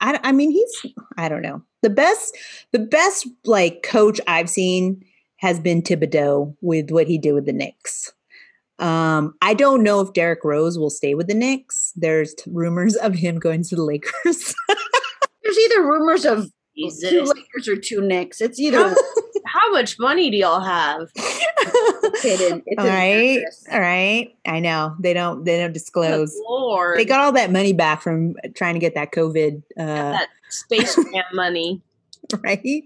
I, 0.00 0.18
I 0.22 0.32
mean, 0.32 0.50
he's, 0.50 0.86
I 1.16 1.28
don't 1.28 1.42
know. 1.42 1.62
The 1.82 1.90
best, 1.90 2.36
the 2.72 2.78
best 2.78 3.28
like 3.44 3.82
coach 3.82 4.20
I've 4.26 4.48
seen 4.48 5.04
has 5.36 5.60
been 5.60 5.82
Thibodeau 5.82 6.56
with 6.60 6.90
what 6.90 7.06
he 7.06 7.18
did 7.18 7.32
with 7.32 7.46
the 7.46 7.52
Knicks. 7.52 8.12
Um, 8.78 9.34
I 9.42 9.54
don't 9.54 9.82
know 9.82 10.00
if 10.00 10.12
Derrick 10.12 10.44
Rose 10.44 10.78
will 10.78 10.90
stay 10.90 11.14
with 11.14 11.26
the 11.26 11.34
Knicks. 11.34 11.92
There's 11.96 12.34
t- 12.34 12.50
rumors 12.52 12.94
of 12.96 13.14
him 13.14 13.38
going 13.38 13.64
to 13.64 13.76
the 13.76 13.82
Lakers. 13.82 14.54
There's 15.42 15.58
either 15.58 15.82
rumors 15.82 16.24
of 16.24 16.52
Jesus. 16.76 17.10
two 17.10 17.22
Lakers 17.22 17.68
or 17.68 17.76
two 17.76 18.00
Knicks. 18.00 18.40
It's 18.40 18.60
either 18.60 18.94
How 19.46 19.72
much 19.72 19.98
money 19.98 20.30
do 20.30 20.36
y'all 20.36 20.60
have? 20.60 21.08
hidden. 22.22 22.62
It's 22.66 22.82
all 22.82 22.86
right, 22.86 23.42
all 23.72 23.80
right. 23.80 24.36
I 24.46 24.60
know 24.60 24.94
they 25.00 25.14
don't 25.14 25.44
they 25.44 25.58
don't 25.58 25.72
disclose. 25.72 26.32
Good 26.32 26.44
Lord. 26.48 26.98
They 26.98 27.04
got 27.04 27.20
all 27.20 27.32
that 27.32 27.50
money 27.50 27.72
back 27.72 28.02
from 28.02 28.34
trying 28.54 28.74
to 28.74 28.80
get 28.80 28.94
that 28.94 29.12
COVID. 29.12 29.62
Uh, 29.78 30.12
that 30.12 30.28
Space 30.50 30.96
Jam 30.96 31.24
money. 31.32 31.80
right? 32.42 32.82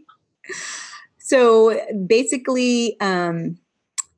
So 1.18 1.80
basically, 2.06 2.96
um, 3.00 3.58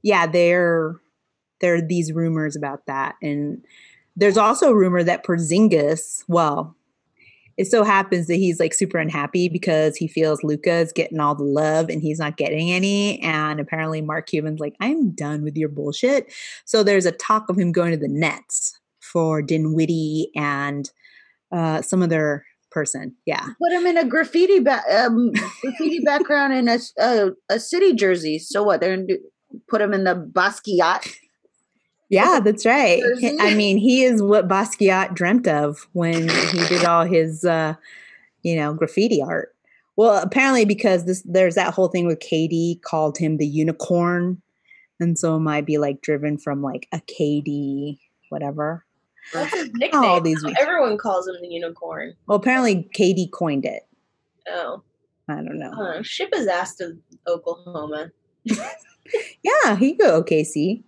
yeah, 0.03 0.27
there 0.27 1.01
there 1.65 1.77
are 1.77 1.81
these 1.81 2.13
rumors 2.13 2.57
about 2.57 2.85
that, 2.87 3.15
and 3.23 3.65
there's 4.17 4.37
also 4.37 4.71
a 4.71 4.77
rumor 4.77 5.03
that 5.03 5.25
Porzingis, 5.25 6.23
well, 6.29 6.77
it 7.57 7.67
so 7.67 7.85
happens 7.85 8.27
that 8.27 8.35
he's 8.35 8.61
like 8.61 8.75
super 8.75 8.99
unhappy 8.99 9.49
because 9.49 9.97
he 9.97 10.09
feels 10.09 10.43
Luka 10.43 10.73
is 10.73 10.93
getting 10.93 11.21
all 11.21 11.35
the 11.35 11.45
love 11.45 11.89
and 11.89 12.03
he's 12.03 12.19
not 12.19 12.37
getting 12.37 12.71
any. 12.71 13.21
And 13.23 13.61
apparently, 13.61 14.01
Mark 14.03 14.27
Cuban's 14.27 14.61
like, 14.61 14.75
I'm 14.81 15.11
done 15.11 15.43
with 15.43 15.57
your 15.57 15.69
bullshit. 15.69 16.33
So 16.65 16.83
there's 16.83 17.07
a 17.07 17.13
talk 17.13 17.49
of 17.49 17.59
him 17.59 17.73
going 17.73 17.93
to 17.93 17.97
the 17.97 18.09
Nets 18.09 18.79
for 19.01 19.41
Dinwiddie 19.41 20.31
and 20.35 20.91
uh, 21.53 21.83
some 21.83 22.03
other 22.03 22.45
person. 22.73 23.15
Yeah. 23.25 23.47
Put 23.63 23.73
him 23.73 23.87
in 23.87 23.99
a 23.99 24.05
graffiti 24.05 24.59
ba- 24.59 24.83
um, 24.93 25.31
graffiti 25.61 26.01
background 26.01 26.55
in 26.55 26.69
a, 26.69 26.79
a 26.99 27.31
a 27.49 27.61
city 27.61 27.95
jersey. 27.95 28.41
So 28.41 28.65
what? 28.65 28.81
They're 28.81 28.97
gonna 28.97 29.07
do, 29.07 29.19
put 29.69 29.81
him 29.81 29.95
in 29.95 30.03
the 30.05 30.17
Basquiat. 30.17 31.15
Yeah, 32.15 32.39
that's 32.39 32.65
right. 32.65 33.03
I 33.41 33.55
mean, 33.55 33.77
he 33.77 34.05
is 34.05 34.23
what 34.23 34.47
Basquiat 34.47 35.15
dreamt 35.15 35.49
of 35.49 35.89
when 35.95 36.29
he 36.29 36.67
did 36.69 36.85
all 36.85 37.05
his, 37.05 37.45
uh, 37.45 37.75
you 38.45 38.55
know, 38.55 38.73
graffiti 38.73 39.21
art. 39.21 39.53
Well, 39.97 40.23
apparently, 40.23 40.65
because 40.65 41.07
this 41.07 41.23
there's 41.23 41.57
that 41.57 41.75
whole 41.75 41.89
thing 41.89 42.07
with 42.07 42.21
KD 42.21 42.83
called 42.83 43.19
him 43.19 43.39
the 43.39 43.47
unicorn, 43.47 44.41
and 45.01 45.19
so 45.19 45.35
it 45.37 45.41
might 45.41 45.67
be 45.67 45.79
like 45.79 46.03
driven 46.03 46.39
from 46.39 46.63
like 46.63 46.87
a 46.93 46.99
KD, 46.99 47.99
whatever. 48.29 48.85
That's 49.33 49.53
his 49.53 49.71
nickname. 49.75 50.05
All 50.05 50.21
these 50.21 50.45
weeks. 50.45 50.61
Everyone 50.61 50.97
calls 50.99 51.27
him 51.27 51.35
the 51.41 51.49
unicorn. 51.49 52.15
Well, 52.29 52.39
apparently, 52.39 52.89
KD 52.97 53.33
coined 53.33 53.65
it. 53.65 53.83
Oh. 54.49 54.83
I 55.29 55.35
don't 55.37 55.59
know. 55.59 55.73
Uh, 55.73 56.03
ship 56.03 56.33
his 56.33 56.47
ass 56.47 56.77
to 56.77 56.97
Oklahoma. 57.27 58.13
Yeah, 59.43 59.77
he 59.77 59.93
go 59.93 60.23
OKC. 60.23 60.83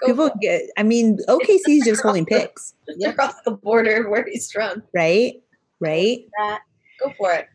Go 0.00 0.06
People 0.08 0.30
get. 0.40 0.62
I 0.76 0.82
mean, 0.82 1.18
OKC 1.28 1.78
is 1.78 1.84
just 1.84 2.02
holding 2.02 2.26
picks, 2.26 2.74
Just 2.88 3.04
across 3.06 3.34
the 3.44 3.52
border 3.52 4.08
where 4.08 4.24
he's 4.30 4.50
from. 4.50 4.82
right? 4.94 5.34
Right. 5.80 6.20
Go 7.02 7.12
for 7.16 7.32
it. 7.32 7.48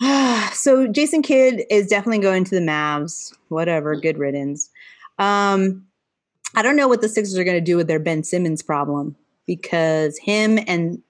so 0.54 0.86
Jason 0.86 1.22
Kidd 1.22 1.62
is 1.70 1.86
definitely 1.88 2.20
going 2.20 2.44
to 2.44 2.54
the 2.54 2.60
Mavs. 2.60 3.32
Whatever, 3.48 3.96
good 3.96 4.18
riddance. 4.18 4.70
Um, 5.18 5.86
I 6.54 6.62
don't 6.62 6.76
know 6.76 6.88
what 6.88 7.00
the 7.00 7.08
Sixers 7.08 7.36
are 7.38 7.44
going 7.44 7.56
to 7.56 7.60
do 7.60 7.76
with 7.76 7.86
their 7.88 7.98
Ben 7.98 8.22
Simmons 8.22 8.62
problem 8.62 9.16
because 9.46 10.18
him 10.18 10.58
and 10.66 11.02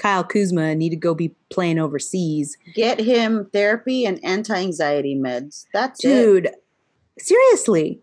Kyle 0.00 0.24
Kuzma 0.24 0.74
need 0.74 0.90
to 0.90 0.96
go 0.96 1.14
be 1.14 1.34
playing 1.50 1.78
overseas. 1.78 2.56
Get 2.74 2.98
him 3.00 3.48
therapy 3.52 4.04
and 4.06 4.22
anti-anxiety 4.24 5.14
meds. 5.14 5.66
That's 5.72 6.04
it. 6.04 6.08
Dude, 6.08 6.50
seriously, 7.18 8.00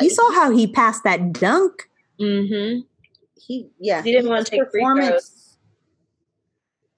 you 0.00 0.10
saw 0.10 0.32
how 0.32 0.50
he 0.50 0.66
passed 0.66 1.04
that 1.04 1.32
dunk? 1.32 1.88
Mm-hmm. 2.20 2.80
He 3.40 3.68
yeah. 3.78 4.02
He 4.02 4.12
didn't 4.12 4.28
wanna 4.28 4.40
his 4.40 4.48
take 4.50 4.60
free 4.70 4.80
performance- 4.80 5.56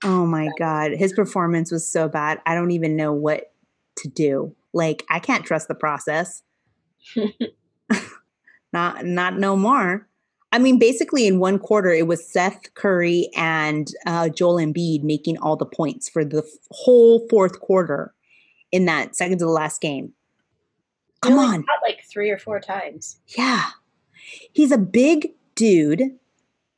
Oh 0.04 0.26
my 0.26 0.48
god, 0.58 0.92
his 0.92 1.12
performance 1.12 1.72
was 1.72 1.86
so 1.86 2.08
bad. 2.08 2.40
I 2.46 2.54
don't 2.54 2.70
even 2.70 2.94
know 2.94 3.12
what 3.12 3.52
to 3.98 4.08
do. 4.08 4.54
Like 4.72 5.04
I 5.10 5.18
can't 5.18 5.44
trust 5.44 5.66
the 5.68 5.74
process. 5.74 6.42
not 8.72 9.04
not 9.04 9.38
no 9.38 9.56
more. 9.56 10.06
I 10.50 10.58
mean, 10.58 10.78
basically 10.78 11.26
in 11.26 11.40
one 11.40 11.58
quarter, 11.58 11.90
it 11.90 12.06
was 12.06 12.26
Seth 12.26 12.72
Curry 12.74 13.28
and 13.36 13.88
uh, 14.06 14.30
Joel 14.30 14.56
Embiid 14.56 15.02
making 15.02 15.36
all 15.38 15.56
the 15.56 15.66
points 15.66 16.08
for 16.08 16.24
the 16.24 16.38
f- 16.38 16.44
whole 16.70 17.26
fourth 17.28 17.60
quarter 17.60 18.14
in 18.72 18.86
that 18.86 19.14
second 19.14 19.38
to 19.38 19.44
the 19.44 19.50
last 19.50 19.82
game. 19.82 20.14
Come 21.20 21.38
on, 21.38 21.64
like 21.82 22.04
three 22.10 22.30
or 22.30 22.38
four 22.38 22.60
times. 22.60 23.18
yeah, 23.36 23.64
he's 24.52 24.72
a 24.72 24.78
big 24.78 25.30
dude 25.54 26.02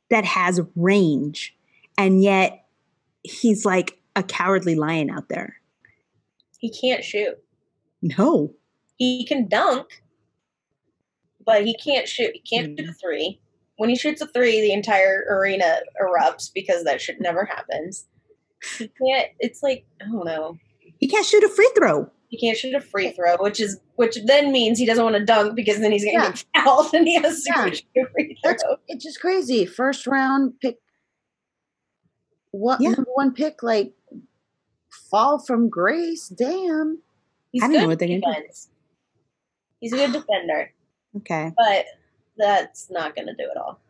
that 0.09 0.25
has 0.25 0.59
range, 0.75 1.55
and 1.97 2.23
yet 2.23 2.65
he's 3.23 3.65
like 3.65 3.99
a 4.15 4.23
cowardly 4.23 4.75
lion 4.75 5.09
out 5.09 5.29
there. 5.29 5.57
He 6.57 6.69
can't 6.69 7.03
shoot. 7.03 7.37
No, 8.01 8.53
He 8.97 9.25
can 9.25 9.47
dunk, 9.47 10.03
but 11.45 11.65
he 11.65 11.75
can't 11.75 12.07
shoot. 12.07 12.31
He 12.33 12.39
can't 12.39 12.77
shoot 12.77 12.87
mm. 12.87 12.89
a 12.89 12.93
three. 12.93 13.39
When 13.77 13.89
he 13.89 13.95
shoots 13.95 14.21
a 14.21 14.27
three, 14.27 14.61
the 14.61 14.73
entire 14.73 15.25
arena 15.29 15.79
erupts 16.01 16.51
because 16.53 16.83
that 16.83 17.01
shit 17.01 17.21
never 17.21 17.45
happens. 17.45 18.05
He 18.77 18.87
can't. 18.87 19.29
It's 19.39 19.63
like 19.63 19.85
I 20.01 20.05
don't 20.05 20.25
know. 20.25 20.57
he 20.99 21.07
can't 21.07 21.25
shoot 21.25 21.43
a 21.43 21.49
free 21.49 21.71
throw. 21.75 22.11
He 22.31 22.37
can't 22.39 22.57
shoot 22.57 22.73
a 22.73 22.79
free 22.79 23.11
throw, 23.11 23.35
which 23.37 23.59
is 23.59 23.79
which 23.97 24.17
then 24.25 24.51
means 24.53 24.79
he 24.79 24.85
doesn't 24.85 25.03
want 25.03 25.17
to 25.17 25.23
dunk 25.25 25.53
because 25.55 25.79
then 25.79 25.91
he's 25.91 26.03
gonna 26.05 26.17
Yeah. 26.23 26.31
get 26.31 26.45
fouled 26.63 26.93
and 26.93 27.05
he 27.05 27.15
has 27.21 27.43
to 27.43 27.51
Yeah. 27.53 27.65
shoot 27.71 27.83
a 27.97 28.09
free 28.11 28.37
throw. 28.41 28.51
That's 28.51 28.63
it's 28.87 29.03
just 29.03 29.19
crazy. 29.19 29.65
First 29.65 30.07
round 30.07 30.53
pick. 30.61 30.77
What 32.51 32.79
Yeah. 32.81 32.91
number 32.91 33.11
one 33.13 33.33
pick? 33.33 33.61
Like 33.61 33.93
fall 35.09 35.39
from 35.39 35.69
grace. 35.69 36.29
Damn. 36.29 37.01
He's 37.51 37.63
I 37.63 37.67
don't 37.67 37.81
know 37.81 37.87
what 37.87 37.99
they're 37.99 38.07
gonna 38.07 38.21
do. 38.21 38.47
He's 39.81 39.91
a 39.91 39.97
good 39.97 40.13
defender, 40.13 40.71
Okay. 41.17 41.51
but 41.57 41.85
that's 42.37 42.89
not 42.89 43.13
gonna 43.13 43.35
do 43.35 43.43
it 43.43 43.57
all. 43.57 43.81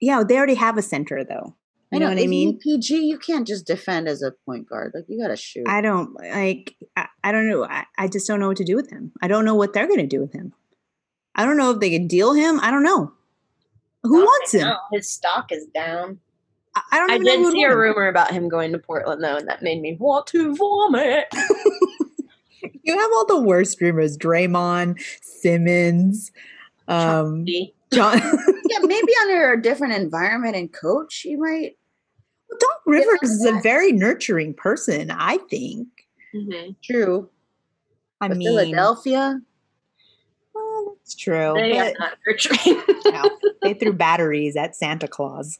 Yeah, 0.00 0.22
they 0.26 0.36
already 0.38 0.54
have 0.54 0.78
a 0.78 0.82
center 0.82 1.24
though. 1.24 1.56
You 1.90 2.00
know, 2.00 2.08
what 2.08 2.18
I 2.18 2.26
mean? 2.26 2.58
PG, 2.58 2.96
you 3.06 3.18
can't 3.18 3.46
just 3.46 3.66
defend 3.66 4.08
as 4.08 4.22
a 4.22 4.32
point 4.44 4.68
guard. 4.68 4.92
Like 4.94 5.06
you 5.08 5.20
gotta 5.20 5.36
shoot. 5.36 5.66
I 5.66 5.80
don't 5.80 6.14
like. 6.14 6.76
I, 6.96 7.06
I 7.24 7.32
don't 7.32 7.48
know. 7.48 7.64
I, 7.64 7.84
I 7.96 8.08
just 8.08 8.26
don't 8.26 8.40
know 8.40 8.48
what 8.48 8.58
to 8.58 8.64
do 8.64 8.76
with 8.76 8.90
him. 8.90 9.12
I 9.22 9.28
don't 9.28 9.44
know 9.46 9.54
what 9.54 9.72
they're 9.72 9.86
going 9.86 10.00
to 10.00 10.06
do 10.06 10.20
with 10.20 10.32
him. 10.32 10.52
I 11.34 11.44
don't 11.46 11.56
know 11.56 11.70
if 11.70 11.80
they 11.80 11.90
can 11.90 12.06
deal 12.06 12.34
him. 12.34 12.60
I 12.60 12.70
don't 12.70 12.82
know. 12.82 13.12
Who 14.02 14.18
wants 14.20 14.52
him? 14.52 14.68
His 14.92 15.08
stock 15.08 15.50
is 15.50 15.66
down. 15.66 16.18
I, 16.74 16.82
I 16.92 16.98
don't 16.98 17.10
I 17.10 17.14
even 17.14 17.24
know 17.24 17.30
did 17.32 17.38
who 17.38 17.44
would 17.46 17.52
see 17.52 17.62
a 17.62 17.68
want 17.68 17.72
him. 17.72 17.78
rumor 17.78 18.08
about 18.08 18.30
him 18.32 18.48
going 18.48 18.72
to 18.72 18.78
Portland 18.78 19.24
though, 19.24 19.36
and 19.36 19.48
that 19.48 19.62
made 19.62 19.80
me 19.80 19.96
want 19.98 20.26
to 20.28 20.54
vomit. 20.54 21.26
You 22.82 22.98
have 22.98 23.10
all 23.12 23.26
the 23.26 23.40
worst 23.40 23.80
rumors: 23.80 24.16
Draymond, 24.16 24.98
Simmons, 25.20 26.32
um, 26.88 27.44
John. 27.92 28.20
yeah, 28.80 28.86
maybe 28.86 29.12
under 29.22 29.52
a 29.52 29.62
different 29.62 29.94
environment 29.94 30.56
and 30.56 30.72
coach, 30.72 31.24
you 31.24 31.38
might. 31.38 31.76
Doc 32.58 32.80
Rivers 32.86 33.22
is 33.30 33.44
a 33.44 33.60
very 33.60 33.92
nurturing 33.92 34.54
person. 34.54 35.10
I 35.10 35.38
think. 35.50 35.88
Mhm. 36.34 36.76
True. 36.82 37.28
I 38.20 38.28
But 38.28 38.36
mean, 38.38 38.48
Philadelphia. 38.48 39.40
well, 40.54 40.96
that's 40.98 41.14
true. 41.14 41.54
They 41.56 41.78
are 41.78 41.92
not 41.98 42.18
nurturing 42.26 42.58
you 43.04 43.12
know, 43.12 43.38
they 43.62 43.74
threw 43.74 43.92
batteries 43.92 44.56
at 44.56 44.74
Santa 44.76 45.06
Claus. 45.08 45.58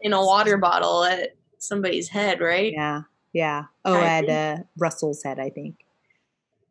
in 0.00 0.12
a 0.12 0.24
water 0.24 0.56
bottle 0.58 1.04
at 1.04 1.36
somebody's 1.58 2.08
head, 2.08 2.40
right? 2.40 2.72
Yeah, 2.72 3.02
yeah. 3.32 3.64
Oh, 3.84 3.94
I 3.94 4.04
at 4.06 4.28
uh, 4.28 4.62
Russell's 4.78 5.22
head, 5.22 5.38
I 5.38 5.50
think. 5.50 5.76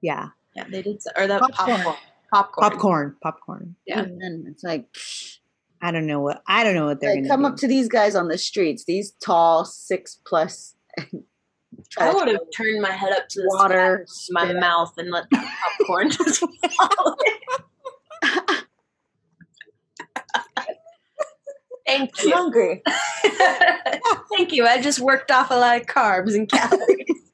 Yeah, 0.01 0.30
Yeah, 0.55 0.65
they 0.70 0.82
did. 0.82 0.97
s- 0.97 1.07
Or 1.17 1.28
that 1.28 1.41
Popcorn. 1.41 1.78
popcorn. 1.78 1.95
Popcorn. 2.32 2.70
popcorn, 2.72 3.15
popcorn. 3.24 3.76
Yeah. 3.88 3.99
And 4.01 4.22
then 4.22 4.45
it's 4.47 4.63
like, 4.63 4.91
psh, 4.93 5.39
I 5.82 5.91
don't 5.91 6.07
know 6.07 6.19
what 6.19 6.41
I 6.47 6.63
don't 6.63 6.75
know 6.75 6.86
what 6.86 6.99
they're 6.99 7.11
like 7.11 7.19
gonna 7.19 7.30
come 7.30 7.41
do. 7.41 7.47
up 7.47 7.55
to 7.57 7.67
these 7.67 7.88
guys 7.88 8.15
on 8.15 8.27
the 8.27 8.38
streets, 8.38 8.84
these 8.86 9.11
tall 9.23 9.65
six 9.65 10.19
plus. 10.25 10.75
try 11.89 12.09
I 12.09 12.13
would 12.13 12.27
have 12.27 12.41
turned 12.55 12.82
my 12.82 12.91
head 12.91 13.13
up 13.13 13.30
to 13.30 13.41
the 13.41 13.47
water, 13.47 14.03
sky, 14.07 14.32
my 14.32 14.45
spit 14.49 14.59
mouth, 14.59 14.93
and 14.97 15.09
let 15.11 15.30
that 15.32 15.57
popcorn 15.80 16.09
just 16.11 16.39
fall. 16.39 17.17
Thank 21.88 22.11
I'm 22.19 22.27
you. 22.27 22.36
hungry. 22.36 22.84
Thank 24.36 24.51
you. 24.51 24.67
I 24.67 24.80
just 24.80 24.99
worked 24.99 25.32
off 25.32 25.49
a 25.49 25.55
lot 25.55 25.82
of 25.82 25.88
carbs 25.88 26.36
and 26.36 26.47
calories. 26.47 27.32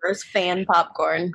Gross 0.00 0.24
fan 0.24 0.64
popcorn. 0.64 1.32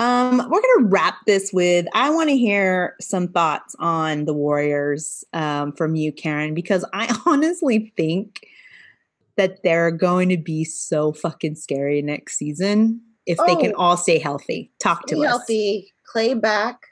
Um, 0.00 0.38
we're 0.50 0.62
gonna 0.62 0.88
wrap 0.88 1.16
this 1.26 1.52
with 1.52 1.86
I 1.94 2.08
want 2.10 2.30
to 2.30 2.36
hear 2.36 2.96
some 3.00 3.28
thoughts 3.28 3.76
on 3.78 4.24
the 4.24 4.32
Warriors 4.32 5.24
um, 5.34 5.72
from 5.72 5.94
you, 5.94 6.10
Karen, 6.10 6.54
because 6.54 6.84
I 6.94 7.14
honestly 7.26 7.92
think 7.96 8.46
that 9.36 9.62
they're 9.62 9.90
going 9.90 10.28
to 10.30 10.36
be 10.38 10.64
so 10.64 11.12
fucking 11.12 11.54
scary 11.54 12.02
next 12.02 12.36
season 12.38 13.00
if 13.26 13.38
they 13.46 13.56
can 13.56 13.72
Oh. 13.76 13.78
all 13.80 13.96
stay 13.96 14.18
healthy. 14.18 14.70
Talk 14.78 15.06
to 15.06 15.16
Stay 15.16 15.24
us. 15.24 15.28
healthy. 15.30 15.92
Clay 16.04 16.34
back. 16.34 16.86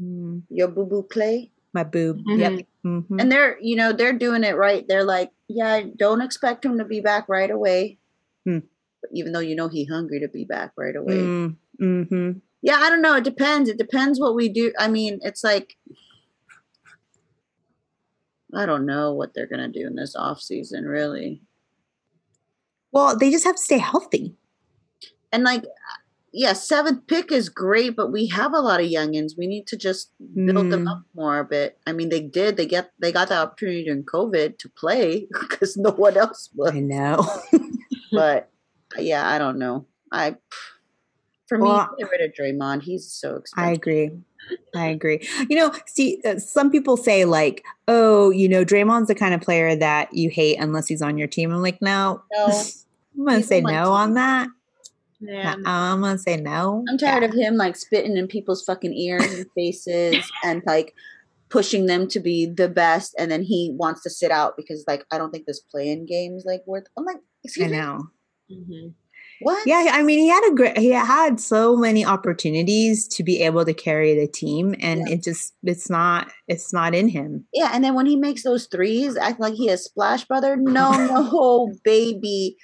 Mm, 0.00 0.42
Your 0.48 0.68
boo 0.68 0.86
boo 0.86 1.02
Clay. 1.02 1.50
my 1.74 1.84
boob. 1.84 2.18
Mhm. 2.24 2.38
Yep. 2.38 2.66
Mhm. 2.86 3.20
And 3.20 3.30
they're, 3.30 3.58
you 3.60 3.76
know, 3.76 3.92
they're 3.92 4.12
doing 4.16 4.42
it 4.44 4.56
right. 4.56 4.86
They're 4.88 5.04
like, 5.04 5.30
yeah, 5.48 5.82
don't 5.96 6.22
expect 6.22 6.64
him 6.64 6.78
to 6.78 6.84
be 6.84 7.00
back 7.00 7.28
right 7.28 7.50
away. 7.50 7.98
Hmm. 8.44 8.60
Even 9.12 9.32
though 9.32 9.40
you 9.40 9.54
know 9.54 9.68
he 9.68 9.84
hungry 9.84 10.20
to 10.20 10.28
be 10.28 10.44
back 10.44 10.72
right 10.76 10.96
away. 10.96 11.14
Mm, 11.16 11.56
mhm. 11.80 12.40
Yeah, 12.62 12.76
I 12.76 12.90
don't 12.90 13.02
know. 13.02 13.14
It 13.16 13.24
depends. 13.24 13.68
It 13.68 13.78
depends 13.78 14.18
what 14.20 14.34
we 14.34 14.48
do. 14.48 14.72
I 14.78 14.88
mean, 14.88 15.20
it's 15.22 15.44
like 15.44 15.76
I 18.54 18.64
don't 18.66 18.86
know 18.86 19.12
what 19.12 19.34
they're 19.34 19.46
gonna 19.46 19.68
do 19.68 19.86
in 19.86 19.94
this 19.94 20.16
off 20.16 20.40
season, 20.40 20.84
really. 20.84 21.42
Well, 22.92 23.16
they 23.16 23.30
just 23.30 23.44
have 23.44 23.56
to 23.56 23.62
stay 23.62 23.78
healthy. 23.78 24.34
And 25.30 25.44
like, 25.44 25.64
yeah, 26.32 26.54
seventh 26.54 27.06
pick 27.06 27.30
is 27.30 27.50
great, 27.50 27.94
but 27.94 28.10
we 28.10 28.26
have 28.28 28.54
a 28.54 28.60
lot 28.60 28.80
of 28.80 28.86
youngins. 28.86 29.32
We 29.36 29.46
need 29.46 29.66
to 29.68 29.76
just 29.76 30.12
build 30.34 30.70
them 30.70 30.86
Mm. 30.86 30.90
up 30.92 31.02
more 31.14 31.38
a 31.38 31.44
bit. 31.44 31.78
I 31.86 31.92
mean, 31.92 32.08
they 32.08 32.20
did. 32.20 32.56
They 32.56 32.66
get 32.66 32.92
they 32.98 33.12
got 33.12 33.28
the 33.28 33.36
opportunity 33.36 33.84
during 33.84 34.04
COVID 34.04 34.58
to 34.58 34.68
play 34.70 35.26
because 35.40 35.76
no 35.76 35.90
one 35.90 36.16
else 36.16 36.48
would. 36.56 36.74
I 36.74 36.80
know. 36.80 37.26
But 38.10 38.50
yeah, 38.96 39.28
I 39.28 39.38
don't 39.38 39.58
know. 39.58 39.84
I 40.10 40.36
for 41.48 41.58
me, 41.58 41.64
Well, 41.64 41.88
get 41.98 42.10
rid 42.10 42.20
of 42.20 42.32
Draymond. 42.32 42.82
He's 42.82 43.10
so 43.10 43.36
expensive. 43.36 43.68
I 43.70 43.72
agree. 43.72 44.10
I 44.74 44.86
agree. 44.86 45.28
You 45.50 45.56
know, 45.56 45.72
see, 45.86 46.20
uh, 46.24 46.38
some 46.38 46.70
people 46.70 46.96
say 46.96 47.24
like, 47.24 47.64
"Oh, 47.86 48.30
you 48.30 48.48
know, 48.48 48.64
Draymond's 48.64 49.08
the 49.08 49.14
kind 49.14 49.34
of 49.34 49.40
player 49.40 49.74
that 49.76 50.12
you 50.14 50.30
hate 50.30 50.56
unless 50.56 50.86
he's 50.86 51.02
on 51.02 51.18
your 51.18 51.28
team." 51.28 51.52
I'm 51.52 51.60
like, 51.62 51.80
no, 51.82 52.22
No, 52.32 52.46
I'm 53.18 53.24
gonna 53.24 53.36
he's 53.38 53.48
say 53.48 53.60
no 53.60 53.92
on 53.92 54.14
that. 54.14 54.48
Yeah. 55.20 55.54
I'm 55.66 56.00
gonna 56.00 56.16
say 56.18 56.36
no. 56.36 56.84
I'm 56.88 56.96
tired 56.96 57.22
Yeah. 57.24 57.28
of 57.28 57.34
him 57.34 57.56
like 57.56 57.76
spitting 57.76 58.16
in 58.16 58.26
people's 58.28 58.62
fucking 58.62 58.94
ears 58.94 59.24
and 59.34 59.46
faces 59.54 60.30
and 60.44 60.62
like 60.64 60.94
pushing 61.50 61.86
them 61.86 62.06
to 62.08 62.20
be 62.20 62.46
the 62.46 62.68
best, 62.68 63.14
and 63.18 63.30
then 63.30 63.42
he 63.42 63.74
wants 63.76 64.02
to 64.04 64.10
sit 64.10 64.30
out 64.30 64.56
because 64.56 64.84
like 64.86 65.04
I 65.10 65.18
don't 65.18 65.30
think 65.30 65.46
this 65.46 65.60
playing 65.60 66.06
game's 66.06 66.44
like 66.46 66.62
worth. 66.66 66.84
I'm 66.96 67.04
like, 67.04 67.16
I 67.16 67.20
excuse 67.44 67.70
me, 67.70 67.76
know. 67.76 68.08
What? 69.40 69.66
Yeah, 69.66 69.90
I 69.92 70.02
mean, 70.02 70.18
he 70.18 70.28
had 70.28 70.48
a 70.50 70.54
great. 70.54 70.78
He 70.78 70.90
had 70.90 71.38
so 71.40 71.76
many 71.76 72.04
opportunities 72.04 73.06
to 73.08 73.22
be 73.22 73.42
able 73.42 73.64
to 73.64 73.74
carry 73.74 74.14
the 74.18 74.26
team, 74.26 74.74
and 74.80 75.06
Yeah. 75.06 75.14
it 75.14 75.22
just 75.22 75.54
it's 75.62 75.88
not 75.88 76.30
it's 76.48 76.72
not 76.72 76.94
in 76.94 77.08
him. 77.08 77.46
Yeah, 77.52 77.70
and 77.72 77.84
then 77.84 77.94
when 77.94 78.06
he 78.06 78.16
makes 78.16 78.42
those 78.42 78.66
threes, 78.66 79.16
act 79.16 79.38
like 79.40 79.54
he 79.54 79.68
a 79.68 79.76
splash 79.78 80.24
brother. 80.24 80.56
No, 80.56 80.90
no, 81.30 81.72
baby. 81.84 82.56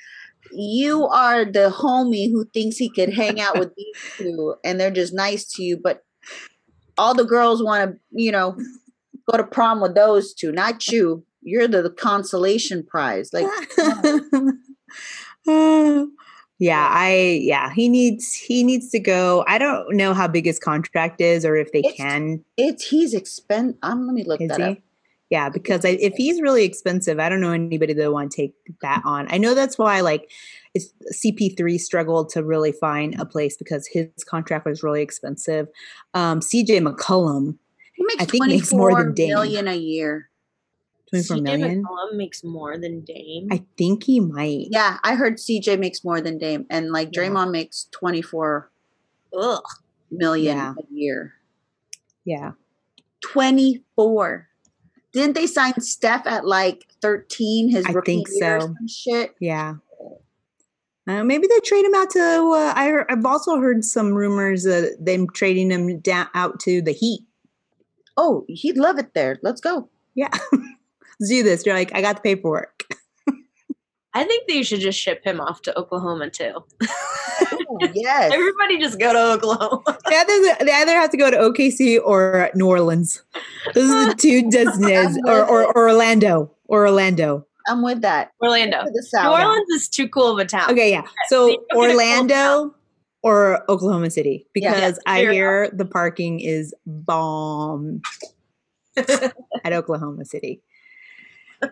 You 0.53 1.07
are 1.07 1.45
the 1.45 1.71
homie 1.75 2.31
who 2.31 2.45
thinks 2.53 2.77
he 2.77 2.91
could 2.91 3.13
hang 3.15 3.41
out 3.41 3.59
with 3.59 3.75
these 3.77 3.97
two 4.19 4.55
and 4.63 4.79
they're 4.79 4.91
just 4.91 5.15
nice 5.15 5.51
to 5.55 5.63
you, 5.63 5.79
but 5.83 6.03
all 6.99 7.15
the 7.15 7.25
girls 7.25 7.63
want 7.63 7.93
to, 7.93 7.99
you 8.11 8.31
know, 8.31 8.57
go 9.31 9.39
to 9.39 9.45
prom 9.45 9.81
with 9.81 9.95
those 9.95 10.35
two, 10.35 10.53
not 10.53 10.87
you. 10.89 11.25
You're 11.43 11.67
the, 11.67 11.83
the 11.83 11.91
consolation 11.91 12.85
prize. 12.87 13.31
Like, 13.33 13.47
yeah, 16.59 16.89
I 16.91 17.41
yeah, 17.43 17.73
he 17.75 17.89
needs 17.89 18.33
he 18.35 18.63
needs 18.65 18.91
to 18.91 18.99
go. 19.01 19.45
I 19.49 19.59
don't 19.59 19.95
know 19.97 20.15
how 20.15 20.29
big 20.29 20.47
his 20.47 20.59
contract 20.59 21.21
is 21.21 21.45
or 21.45 21.57
if 21.57 21.73
they 21.73 21.81
It's- 21.81 21.97
can. 21.97 22.45
it's 22.57 22.89
he's 22.89 23.15
expensive. 23.15 23.77
Um, 23.83 24.07
let 24.07 24.15
me 24.15 24.25
look 24.25 24.41
Is 24.41 24.49
that 24.49 24.61
up. 24.61 24.79
Yeah, 25.31 25.49
because 25.49 25.85
I, 25.85 25.91
if 25.91 26.13
he's 26.15 26.41
really 26.41 26.65
expensive, 26.65 27.19
I 27.19 27.29
don't 27.29 27.41
know 27.41 27.51
anybody 27.53 27.93
that 27.95 28.13
want 28.13 28.31
to 28.31 28.37
take 28.37 28.55
that 28.83 29.03
on. 29.07 29.27
I 29.33 29.39
know 29.39 29.55
that's 29.55 29.77
why 29.79 30.01
like 30.01 30.31
it's 30.75 30.93
CP3 31.25 31.81
struggled 31.81 32.29
to 32.31 32.43
really 32.45 32.73
find 32.73 33.19
a 33.21 33.25
place 33.25 33.57
because 33.57 33.87
his 33.87 34.09
contract 34.27 34.67
was 34.67 34.83
really 34.83 35.03
expensive. 35.03 35.67
Um, 36.15 36.41
CJ 36.41 36.81
McCollum, 36.87 37.57
He 37.95 38.05
makes 38.05 38.23
I 38.23 38.27
think 38.27 38.47
makes 38.47 38.73
more 38.73 38.91
than 38.91 39.13
24 39.13 39.13
Dame. 39.15 39.29
million 39.31 39.69
a 39.69 39.75
year. 39.75 40.29
24 41.15 41.37
CJ 41.37 41.43
million. 41.43 41.83
McCollum 41.85 42.17
makes 42.17 42.45
more 42.45 42.79
than 42.79 43.01
Dame. 43.03 43.49
I 43.51 43.65
think 43.79 44.05
he 44.05 44.21
might. 44.21 44.67
Yeah, 44.71 44.99
I 45.03 45.15
heard 45.15 45.37
CJ 45.39 45.79
makes 45.79 46.05
more 46.05 46.21
than 46.21 46.39
Dame, 46.39 46.67
and 46.71 46.91
like 46.91 47.11
Yeah. 47.13 47.23
Draymond 47.23 47.51
makes 47.51 47.89
24 47.93 48.71
Ugh. 49.37 49.63
million 50.11 50.57
Yeah. 50.57 50.75
a 50.79 50.95
year. 50.95 51.35
Yeah. 52.25 52.53
24. 53.23 54.49
Didn't 55.13 55.35
they 55.35 55.47
sign 55.47 55.81
Steph 55.81 56.27
at 56.27 56.45
like 56.47 56.87
13 57.01 57.71
his 57.71 57.85
I 57.87 57.93
think 58.05 58.29
so. 58.29 58.75
shit? 58.89 59.35
Yeah. 59.41 59.75
Uh, 61.07 61.23
maybe 61.23 61.47
they 61.47 61.61
trade 61.61 61.85
him 61.85 61.95
out 61.95 62.11
to. 62.11 62.19
Uh, 62.21 62.73
I 62.75 62.89
heard, 62.89 63.07
I've 63.11 63.27
also 63.27 63.59
heard 63.61 63.85
some 63.85 64.15
rumors 64.15 64.67
uh, 64.67 64.89
them 64.99 65.27
trading 65.29 65.71
him 65.71 66.01
down 66.01 66.29
out 66.35 66.59
to 66.61 66.81
the 66.81 66.93
Heat. 66.93 67.21
Oh, 68.17 68.45
he'd 68.49 68.79
love 68.79 68.99
it 68.99 69.13
there. 69.13 69.39
Let's 69.43 69.61
go. 69.61 69.89
Yeah, 70.15 70.31
let's 71.21 71.31
do 71.31 71.43
this. 71.43 71.65
You're 71.67 71.75
like, 71.75 71.95
I 71.95 72.01
got 72.01 72.17
the 72.17 72.23
paperwork. 72.23 72.85
I 74.17 74.23
think 74.23 74.47
they 74.47 74.63
should 74.63 74.79
just 74.79 74.99
ship 74.99 75.25
him 75.25 75.41
off 75.41 75.61
to 75.63 75.77
Oklahoma 75.77 76.31
too. 76.31 76.53
Ooh, 77.53 77.79
yes. 77.95 78.33
Everybody 78.33 78.79
just 78.79 78.99
go 79.01 79.13
to 79.13 79.33
Oklahoma. 79.33 79.83
They 80.09 80.17
either, 80.17 80.65
they 80.65 80.73
either 80.73 80.93
have 80.93 81.11
to 81.11 81.17
go 81.17 81.31
to 81.31 81.37
OKC 81.37 81.99
or 82.05 82.49
New 82.55 82.69
Orleans. 82.69 83.23
Those 83.75 83.91
are 83.91 84.11
the 84.11 84.15
two 84.19 84.49
destinations, 84.49 85.19
or, 85.27 85.45
or, 85.45 85.65
or 85.65 85.89
Orlando, 85.89 86.53
or 86.67 86.87
Orlando. 86.87 87.45
I'm 87.67 87.83
with 87.83 88.03
that. 88.03 88.31
Orlando. 88.41 88.85
To 88.85 89.03
New. 89.13 89.33
Orleans 89.33 89.69
is 89.71 89.89
too 89.89 90.09
cool 90.09 90.31
of 90.31 90.39
a 90.39 90.45
town. 90.45 90.71
Okay, 90.71 90.91
yeah. 90.91 91.03
So 91.29 91.49
don't 91.49 91.49
get 91.49 91.59
a 91.59 91.75
cold 91.75 91.91
Orlando 91.91 92.75
or 93.23 93.69
Oklahoma 93.71 94.11
City 94.11 94.47
Yeah. 94.55 94.75
because 94.75 95.01
I 95.07 95.21
Figure 95.21 95.31
it 95.31 95.35
hear 95.35 95.71
the 95.73 95.87
parking 95.87 96.39
is 96.41 96.73
bomb 96.87 98.03
at 98.97 99.73
Oklahoma 99.73 100.25
City. 100.27 100.63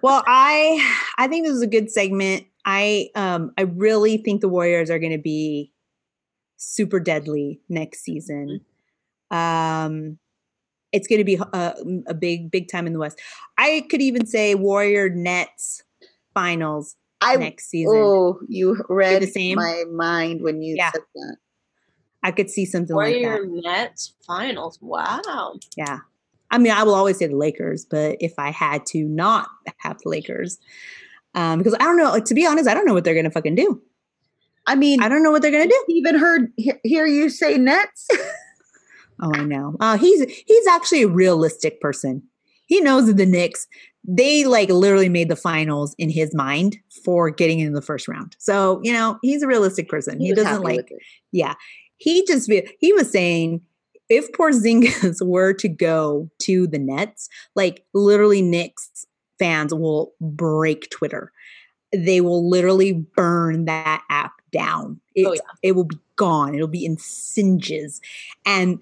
Well, 0.03 0.23
I 0.27 0.97
I 1.19 1.29
think 1.29 1.47
this 1.47 1.55
is 1.55 1.63
a 1.63 1.67
good 1.67 1.91
segment. 1.91 2.45
I 2.65 3.11
um 3.15 3.53
I 3.59 3.63
really 3.63 4.17
think 4.19 4.41
the 4.41 4.49
Warriors 4.49 4.91
are 4.91 4.99
going 4.99 5.13
to 5.13 5.19
be 5.19 5.73
super 6.57 7.01
deadly 7.01 7.61
next 7.69 8.03
season. 8.03 8.61
Um 9.31 10.19
it's 10.93 11.07
going 11.09 11.19
to 11.21 11.25
be 11.25 11.37
a, 11.55 11.75
a 12.07 12.15
big 12.15 12.51
big 12.51 12.69
time 12.71 12.87
in 12.87 12.93
the 12.93 12.99
West. 12.99 13.19
I 13.59 13.87
could 13.91 14.03
even 14.03 14.27
say 14.27 14.55
Warrior 14.55 15.09
Nets 15.09 15.83
finals 16.35 16.97
I 17.21 17.37
next 17.37 17.69
season. 17.71 17.97
oh, 17.97 18.41
you 18.49 18.83
read 18.89 19.23
the 19.23 19.27
same? 19.27 19.57
my 19.57 19.85
mind 19.91 20.43
when 20.43 20.61
you 20.63 20.77
Yeah. 20.77 20.91
said 20.93 21.03
that. 21.15 21.37
I 22.25 22.31
could 22.31 22.51
see 22.51 22.65
something 22.67 22.95
like 22.95 23.15
that. 23.15 23.21
Warrior 23.23 23.47
Nets 23.47 24.15
finals. 24.27 24.79
Wow. 24.81 25.55
Yeah. 25.77 25.99
I 26.53 26.59
mean, 26.59 26.73
I 26.73 26.85
will 26.85 26.95
always 26.95 27.19
say 27.19 27.27
the 27.27 27.37
Lakers, 27.37 27.85
but 27.85 28.17
if 28.21 28.35
I 28.39 28.51
had 28.51 28.87
to 28.87 29.05
not 29.05 29.49
have 29.79 29.99
the 30.03 30.11
Lakers, 30.11 30.59
um, 31.35 31.59
because 31.59 31.75
I 31.75 31.79
don't 31.79 31.97
know, 31.97 32.21
to 32.21 32.35
be 32.35 32.47
honest, 32.47 32.69
I 32.69 32.75
don't 32.75 32.87
know 32.87 32.95
what 32.95 33.05
they're 33.05 33.15
gonna 33.15 33.31
fucking 33.31 33.55
do. 33.55 33.83
I 34.67 34.77
mean, 34.77 35.03
I 35.03 35.09
don't 35.09 35.25
know 35.25 35.33
what 35.33 35.43
they're 35.43 35.51
gonna 35.51 35.67
do. 35.67 35.85
even 35.89 36.15
heard 36.15 36.53
hear 36.85 37.07
you 37.07 37.29
say 37.29 37.59
Nets. 37.59 38.07
Oh, 39.23 39.31
I 39.33 39.45
know. 39.45 39.77
Uh, 39.79 39.97
he's 39.97 40.25
he's 40.47 40.67
actually 40.67 41.03
a 41.03 41.09
realistic 41.09 41.81
person. 41.81 42.25
He 42.67 42.81
knows 42.81 43.07
that 43.07 43.17
the 43.17 43.27
Knicks, 43.27 43.69
they 44.03 44.45
like 44.45 44.69
literally 44.69 45.09
made 45.09 45.29
the 45.29 45.37
finals 45.37 45.95
in 45.97 46.11
his 46.11 46.35
mind 46.35 46.79
for 47.05 47.31
getting 47.31 47.61
in 47.61 47.73
the 47.73 47.83
first 47.83 48.09
round. 48.09 48.35
So 48.41 48.81
you 48.83 48.93
know, 48.93 49.19
he's 49.23 49.43
a 49.43 49.47
realistic 49.47 49.89
person. 49.89 50.19
He, 50.19 50.33
was 50.33 50.43
doesn't 50.43 50.63
like. 50.63 50.91
Yeah. 51.31 51.55
He 51.99 52.27
just 52.27 52.51
he 52.81 52.93
was 52.93 53.13
saying 53.13 53.61
if 54.09 54.31
Porzingis 54.33 55.25
were 55.27 55.53
to 55.55 55.69
go 55.69 56.29
to 56.43 56.67
the 56.67 56.79
Nets, 56.79 57.29
like 57.55 57.85
literally 57.95 58.43
Knicks 58.43 59.07
fans 59.39 59.73
will 59.75 60.13
break 60.21 60.91
Twitter. 60.91 61.33
They 61.95 62.21
will 62.21 62.49
literally 62.49 62.93
burn 62.93 63.65
that 63.67 64.03
app 64.11 64.33
down. 64.53 65.01
It, 65.15 65.27
Oh, 65.27 65.33
yeah. 65.35 65.41
it 65.63 65.73
will 65.73 65.85
be 65.85 65.99
gone. 66.17 66.55
It'll 66.55 66.69
be 66.69 66.85
in 66.85 66.97
singes. 66.99 68.01
And 68.47 68.79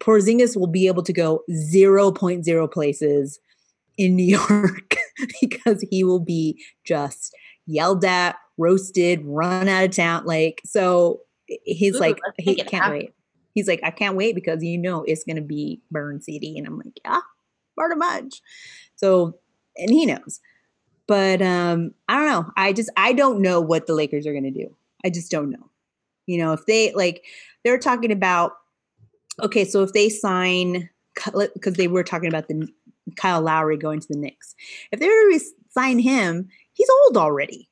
Porzingis 0.00 0.56
will 0.56 0.66
be 0.66 0.86
able 0.86 1.02
to 1.04 1.12
go 1.12 1.42
0.0 1.50 2.70
places 2.72 3.38
in 3.98 4.16
New 4.16 4.24
York 4.50 4.96
because 5.40 5.84
he 5.90 6.04
will 6.04 6.20
be 6.20 6.60
just 6.84 7.34
yelled 7.66 8.04
at, 8.04 8.36
roasted, 8.58 9.20
run 9.24 9.68
out 9.68 9.84
of 9.84 9.90
town. 9.92 10.24
Like, 10.24 10.60
so 10.64 11.20
he's 11.64 11.96
Ooh, 11.96 12.00
like, 12.00 12.18
he 12.38 12.56
can't 12.56 12.70
happen. 12.70 12.90
wait. 12.98 13.12
He's 13.54 13.68
like, 13.68 13.80
I 13.82 13.90
can't 13.90 14.16
wait 14.16 14.34
because 14.34 14.62
you 14.62 14.78
know 14.78 15.02
it's 15.04 15.24
gonna 15.24 15.42
be 15.42 15.80
burn 15.90 16.20
CD. 16.20 16.58
And 16.58 16.66
I'm 16.66 16.78
like, 16.78 16.98
yeah, 17.04 17.20
pretty 17.76 17.96
much. 17.96 18.40
So, 18.96 19.38
and 19.76 19.90
he 19.90 20.06
knows. 20.06 20.40
But 21.06 21.42
um, 21.42 21.94
I 22.08 22.14
don't 22.14 22.26
know. 22.28 22.52
I 22.56 22.72
just 22.72 22.90
I 22.96 23.12
don't 23.12 23.40
know 23.40 23.60
what 23.60 23.86
the 23.86 23.94
Lakers 23.94 24.26
are 24.26 24.34
gonna 24.34 24.50
do. 24.50 24.74
I 25.04 25.10
just 25.10 25.30
don't 25.30 25.50
know. 25.50 25.70
You 26.26 26.38
know, 26.38 26.52
if 26.52 26.64
they 26.66 26.92
like 26.92 27.24
they're 27.64 27.78
talking 27.78 28.12
about 28.12 28.52
okay, 29.42 29.64
so 29.64 29.82
if 29.82 29.92
they 29.92 30.08
sign 30.08 30.88
because 31.14 31.74
they 31.74 31.88
were 31.88 32.04
talking 32.04 32.28
about 32.28 32.48
the 32.48 32.68
Kyle 33.16 33.42
Lowry 33.42 33.76
going 33.76 34.00
to 34.00 34.08
the 34.08 34.18
Knicks. 34.18 34.54
If 34.90 35.00
they 35.00 35.08
were 35.08 35.32
to 35.32 35.40
sign 35.70 35.98
him, 35.98 36.48
he's 36.72 36.88
old 37.04 37.16
already. 37.16 37.68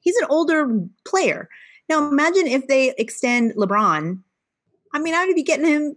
He's 0.00 0.16
an 0.16 0.26
older 0.28 0.68
player. 1.06 1.48
Now 1.88 2.08
imagine 2.08 2.46
if 2.46 2.66
they 2.66 2.94
extend 2.98 3.54
LeBron. 3.54 4.20
I 4.96 4.98
mean, 4.98 5.14
I 5.14 5.26
would 5.26 5.34
be 5.34 5.42
getting 5.42 5.66
him 5.66 5.96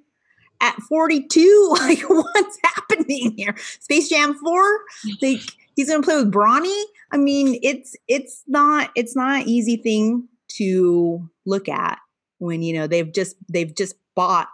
at 0.62 0.76
42. 0.88 1.70
Like, 1.80 2.02
what's 2.02 2.60
happening 2.64 3.34
here? 3.38 3.56
Space 3.80 4.10
Jam 4.10 4.34
4? 4.36 4.80
Like 5.22 5.42
he's 5.76 5.90
gonna 5.90 6.04
play 6.04 6.18
with 6.18 6.32
Bronny. 6.32 6.84
I 7.12 7.18
mean, 7.18 7.60
it's 7.64 7.96
it's 8.08 8.44
not 8.48 8.92
it's 8.96 9.16
not 9.16 9.42
an 9.42 9.48
easy 9.48 9.78
thing 9.78 10.28
to 10.50 11.30
look 11.46 11.70
at 11.70 12.00
when 12.40 12.62
you 12.62 12.74
know 12.74 12.88
they've 12.88 13.12
just 13.12 13.38
they've 13.48 13.74
just 13.74 13.96
bought 14.16 14.50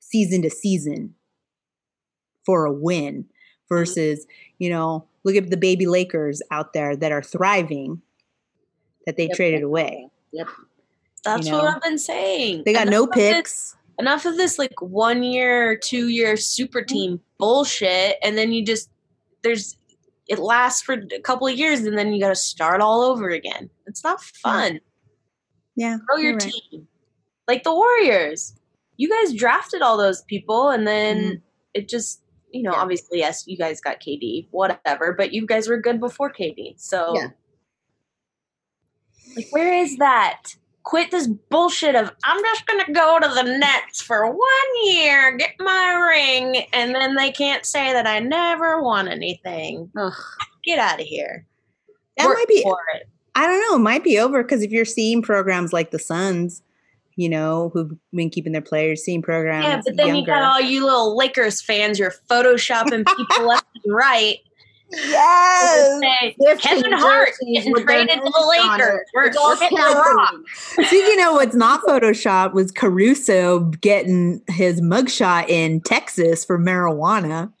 season 0.00 0.42
to 0.42 0.50
season 0.50 1.14
for 2.44 2.64
a 2.64 2.72
win 2.72 3.22
mm-hmm. 3.22 3.74
versus, 3.74 4.26
you 4.58 4.70
know, 4.70 5.06
look 5.24 5.36
at 5.36 5.50
the 5.50 5.56
baby 5.56 5.86
Lakers 5.86 6.42
out 6.50 6.72
there 6.72 6.96
that 6.96 7.12
are 7.12 7.22
thriving 7.22 8.00
that 9.04 9.16
they 9.16 9.26
yep. 9.26 9.36
traded 9.36 9.62
away. 9.62 10.08
Yep. 10.32 10.48
That's 11.24 11.46
you 11.46 11.52
know? 11.52 11.58
what 11.58 11.74
I've 11.76 11.82
been 11.82 11.98
saying. 11.98 12.62
They 12.64 12.72
got 12.72 12.86
enough 12.86 12.92
no 12.92 13.06
picks. 13.06 13.75
Enough 13.98 14.26
of 14.26 14.36
this 14.36 14.58
like 14.58 14.80
one 14.80 15.22
year, 15.22 15.76
two 15.76 16.08
year 16.08 16.36
super 16.36 16.80
mm-hmm. 16.80 16.94
team 16.94 17.20
bullshit. 17.38 18.16
And 18.22 18.36
then 18.36 18.52
you 18.52 18.64
just, 18.64 18.90
there's, 19.42 19.76
it 20.28 20.38
lasts 20.38 20.82
for 20.82 20.94
a 20.94 21.20
couple 21.20 21.46
of 21.46 21.56
years 21.56 21.80
and 21.80 21.96
then 21.96 22.12
you 22.12 22.20
got 22.20 22.28
to 22.28 22.34
start 22.34 22.80
all 22.80 23.02
over 23.02 23.30
again. 23.30 23.70
It's 23.86 24.04
not 24.04 24.20
fun. 24.20 24.80
Yeah. 25.76 25.98
Grow 26.06 26.16
your 26.16 26.34
right. 26.34 26.52
team. 26.70 26.88
Like 27.48 27.62
the 27.62 27.74
Warriors. 27.74 28.54
You 28.96 29.08
guys 29.08 29.34
drafted 29.34 29.82
all 29.82 29.96
those 29.96 30.22
people 30.22 30.70
and 30.70 30.86
then 30.86 31.16
mm-hmm. 31.16 31.34
it 31.74 31.88
just, 31.88 32.22
you 32.50 32.62
know, 32.62 32.72
yeah. 32.72 32.80
obviously, 32.80 33.18
yes, 33.18 33.44
you 33.46 33.56
guys 33.56 33.80
got 33.80 34.00
KD, 34.00 34.48
whatever, 34.50 35.12
but 35.12 35.32
you 35.32 35.46
guys 35.46 35.68
were 35.68 35.80
good 35.80 36.00
before 36.00 36.32
KD. 36.32 36.74
So, 36.76 37.14
yeah. 37.14 37.28
like, 39.36 39.46
where 39.50 39.74
is 39.74 39.96
that? 39.98 40.56
Quit 40.86 41.10
this 41.10 41.26
bullshit 41.26 41.96
of 41.96 42.12
I'm 42.22 42.42
just 42.44 42.64
gonna 42.64 42.92
go 42.92 43.18
to 43.18 43.28
the 43.28 43.42
Nets 43.58 44.00
for 44.00 44.30
one 44.30 44.84
year, 44.84 45.36
get 45.36 45.54
my 45.58 45.92
ring, 45.94 46.64
and 46.72 46.94
then 46.94 47.16
they 47.16 47.32
can't 47.32 47.66
say 47.66 47.92
that 47.92 48.06
I 48.06 48.20
never 48.20 48.80
won 48.80 49.08
anything. 49.08 49.90
Ugh. 49.98 50.12
Get 50.62 50.78
out 50.78 51.00
of 51.00 51.06
here. 51.06 51.44
That 52.16 52.28
Work 52.28 52.38
might 52.38 52.48
be. 52.48 52.64
I 53.34 53.48
don't 53.48 53.60
know. 53.68 53.76
It 53.76 53.80
might 53.80 54.04
be 54.04 54.16
over 54.20 54.44
because 54.44 54.62
if 54.62 54.70
you're 54.70 54.84
seeing 54.84 55.22
programs 55.22 55.72
like 55.72 55.90
the 55.90 55.98
Suns, 55.98 56.62
you 57.16 57.28
know, 57.28 57.70
who've 57.74 57.92
been 58.14 58.30
keeping 58.30 58.52
their 58.52 58.62
players, 58.62 59.02
seeing 59.02 59.22
programs. 59.22 59.64
Yeah, 59.64 59.82
but 59.84 59.96
then 59.96 60.06
younger. 60.06 60.20
you 60.20 60.26
got 60.26 60.42
all 60.42 60.60
you 60.60 60.84
little 60.84 61.16
Lakers 61.16 61.60
fans, 61.60 61.98
you're 61.98 62.14
photoshopping 62.30 63.04
people 63.04 63.46
left 63.48 63.66
and 63.84 63.92
right. 63.92 64.38
Yes. 64.90 66.34
Kevin 66.60 66.92
Hart 66.92 67.30
getting 67.40 67.74
traded 67.74 68.08
to 68.08 68.30
the 68.30 68.56
Lakers. 68.70 69.00
We're, 69.14 69.32
we're 69.32 69.56
hitting 69.56 69.78
the 69.78 70.14
rock. 70.16 70.34
Speaking 70.86 71.24
of 71.24 71.34
what's 71.34 71.56
not 71.56 71.82
Photoshop 71.82 72.52
was 72.52 72.70
Caruso 72.70 73.60
getting 73.80 74.42
his 74.48 74.80
mugshot 74.80 75.48
in 75.48 75.80
Texas 75.80 76.44
for 76.44 76.58
marijuana. 76.58 77.52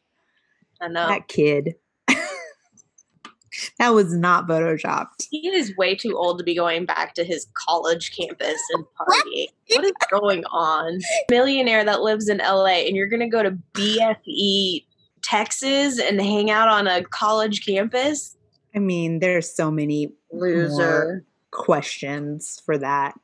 I 0.80 0.88
know. 0.88 1.08
That 1.08 1.28
kid. 1.28 1.74
that 3.78 3.88
was 3.88 4.14
not 4.14 4.46
photoshopped. 4.46 5.26
He 5.30 5.48
is 5.48 5.76
way 5.76 5.94
too 5.94 6.16
old 6.16 6.38
to 6.38 6.44
be 6.44 6.54
going 6.54 6.86
back 6.86 7.14
to 7.14 7.24
his 7.24 7.46
college 7.66 8.16
campus 8.16 8.60
and 8.72 8.84
partying. 8.98 9.48
what 9.74 9.84
is 9.84 9.92
going 10.10 10.44
on? 10.46 11.00
Millionaire 11.30 11.84
that 11.84 12.02
lives 12.02 12.28
in 12.28 12.38
LA 12.38 12.84
and 12.86 12.94
you're 12.94 13.08
gonna 13.08 13.28
go 13.28 13.42
to 13.42 13.58
BFE 13.72 14.84
Texas 15.26 15.98
and 15.98 16.20
hang 16.20 16.50
out 16.50 16.68
on 16.68 16.86
a 16.86 17.02
college 17.02 17.66
campus? 17.66 18.36
I 18.74 18.78
mean, 18.78 19.18
there's 19.18 19.52
so 19.52 19.70
many 19.70 20.12
loser 20.30 21.24
questions 21.50 22.62
for 22.64 22.78
that. 22.78 23.14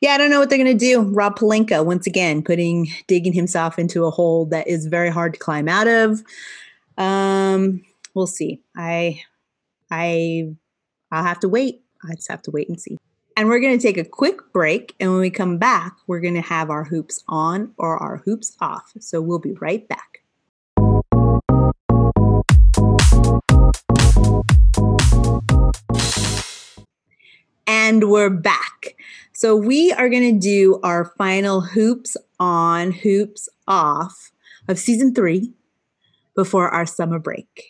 Yeah, 0.00 0.12
I 0.12 0.18
don't 0.18 0.30
know 0.30 0.38
what 0.38 0.48
they're 0.48 0.58
gonna 0.58 0.74
do. 0.74 1.00
Rob 1.00 1.38
Pelinka 1.38 1.84
once 1.84 2.06
again 2.06 2.42
putting 2.42 2.88
digging 3.06 3.32
himself 3.32 3.78
into 3.78 4.04
a 4.04 4.10
hole 4.10 4.46
that 4.46 4.68
is 4.68 4.86
very 4.86 5.10
hard 5.10 5.34
to 5.34 5.40
climb 5.40 5.68
out 5.68 5.88
of. 5.88 6.22
Um, 6.98 7.82
we'll 8.14 8.26
see. 8.26 8.62
I 8.76 9.22
I 9.90 10.54
I'll 11.10 11.24
have 11.24 11.40
to 11.40 11.48
wait. 11.48 11.82
I 12.08 12.14
just 12.14 12.30
have 12.30 12.42
to 12.42 12.50
wait 12.50 12.68
and 12.68 12.80
see. 12.80 12.98
And 13.36 13.48
we're 13.48 13.60
going 13.60 13.76
to 13.76 13.82
take 13.82 13.96
a 13.96 14.04
quick 14.04 14.52
break. 14.52 14.94
And 15.00 15.10
when 15.12 15.20
we 15.20 15.30
come 15.30 15.56
back, 15.56 15.96
we're 16.06 16.20
going 16.20 16.34
to 16.34 16.40
have 16.40 16.68
our 16.68 16.84
hoops 16.84 17.22
on 17.28 17.72
or 17.78 17.96
our 17.96 18.18
hoops 18.18 18.56
off. 18.60 18.92
So 19.00 19.20
we'll 19.20 19.38
be 19.38 19.52
right 19.54 19.86
back. 19.88 20.19
And 27.66 28.10
we're 28.10 28.30
back. 28.30 28.96
So 29.32 29.56
we 29.56 29.92
are 29.92 30.08
going 30.08 30.34
to 30.34 30.38
do 30.38 30.80
our 30.82 31.12
final 31.16 31.60
hoops 31.60 32.16
on, 32.38 32.92
hoops 32.92 33.48
off 33.66 34.32
of 34.68 34.78
season 34.78 35.14
three 35.14 35.52
before 36.34 36.68
our 36.68 36.86
summer 36.86 37.18
break. 37.18 37.66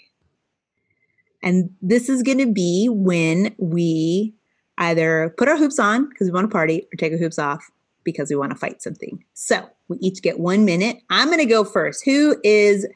And 1.42 1.70
this 1.80 2.08
is 2.08 2.22
going 2.22 2.38
to 2.38 2.52
be 2.52 2.88
when 2.90 3.54
we 3.58 4.34
either 4.78 5.34
put 5.38 5.48
our 5.48 5.56
hoops 5.56 5.78
on 5.78 6.08
because 6.08 6.26
we 6.26 6.32
want 6.32 6.50
to 6.50 6.52
party 6.52 6.86
or 6.92 6.96
take 6.96 7.12
our 7.12 7.18
hoops 7.18 7.38
off 7.38 7.70
because 8.04 8.30
we 8.30 8.36
want 8.36 8.50
to 8.52 8.58
fight 8.58 8.82
something. 8.82 9.24
So 9.34 9.68
we 9.88 9.98
each 9.98 10.22
get 10.22 10.40
one 10.40 10.64
minute. 10.64 10.98
I'm 11.10 11.28
going 11.28 11.38
to 11.38 11.46
go 11.46 11.64
first. 11.64 12.04
Who 12.04 12.36
is 12.42 12.86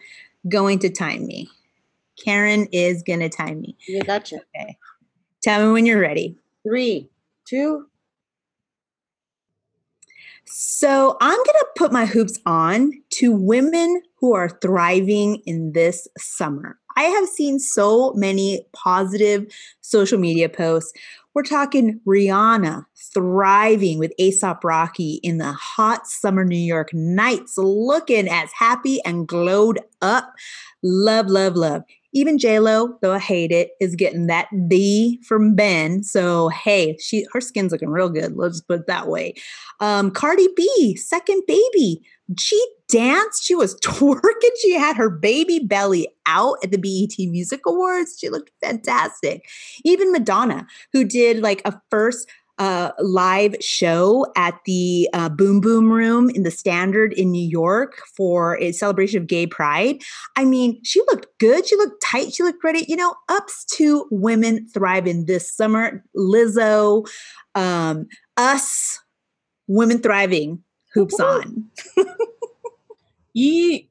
going 0.49 0.79
to 0.81 0.91
time 0.91 1.27
me? 1.27 1.49
Karen 2.23 2.67
is 2.73 3.03
going 3.03 3.21
to 3.21 3.29
time 3.29 3.61
me. 3.61 3.77
You 3.87 4.03
gotcha. 4.03 4.37
Okay. 4.57 4.77
Tell 5.43 5.67
me 5.67 5.73
when 5.73 5.87
you're 5.87 6.01
ready. 6.01 6.37
Three, 6.67 7.11
two. 7.47 7.87
So 10.47 11.17
I'm 11.21 11.37
going 11.37 11.47
to 11.47 11.67
put 11.77 11.93
my 11.93 12.07
hoops 12.07 12.39
on 12.47 12.93
to 13.11 13.33
women 13.33 14.03
who 14.17 14.35
are 14.35 14.49
thriving 14.49 15.43
in 15.47 15.73
this 15.73 16.07
summer. 16.19 16.79
I 16.97 17.03
have 17.05 17.29
seen 17.29 17.59
so 17.59 18.13
many 18.15 18.67
positive 18.73 19.53
social 19.81 20.19
media 20.19 20.49
posts. 20.49 20.93
We're 21.35 21.43
talking 21.43 22.01
Rihanna 22.07 22.85
thriving 23.13 23.99
with 23.99 24.13
ASAP 24.21 24.63
Rocky 24.63 25.15
in 25.25 25.39
the 25.39 25.53
hot 25.53 26.07
summer 26.07 26.45
New 26.45 26.57
York 26.57 26.95
nights, 26.95 27.59
looking 27.59 28.29
as 28.29 28.51
happy 28.53 29.01
and 29.05 29.27
glowed 29.27 29.81
up. 30.01 30.33
Love, 30.83 31.27
love, 31.27 31.57
love. 31.57 31.83
Even 32.15 32.39
J 32.39 32.61
Lo, 32.61 32.97
though 33.03 33.13
I 33.13 33.19
hate 33.19 33.51
it, 33.51 33.73
is 33.81 33.97
getting 33.97 34.27
that 34.29 34.49
D 34.69 35.21
from 35.27 35.55
Ben. 35.55 36.03
So 36.03 36.49
hey, 36.49 36.97
she 37.01 37.27
her 37.33 37.41
skin's 37.41 37.73
looking 37.73 37.91
real 37.91 38.09
good. 38.09 38.37
Let's 38.37 38.61
put 38.61 38.81
it 38.81 38.87
that 38.87 39.09
way. 39.09 39.35
Um, 39.81 40.11
Cardi 40.11 40.49
B, 40.57 40.97
second 40.97 41.43
baby. 41.47 42.01
She 42.39 42.65
danced. 42.89 43.45
She 43.45 43.55
was 43.55 43.75
twerking. 43.81 44.51
She 44.63 44.73
had 44.73 44.97
her 44.97 45.11
baby 45.11 45.59
belly 45.59 46.09
out 46.27 46.57
at 46.63 46.71
the 46.71 46.79
BET 46.79 47.19
Music 47.31 47.61
Awards. 47.67 48.17
She 48.19 48.31
looked 48.31 48.51
fantastic. 48.63 49.47
Even 49.85 50.13
Madonna, 50.13 50.67
who 50.93 51.05
did 51.05 51.41
like 51.41 51.61
a 51.65 51.79
first 51.91 52.29
uh, 52.59 52.93
live 53.01 53.57
show 53.61 54.27
at 54.37 54.59
the 54.65 55.09
uh, 55.13 55.29
Boom 55.29 55.61
Boom 55.61 55.91
Room 55.91 56.31
in 56.31 56.45
the 56.45 56.51
Standard 56.51 57.13
in 57.15 57.31
New 57.31 57.47
York 57.47 58.01
for 58.17 58.57
a 58.59 58.73
celebration 58.73 59.21
of 59.21 59.27
gay 59.27 59.47
pride. 59.47 60.01
I 60.37 60.45
mean, 60.45 60.81
she 60.85 61.01
looked 61.09 61.27
good. 61.39 61.67
She 61.67 61.77
looked 61.77 62.03
tight. 62.03 62.33
She 62.33 62.43
looked 62.43 62.63
ready. 62.63 62.85
You 62.89 62.97
know, 62.97 63.15
ups 63.29 63.65
to 63.77 64.07
women 64.11 64.69
thriving 64.69 65.27
this 65.27 65.51
summer. 65.51 66.05
Lizzo, 66.17 67.09
um, 67.55 68.07
us, 68.37 69.01
women 69.67 70.01
thriving, 70.01 70.63
hoops 70.93 71.19
on. 71.19 71.71
Yeet. 73.37 73.89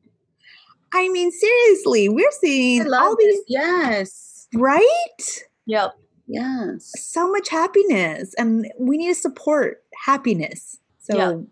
I 0.93 1.09
mean, 1.09 1.32
seriously, 1.32 2.07
we're 2.07 2.32
seeing 2.39 2.93
all 2.93 3.16
these. 3.18 3.36
This. 3.36 3.45
Yes. 3.47 4.47
Right? 4.53 5.43
Yep. 5.66 5.95
Yes. 6.28 6.91
So 6.97 7.30
much 7.32 7.49
happiness. 7.49 8.34
And 8.36 8.71
we 8.80 8.97
need 8.97 9.09
to 9.09 9.15
support 9.15 9.84
happiness. 10.05 10.80
So 10.99 11.45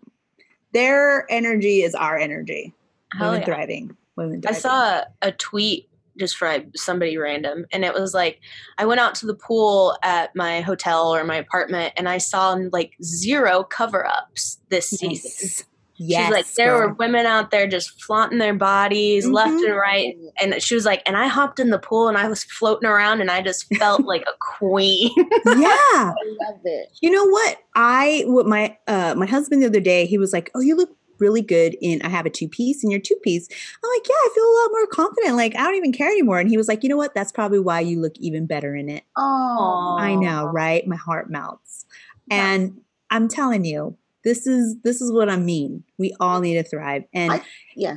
their 0.72 1.26
energy 1.30 1.82
is 1.82 1.94
our 1.94 2.16
energy. 2.16 2.72
Hell 3.12 3.28
Women 3.28 3.40
yeah. 3.40 3.46
thriving. 3.46 3.96
Women 4.16 4.42
thriving. 4.42 4.56
I 4.56 4.58
saw 4.58 5.04
a 5.20 5.32
tweet 5.32 5.88
just 6.18 6.36
for 6.36 6.58
somebody 6.76 7.16
random 7.16 7.64
and 7.72 7.84
it 7.84 7.94
was 7.94 8.12
like 8.12 8.40
i 8.76 8.84
went 8.84 9.00
out 9.00 9.14
to 9.14 9.26
the 9.26 9.34
pool 9.34 9.96
at 10.02 10.34
my 10.36 10.60
hotel 10.60 11.14
or 11.14 11.24
my 11.24 11.36
apartment 11.36 11.92
and 11.96 12.06
i 12.08 12.18
saw 12.18 12.52
like 12.70 12.92
zero 13.02 13.64
cover-ups 13.64 14.58
this 14.68 14.92
yes. 15.00 15.22
season 15.22 15.66
Yes, 16.04 16.26
She's 16.26 16.32
like, 16.32 16.52
there 16.54 16.78
girl. 16.78 16.88
were 16.88 16.94
women 16.94 17.26
out 17.26 17.50
there 17.50 17.66
just 17.66 18.02
flaunting 18.02 18.38
their 18.38 18.54
bodies 18.54 19.24
mm-hmm. 19.24 19.34
left 19.34 19.52
and 19.52 19.76
right. 19.76 20.16
And 20.40 20.62
she 20.62 20.74
was 20.74 20.84
like, 20.84 21.02
and 21.06 21.16
I 21.16 21.28
hopped 21.28 21.60
in 21.60 21.70
the 21.70 21.78
pool 21.78 22.08
and 22.08 22.18
I 22.18 22.28
was 22.28 22.44
floating 22.44 22.88
around 22.88 23.20
and 23.20 23.30
I 23.30 23.42
just 23.42 23.72
felt 23.76 24.00
like 24.04 24.22
a 24.22 24.58
queen. 24.58 25.10
yeah. 25.16 25.22
I 25.46 26.14
love 26.40 26.60
it. 26.64 26.88
You 27.00 27.10
know 27.10 27.24
what? 27.24 27.58
I 27.74 28.24
what 28.26 28.46
my 28.46 28.76
uh 28.86 29.14
my 29.16 29.26
husband 29.26 29.62
the 29.62 29.66
other 29.66 29.80
day, 29.80 30.06
he 30.06 30.18
was 30.18 30.32
like, 30.32 30.50
Oh, 30.54 30.60
you 30.60 30.76
look 30.76 30.90
really 31.18 31.42
good 31.42 31.76
in 31.80 32.02
I 32.02 32.08
have 32.08 32.26
a 32.26 32.30
two 32.30 32.48
piece 32.48 32.82
and 32.82 32.90
your 32.90 33.00
two 33.00 33.14
piece. 33.22 33.48
I'm 33.48 33.90
like, 33.96 34.08
yeah, 34.08 34.14
I 34.14 34.28
feel 34.34 34.44
a 34.44 34.58
lot 34.60 34.70
more 34.72 34.86
confident. 34.88 35.36
Like, 35.36 35.54
I 35.54 35.62
don't 35.62 35.76
even 35.76 35.92
care 35.92 36.10
anymore. 36.10 36.40
And 36.40 36.50
he 36.50 36.56
was 36.56 36.66
like, 36.66 36.82
you 36.82 36.88
know 36.88 36.96
what? 36.96 37.14
That's 37.14 37.30
probably 37.30 37.60
why 37.60 37.80
you 37.80 38.00
look 38.00 38.18
even 38.18 38.46
better 38.46 38.74
in 38.74 38.88
it. 38.88 39.04
Oh, 39.16 39.96
I 40.00 40.16
know, 40.16 40.46
right? 40.46 40.84
My 40.86 40.96
heart 40.96 41.30
melts. 41.30 41.86
And 42.30 42.80
I'm 43.10 43.28
telling 43.28 43.64
you, 43.64 43.96
this 44.24 44.46
is 44.46 44.76
this 44.84 45.00
is 45.00 45.12
what 45.12 45.28
I 45.28 45.36
mean. 45.36 45.84
We 45.98 46.14
all 46.20 46.40
need 46.40 46.54
to 46.54 46.62
thrive. 46.62 47.04
And 47.14 47.32
I- 47.32 47.42
yeah. 47.76 47.96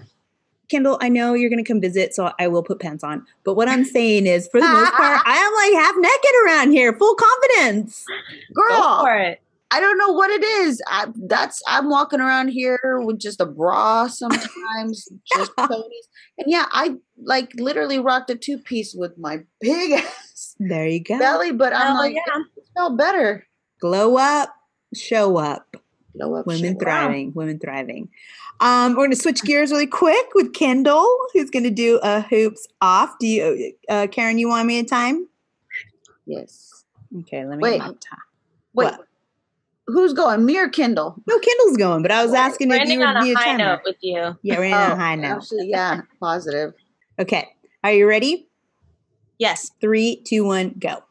Kyndall, 0.73 0.97
I 0.99 1.09
know 1.09 1.35
you're 1.35 1.51
going 1.51 1.63
to 1.63 1.67
come 1.71 1.79
visit, 1.79 2.15
so 2.15 2.31
I 2.39 2.47
will 2.47 2.63
put 2.63 2.79
pants 2.79 3.03
on. 3.03 3.23
But 3.43 3.53
what 3.53 3.69
I'm 3.69 3.85
saying 3.85 4.25
is, 4.25 4.47
for 4.51 4.59
the 4.59 4.67
most 4.67 4.93
part, 4.95 5.21
I 5.23 5.35
am 5.35 5.53
like 5.53 5.83
half 5.85 5.95
naked 5.95 6.31
around 6.43 6.71
here, 6.71 6.91
full 6.97 7.13
confidence. 7.15 8.03
Go 8.55 8.67
girl. 8.67 9.01
for 9.03 9.15
it. 9.15 9.41
I 9.69 9.79
don't 9.79 9.97
know 9.99 10.11
what 10.11 10.31
it 10.31 10.43
is. 10.43 10.81
I 10.87 11.05
that's 11.27 11.61
I'm 11.67 11.87
walking 11.89 12.19
around 12.19 12.47
here 12.47 12.79
with 13.05 13.19
just 13.19 13.39
a 13.41 13.45
bra 13.45 14.07
sometimes, 14.07 15.07
just 15.35 15.55
ponies. 15.55 16.07
And 16.39 16.47
yeah, 16.47 16.65
I 16.71 16.95
like 17.23 17.51
literally 17.57 17.99
rocked 17.99 18.31
a 18.31 18.35
two 18.35 18.57
piece 18.57 18.95
with 18.97 19.17
my 19.19 19.41
big 19.61 19.91
ass 19.91 20.55
There 20.59 20.87
you 20.87 21.03
go. 21.03 21.19
belly, 21.19 21.51
but 21.51 21.73
I'm 21.75 21.95
Oh, 21.95 21.99
like, 21.99 22.15
yeah. 22.15 22.41
it 22.57 22.63
felt 22.75 22.97
better. 22.97 23.45
Glow 23.81 24.17
up, 24.17 24.49
show 24.95 25.37
up. 25.37 25.77
Blow 26.15 26.35
up 26.35 26.47
Women 26.47 26.61
shit. 26.73 26.79
thriving, 26.79 27.33
women 27.33 27.59
thriving. 27.59 28.09
Um, 28.59 28.91
we're 28.91 28.99
going 29.01 29.11
to 29.11 29.15
switch 29.17 29.43
gears 29.43 29.71
really 29.71 29.87
quick 29.87 30.27
with 30.33 30.53
Kyndall, 30.53 31.05
who's 31.33 31.49
going 31.49 31.63
to 31.63 31.69
do 31.69 31.99
a 32.01 32.21
hoops 32.21 32.67
off. 32.81 33.13
Do 33.19 33.27
you, 33.27 33.73
uh, 33.89 34.07
Karen? 34.11 34.37
You 34.37 34.47
want 34.47 34.65
me 34.67 34.79
a 34.79 34.83
time? 34.85 35.27
Yes. 36.25 36.83
Okay, 37.19 37.45
let 37.45 37.57
me. 37.57 37.61
Wait. 37.61 37.77
get 37.79 37.87
my. 37.87 37.87
Wait. 38.73 38.85
What? 38.91 38.99
Who's 39.87 40.13
going? 40.13 40.43
Me 40.45 40.57
or 40.57 40.67
kyndall 40.67 41.21
No, 41.27 41.37
Kyndall's 41.39 41.77
going, 41.77 42.01
but 42.01 42.09
I 42.09 42.23
was 42.25 42.33
asking 42.33 42.69
We're 42.69 42.77
if 42.77 42.89
you 42.89 42.97
would 42.97 43.07
on 43.07 43.23
be 43.23 43.31
a 43.31 43.33
a 43.33 43.37
high 43.37 43.45
timer. 43.51 43.57
note 43.57 43.81
with 43.85 43.97
you. 44.01 44.35
Yeah, 44.41 44.57
we're 44.57 44.63
ending 44.63 44.73
on 44.73 44.91
a 44.91 44.95
high 44.95 45.13
Oh, 45.13 45.15
note. 45.17 45.37
Actually, 45.37 45.69
yeah, 45.69 46.01
positive. 46.19 46.73
Okay, 47.19 47.47
are 47.83 47.91
you 47.93 48.07
ready? 48.07 48.47
Yes. 49.37 49.69
Three, 49.81 50.23
two, 50.25 50.43
one, 50.45 50.73
go. 50.79 51.03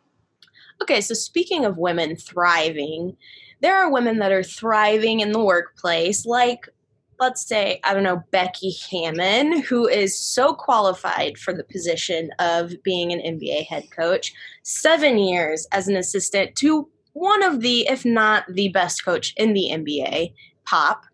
Okay, 0.83 1.01
so 1.01 1.15
speaking 1.15 1.65
of 1.65 1.77
women 1.79 2.17
thriving, 2.17 3.17
there 3.65 3.79
are 3.79 3.91
women 3.91 4.19
that 4.19 4.31
are 4.31 4.43
thriving 4.43 5.21
in 5.21 5.33
the 5.33 5.43
workplace, 5.43 6.27
like, 6.27 6.69
let's 7.19 7.49
say, 7.49 7.81
I 7.83 7.95
don't 7.95 8.03
know, 8.03 8.23
Becky 8.31 8.75
Hammon, 8.91 9.63
who 9.63 9.89
is 9.89 10.21
so 10.21 10.53
qualified 10.53 11.39
for 11.39 11.55
the 11.55 11.65
position 11.65 12.29
of 12.39 12.75
being 12.85 13.11
an 13.11 13.21
NBA 13.21 13.65
head 13.65 13.91
coach, 13.91 14.35
seven 14.65 15.17
years 15.17 15.67
as 15.73 15.89
an 15.89 15.97
assistant 15.97 16.57
to 16.57 16.91
one 17.15 17.43
of 17.43 17.63
the, 17.63 17.89
if 17.89 18.05
not 18.05 18.45
the 18.53 18.69
best 18.69 19.03
coach 19.03 19.33
in 19.39 19.55
the 19.55 19.71
NBA, 19.73 20.35
Pop, 20.67 21.07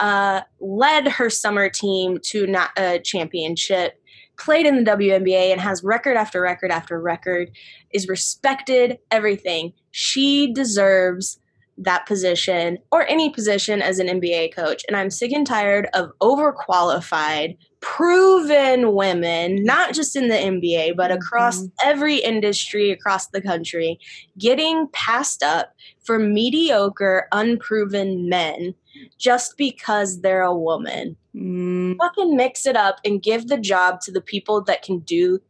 uh, 0.00 0.40
led 0.60 1.08
her 1.08 1.28
summer 1.28 1.68
team 1.68 2.16
to 2.22 2.46
not 2.46 2.70
a 2.78 3.00
championship, 3.00 4.00
played 4.38 4.64
in 4.64 4.82
the 4.82 4.90
WNBA, 4.90 5.52
and 5.52 5.60
has 5.60 5.84
record 5.84 6.16
after 6.16 6.40
record 6.40 6.70
after 6.70 6.98
record 6.98 7.50
is 7.92 8.08
respected, 8.08 8.96
everything. 9.10 9.74
She 9.90 10.50
deserves 10.54 11.38
that 11.80 12.06
position 12.06 12.78
or 12.90 13.06
any 13.08 13.30
position 13.30 13.80
as 13.80 13.98
an 13.98 14.08
NBA 14.08 14.54
coach. 14.54 14.84
And 14.88 14.96
I'm 14.96 15.10
sick 15.10 15.32
and 15.32 15.46
tired 15.46 15.88
of 15.94 16.10
overqualified, 16.20 17.56
proven 17.80 18.94
women, 18.94 19.62
not 19.62 19.94
just 19.94 20.16
in 20.16 20.28
the 20.28 20.34
NBA, 20.34 20.96
but 20.96 21.12
across 21.12 21.62
Mhm. 21.62 21.72
every 21.82 22.16
industry 22.16 22.90
across 22.90 23.28
the 23.28 23.40
country, 23.40 23.98
getting 24.36 24.88
passed 24.92 25.42
up 25.42 25.72
for 26.00 26.18
mediocre, 26.18 27.28
unproven 27.32 28.28
men 28.28 28.74
just 29.18 29.56
because 29.56 30.20
they're 30.20 30.42
a 30.42 30.56
woman 30.56 31.16
Mm, 31.36 31.96
fucking 31.98 32.34
mix 32.36 32.66
it 32.66 32.76
up 32.76 32.98
and 33.04 33.22
give 33.22 33.46
the 33.46 33.58
job 33.58 34.00
to 34.00 34.10
the 34.10 34.20
people 34.20 34.60
that 34.64 34.82
can 34.82 34.98
do 35.00 35.40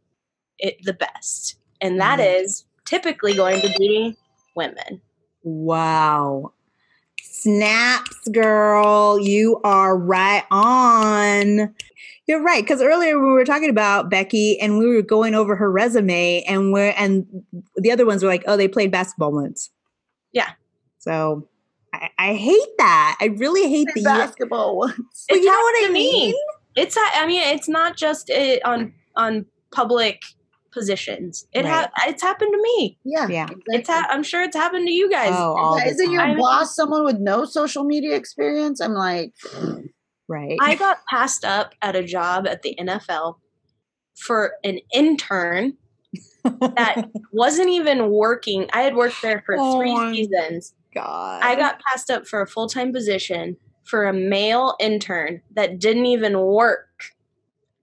it 0.59 0.77
the 0.83 0.93
best. 0.93 1.55
And 1.81 1.99
that 1.99 2.19
Mhm. 2.19 2.41
is 2.43 2.65
typically 2.85 3.33
going 3.33 3.59
to 3.61 3.73
be 3.79 4.15
women. 4.55 5.01
Wow. 5.43 6.53
Snaps, 7.21 8.27
girl. 8.31 9.19
You 9.19 9.59
are 9.63 9.97
right 9.97 10.43
on. 10.51 11.73
You're 12.27 12.43
right. 12.43 12.63
Because 12.63 12.81
earlier 12.81 13.19
we 13.19 13.31
were 13.31 13.45
talking 13.45 13.69
about 13.69 14.09
Becky 14.09 14.59
and 14.59 14.77
we 14.77 14.87
were 14.87 15.01
going 15.01 15.35
over 15.35 15.55
her 15.55 15.71
resume 15.71 16.43
and 16.43 16.71
we're 16.73 16.93
and 16.97 17.25
the 17.77 17.91
other 17.91 18.05
ones 18.05 18.21
were 18.23 18.29
like, 18.29 18.43
oh, 18.45 18.57
they 18.57 18.67
played 18.67 18.91
basketball 18.91 19.31
once. 19.31 19.69
Yeah. 20.31 20.49
So 20.99 21.47
I, 21.93 22.09
I 22.19 22.33
hate 22.35 22.77
that. 22.77 23.17
I 23.21 23.27
really 23.27 23.69
hate 23.69 23.87
the 23.95 24.03
basketball 24.03 24.77
once. 24.77 24.95
Well, 24.97 25.37
It's 25.37 25.39
you 25.39 25.45
know 25.45 25.57
what 25.57 25.89
I 25.89 25.93
me. 25.93 26.11
mean? 26.11 26.35
It's 26.75 26.95
I 27.15 27.25
mean 27.25 27.41
it's 27.41 27.67
not 27.67 27.97
just 27.97 28.29
it 28.29 28.63
on 28.65 28.93
on 29.15 29.45
public 29.71 30.21
positions. 30.71 31.47
It 31.53 31.65
ha- 31.65 31.89
it's 32.07 32.21
happened 32.21 32.51
to 32.53 32.61
me. 32.61 32.97
Yeah, 33.03 33.27
Yeah. 33.27 33.43
exactly. 33.43 33.63
It's 33.67 33.89
ha- 33.89 34.07
I'm 34.09 34.23
sure 34.23 34.43
it's 34.43 34.55
happened 34.55 34.87
to 34.87 34.93
you 34.93 35.09
guys. 35.09 35.31
Oh, 35.33 35.55
all 35.57 35.77
Yeah, 35.77 35.85
the 35.85 35.89
Isn't 35.91 36.11
your 36.11 36.37
boss 36.37 36.75
someone 36.75 37.03
with 37.03 37.19
no 37.19 37.45
social 37.45 37.83
media 37.83 38.15
experience? 38.15 38.79
I'm 38.81 38.93
like, 38.93 39.33
right. 40.27 40.57
I 40.61 40.75
got 40.75 40.99
passed 41.09 41.43
up 41.45 41.73
at 41.81 41.95
a 41.95 42.03
job 42.03 42.47
at 42.47 42.61
the 42.61 42.75
NFL 42.79 43.35
for 44.15 44.53
an 44.63 44.79
intern 44.93 45.77
that 46.43 47.09
wasn't 47.31 47.69
even 47.69 48.09
working. 48.09 48.67
I 48.73 48.81
had 48.81 48.95
worked 48.95 49.21
there 49.21 49.41
for 49.45 49.55
three 49.55 49.91
Oh, 49.95 50.11
seasons. 50.13 50.73
God. 50.93 51.41
I 51.43 51.55
got 51.55 51.79
passed 51.89 52.09
up 52.09 52.27
for 52.27 52.41
a 52.41 52.47
full 52.47 52.67
time 52.67 52.91
position 52.93 53.57
for 53.85 54.05
a 54.07 54.13
male 54.13 54.75
intern 54.79 55.41
that 55.55 55.79
didn't 55.79 56.05
even 56.05 56.39
work 56.39 56.87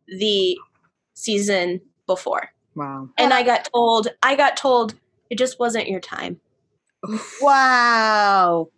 the 0.07 0.57
season 1.15 1.81
before. 2.07 2.51
Wow. 2.77 3.09
And 3.19 3.33
I 3.33 3.43
got 3.43 3.69
told, 3.75 4.09
I 4.23 4.37
got 4.37 4.57
told 4.57 4.95
it 5.31 5.39
just 5.39 5.59
wasn't 5.59 5.89
your 5.89 6.01
time. 6.01 6.41
wow, 7.41 8.69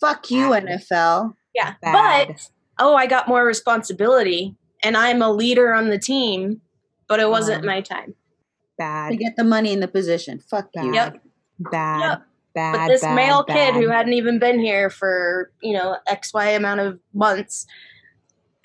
fuck 0.00 0.30
you, 0.30 0.50
Bad. 0.50 0.64
NFL. 0.66 1.34
Yeah. 1.54 1.74
Bad. 1.82 2.28
But, 2.28 2.50
oh, 2.78 2.94
I 2.94 3.06
got 3.06 3.28
more 3.28 3.44
responsibility 3.44 4.54
and 4.82 4.96
I'm 4.96 5.22
a 5.22 5.30
leader 5.30 5.72
on 5.72 5.88
the 5.88 5.98
team, 5.98 6.60
but 7.08 7.20
it 7.20 7.28
wasn't 7.30 7.64
Oh. 7.64 7.66
my 7.66 7.80
time. 7.80 8.14
Bad. 8.76 9.10
To 9.10 9.16
get 9.16 9.36
the 9.36 9.44
money 9.44 9.72
in 9.72 9.80
the 9.80 9.88
position. 9.88 10.40
Fuck 10.40 10.72
Bad. 10.72 10.84
you. 10.86 10.94
Yep. 10.94 11.22
Bad. 11.70 12.00
Yep. 12.00 12.22
Bad. 12.54 12.72
But 12.76 12.88
this 12.88 13.00
bad, 13.02 13.14
male 13.14 13.44
kid 13.44 13.74
who 13.74 13.88
hadn't 13.88 14.12
even 14.14 14.38
been 14.38 14.58
here 14.60 14.90
for, 14.90 15.50
you 15.60 15.72
know, 15.74 15.96
X, 16.06 16.32
Y 16.34 16.50
amount 16.50 16.80
of 16.80 16.98
months 17.12 17.66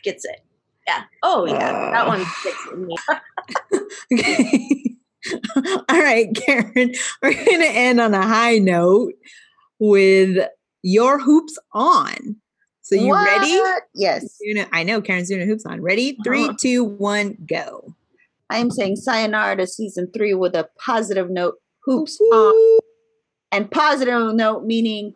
gets 0.04 0.26
it. 0.26 0.42
Yeah. 0.90 1.04
Oh, 1.24 1.46
yeah. 1.46 1.92
that 1.92 2.08
one 2.08 2.26
sticks 2.26 2.68
with 2.72 2.80
me. 2.80 2.96
Okay. 4.14 4.96
All 5.90 6.02
right, 6.02 6.28
Karen, 6.36 6.94
we're 7.22 7.34
going 7.34 7.60
to 7.62 7.70
end 7.70 8.00
on 8.00 8.14
a 8.14 8.26
high 8.26 8.58
note 8.58 9.14
with 9.80 10.48
your 10.82 11.20
hoops 11.20 11.58
on. 11.74 12.38
So 12.82 12.96
you 12.96 13.14
ready? 13.14 13.60
Yes. 13.94 14.38
Doing 14.44 14.58
it- 14.64 14.70
I 14.72 14.82
know 14.84 15.00
Karen's 15.02 15.28
doing 15.28 15.42
her 15.42 15.46
hoops 15.46 15.66
on. 15.66 15.82
Ready? 15.82 16.18
Three, 16.24 16.46
Uh-huh. 16.46 16.54
two, 16.60 16.84
one, 16.84 17.38
go. 17.48 17.94
I 18.50 18.58
am 18.58 18.72
saying 18.72 18.96
sayonara 18.96 19.58
to 19.58 19.68
season 19.68 20.10
three 20.12 20.34
with 20.34 20.56
a 20.56 20.70
positive 20.84 21.30
note. 21.30 21.56
Hoops 21.86 22.20
on. 22.34 22.80
And 23.52 23.70
positive 23.70 24.34
note 24.34 24.64
meaning 24.66 25.14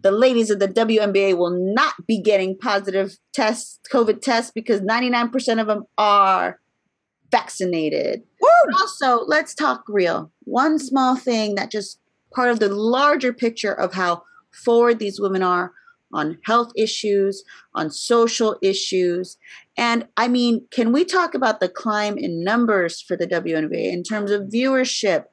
the 0.00 0.10
ladies 0.10 0.50
of 0.50 0.58
the 0.58 0.68
WNBA 0.68 1.36
will 1.36 1.74
not 1.74 1.94
be 2.06 2.20
getting 2.20 2.56
positive 2.56 3.16
tests, 3.32 3.80
COVID 3.90 4.20
tests, 4.20 4.52
because 4.54 4.80
99% 4.80 5.60
of 5.60 5.66
them 5.66 5.84
are 5.98 6.60
vaccinated. 7.30 8.22
But 8.40 8.74
also, 8.80 9.24
let's 9.24 9.54
talk 9.54 9.84
real. 9.88 10.30
One 10.44 10.78
small 10.78 11.16
thing 11.16 11.54
that 11.56 11.70
just 11.70 11.98
part 12.34 12.50
of 12.50 12.60
the 12.60 12.68
larger 12.68 13.32
picture 13.32 13.72
of 13.72 13.94
how 13.94 14.22
forward 14.52 14.98
these 14.98 15.20
women 15.20 15.42
are 15.42 15.72
on 16.12 16.38
health 16.44 16.72
issues, 16.76 17.42
on 17.74 17.90
social 17.90 18.56
issues. 18.62 19.36
And 19.76 20.06
I 20.16 20.28
mean, 20.28 20.66
can 20.70 20.92
we 20.92 21.04
talk 21.04 21.34
about 21.34 21.60
the 21.60 21.68
climb 21.68 22.16
in 22.16 22.44
numbers 22.44 23.02
for 23.02 23.16
the 23.16 23.26
WNBA 23.26 23.92
in 23.92 24.02
terms 24.02 24.30
of 24.30 24.42
viewership, 24.42 25.24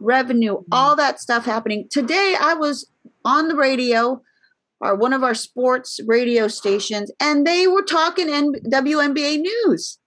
revenue, 0.00 0.58
mm-hmm. 0.58 0.72
all 0.72 0.96
that 0.96 1.20
stuff 1.20 1.44
happening? 1.44 1.88
Today, 1.90 2.36
I 2.40 2.54
was 2.54 2.89
on 3.24 3.48
the 3.48 3.56
radio 3.56 4.22
or 4.80 4.96
one 4.96 5.12
of 5.12 5.22
our 5.22 5.34
sports 5.34 6.00
radio 6.06 6.48
stations, 6.48 7.10
and 7.20 7.46
they 7.46 7.66
were 7.66 7.82
talking 7.82 8.28
in 8.28 8.52
WNBA 8.70 9.38
news. 9.38 9.98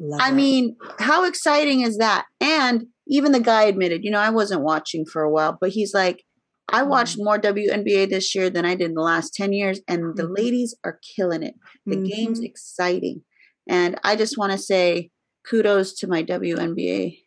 Love 0.00 0.20
I 0.20 0.30
it. 0.30 0.34
mean, 0.34 0.76
how 0.98 1.24
exciting 1.24 1.82
is 1.82 1.98
that? 1.98 2.26
And 2.40 2.86
even 3.06 3.32
the 3.32 3.40
guy 3.40 3.64
admitted, 3.64 4.02
you 4.04 4.10
know, 4.10 4.18
I 4.18 4.30
wasn't 4.30 4.62
watching 4.62 5.04
for 5.04 5.22
a 5.22 5.30
while, 5.30 5.56
but 5.60 5.70
he's 5.70 5.94
like, 5.94 6.24
I 6.72 6.82
watched 6.84 7.16
more 7.18 7.38
WNBA 7.38 8.08
this 8.08 8.34
year 8.34 8.48
than 8.48 8.64
I 8.64 8.74
did 8.76 8.90
in 8.90 8.94
the 8.94 9.02
last 9.02 9.34
10 9.34 9.52
years, 9.52 9.80
and 9.88 10.16
the 10.16 10.22
Mhm. 10.24 10.36
ladies 10.38 10.74
are 10.84 11.00
killing 11.16 11.42
it. 11.42 11.54
The 11.84 11.96
game's 11.96 12.40
Mhm. 12.40 12.44
exciting. 12.46 13.22
And 13.68 13.98
I 14.04 14.14
just 14.16 14.38
want 14.38 14.52
to 14.52 14.58
say 14.58 15.10
kudos 15.48 15.94
to 15.94 16.06
my 16.06 16.22
WNBA. 16.22 17.18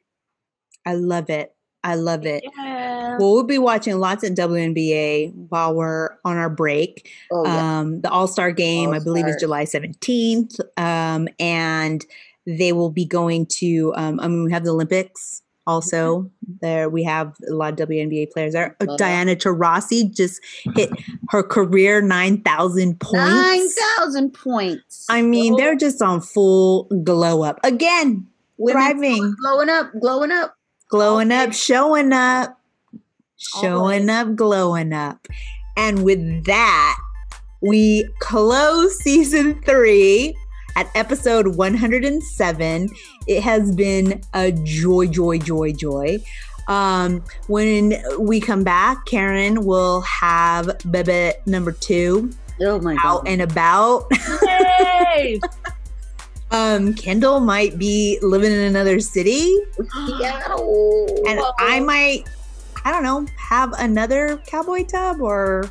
I 0.86 0.95
love 0.95 1.30
it. 1.30 1.53
I 1.84 1.96
love 1.96 2.26
it. 2.26 2.44
Yeah. 2.58 3.18
Well, 3.18 3.34
we'll 3.34 3.44
be 3.44 3.58
watching 3.58 4.00
lots 4.00 4.24
of 4.24 4.34
WNBA 4.34 5.34
while 5.50 5.76
we're 5.76 6.10
on 6.24 6.38
our 6.38 6.50
break. 6.50 7.10
Oh, 7.32 7.46
yeah. 7.46 7.80
Um, 7.80 8.02
the 8.02 8.10
All 8.10 8.28
Star 8.28 8.52
game, 8.52 8.92
I 8.92 9.00
believe, 9.00 9.28
is 9.28 9.36
July 9.40 9.66
17th. 9.66 10.60
Um, 10.78 11.28
and 11.40 12.06
they 12.46 12.74
will 12.74 12.90
be 12.90 13.06
going 13.06 13.46
to, 13.48 13.94
um, 13.96 14.20
I 14.20 14.28
mean, 14.28 14.46
we 14.46 14.52
have 14.52 14.64
the 14.64 14.72
Olympics 14.72 15.42
also. 15.66 16.30
There 16.62 16.90
we 16.90 17.04
have 17.04 17.36
a 17.50 17.54
lot 17.54 17.80
of 17.80 17.88
WNBA 17.88 18.32
players 18.32 18.54
there. 18.54 18.76
Love 18.82 18.98
Diana 18.98 19.36
Taurasi 19.36 20.14
just 20.14 20.42
hit 20.76 20.90
her 21.30 21.44
career 21.44 22.02
9,000 22.02 23.00
points. 23.00 23.80
9,000 23.98 24.34
points. 24.34 25.06
I 25.10 25.22
mean, 25.22 25.56
they're 25.56 25.76
just 25.76 26.02
on 26.02 26.22
full 26.22 26.86
glow 27.04 27.44
up. 27.44 27.60
Again, 27.64 28.28
Women 28.58 28.82
thriving, 28.82 29.36
glowing 29.42 29.70
up, 29.70 29.92
glowing 30.00 30.32
up. 30.32 30.56
Glowing 30.94 31.32
Okay. 31.32 31.44
up, 31.46 31.54
showing 31.54 32.14
up, 32.14 32.60
showing 33.38 34.08
Always. 34.08 34.10
up, 34.10 34.36
glowing 34.36 34.94
up. 34.94 35.28
And 35.76 36.04
with 36.04 36.46
that, 36.46 37.00
we 37.64 38.08
close 38.20 38.96
season 39.00 39.60
three 39.64 40.36
at 40.76 40.88
episode 40.94 41.56
107. 41.56 42.89
It 43.28 43.41
has 43.41 43.76
been 43.76 44.22
a 44.36 44.52
joy, 44.52 45.08
joy, 45.08 45.39
joy, 45.39 45.74
joy. 45.74 46.20
Um, 46.68 47.24
when 47.48 47.96
we 48.20 48.39
come 48.39 48.64
back, 48.64 49.06
Karen 49.06 49.66
will 49.66 50.02
have 50.02 50.70
Bebe 50.91 51.34
number 51.48 51.72
two 51.72 52.30
Oh 52.62 52.80
my 52.80 52.96
out 53.04 53.28
and 53.28 53.41
about. 53.41 54.06
Yay! 54.44 55.41
Um, 56.54 56.93
Kyndall 56.93 57.43
might 57.43 57.78
be 57.80 58.20
living 58.22 58.51
in 58.51 58.60
another 58.60 58.99
city, 58.99 59.54
Seattle. 60.08 61.08
and 61.28 61.41
I 61.60 61.80
might, 61.80 62.26
I 62.86 62.91
don't 62.91 63.04
know, 63.04 63.26
have 63.38 63.74
another 63.80 64.38
cowboy 64.45 64.86
tub 64.86 65.20
or 65.20 65.70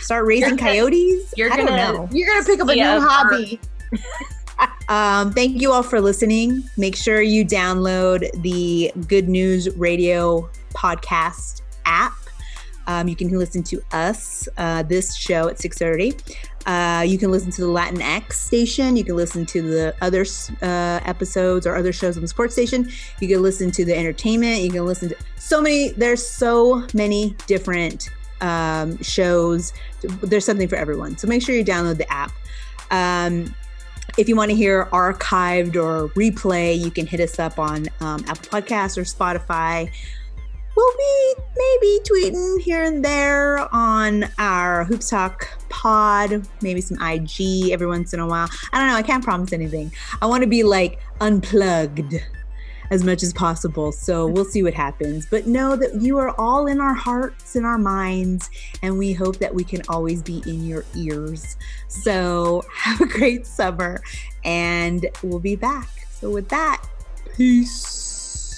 start 0.00 0.24
raising 0.24 0.50
You're 0.50 0.56
gonna- 0.58 0.70
coyotes. 0.70 1.34
you're 1.36 1.52
I 1.52 1.56
don't 1.56 1.66
gonna- 1.66 1.92
know. 1.94 2.08
You're 2.12 2.28
gonna 2.32 2.44
pick 2.46 2.60
up 2.60 2.68
a 2.68 2.74
new 2.74 2.78
Yeah, 2.80 3.00
hobby. 3.00 3.60
Um, 4.90 5.32
thank 5.34 5.60
you 5.60 5.70
all 5.70 5.82
for 5.82 6.00
listening. 6.00 6.64
Make 6.78 6.96
sure 6.96 7.20
you 7.20 7.44
download 7.44 8.26
the 8.42 8.90
Good 9.06 9.28
News 9.28 9.68
Radio 9.76 10.48
podcast 10.74 11.60
app. 11.84 12.14
Um, 12.86 13.06
you 13.06 13.14
can 13.14 13.28
listen 13.28 13.62
to 13.64 13.82
us, 13.92 14.48
uh, 14.56 14.82
this 14.84 15.14
show 15.14 15.48
at 15.48 15.58
6.30. 15.58 16.18
Uh, 16.66 17.04
you 17.06 17.18
can 17.18 17.30
listen 17.30 17.50
to 17.50 17.62
the 17.62 17.68
Latin 17.68 18.02
X 18.02 18.40
station. 18.40 18.96
You 18.96 19.04
can 19.04 19.16
listen 19.16 19.46
to 19.46 19.62
the 19.62 19.94
other 20.00 20.26
uh, 20.62 21.00
episodes 21.04 21.66
or 21.66 21.76
other 21.76 21.92
shows 21.92 22.16
on 22.16 22.22
the 22.22 22.28
sports 22.28 22.52
station. 22.52 22.90
You 23.20 23.28
can 23.28 23.42
listen 23.42 23.70
to 23.72 23.84
the 23.84 23.96
entertainment. 23.96 24.62
You 24.62 24.70
can 24.70 24.84
listen 24.84 25.08
to 25.10 25.16
so 25.36 25.62
many, 25.62 25.90
there's 25.90 26.26
so 26.26 26.86
many 26.92 27.34
different 27.46 28.10
um, 28.40 29.00
shows. 29.02 29.72
There's 30.02 30.44
something 30.44 30.68
for 30.68 30.76
everyone. 30.76 31.16
So 31.16 31.26
make 31.26 31.42
sure 31.42 31.54
you 31.54 31.64
download 31.64 31.96
the 31.96 32.12
app. 32.12 32.32
Um, 32.90 33.54
if 34.16 34.28
you 34.28 34.34
want 34.34 34.50
to 34.50 34.56
hear 34.56 34.86
archived 34.86 35.76
or 35.76 36.08
replay, 36.14 36.78
you 36.78 36.90
can 36.90 37.06
hit 37.06 37.20
us 37.20 37.38
up 37.38 37.58
on 37.58 37.86
um, 38.00 38.24
Apple 38.26 38.60
Podcasts 38.60 38.98
or 38.98 39.02
Spotify. 39.02 39.90
We'll 40.78 40.96
be 40.96 41.34
maybe 41.56 41.98
tweeting 42.04 42.60
here 42.60 42.84
and 42.84 43.04
there 43.04 43.58
on 43.74 44.26
our 44.38 44.84
Hoops 44.84 45.10
Talk 45.10 45.48
pod, 45.68 46.46
maybe 46.62 46.80
some 46.80 47.02
IG 47.02 47.70
every 47.72 47.88
once 47.88 48.14
in 48.14 48.20
a 48.20 48.26
while. 48.28 48.48
I 48.72 48.78
don't 48.78 48.86
know. 48.86 48.94
I 48.94 49.02
can't 49.02 49.24
promise 49.24 49.52
anything. 49.52 49.92
I 50.22 50.26
want 50.26 50.44
to 50.44 50.48
be 50.48 50.62
like 50.62 51.00
unplugged 51.20 52.14
as 52.92 53.02
much 53.02 53.24
as 53.24 53.32
possible. 53.32 53.90
So 53.90 54.28
we'll 54.28 54.44
see 54.44 54.62
what 54.62 54.72
happens. 54.72 55.26
But 55.28 55.48
know 55.48 55.74
that 55.74 56.00
you 56.00 56.16
are 56.18 56.30
all 56.38 56.68
in 56.68 56.80
our 56.80 56.94
hearts 56.94 57.56
and 57.56 57.66
our 57.66 57.78
minds, 57.78 58.48
and 58.80 58.96
we 58.96 59.12
hope 59.12 59.38
that 59.38 59.52
we 59.52 59.64
can 59.64 59.82
always 59.88 60.22
be 60.22 60.44
in 60.46 60.64
your 60.64 60.84
ears. 60.94 61.56
So 61.88 62.62
have 62.72 63.00
a 63.00 63.06
great 63.06 63.48
summer, 63.48 64.00
and 64.44 65.04
we'll 65.24 65.40
be 65.40 65.56
back. 65.56 65.88
So 66.12 66.30
with 66.30 66.48
that, 66.50 66.84
peace. 67.36 67.97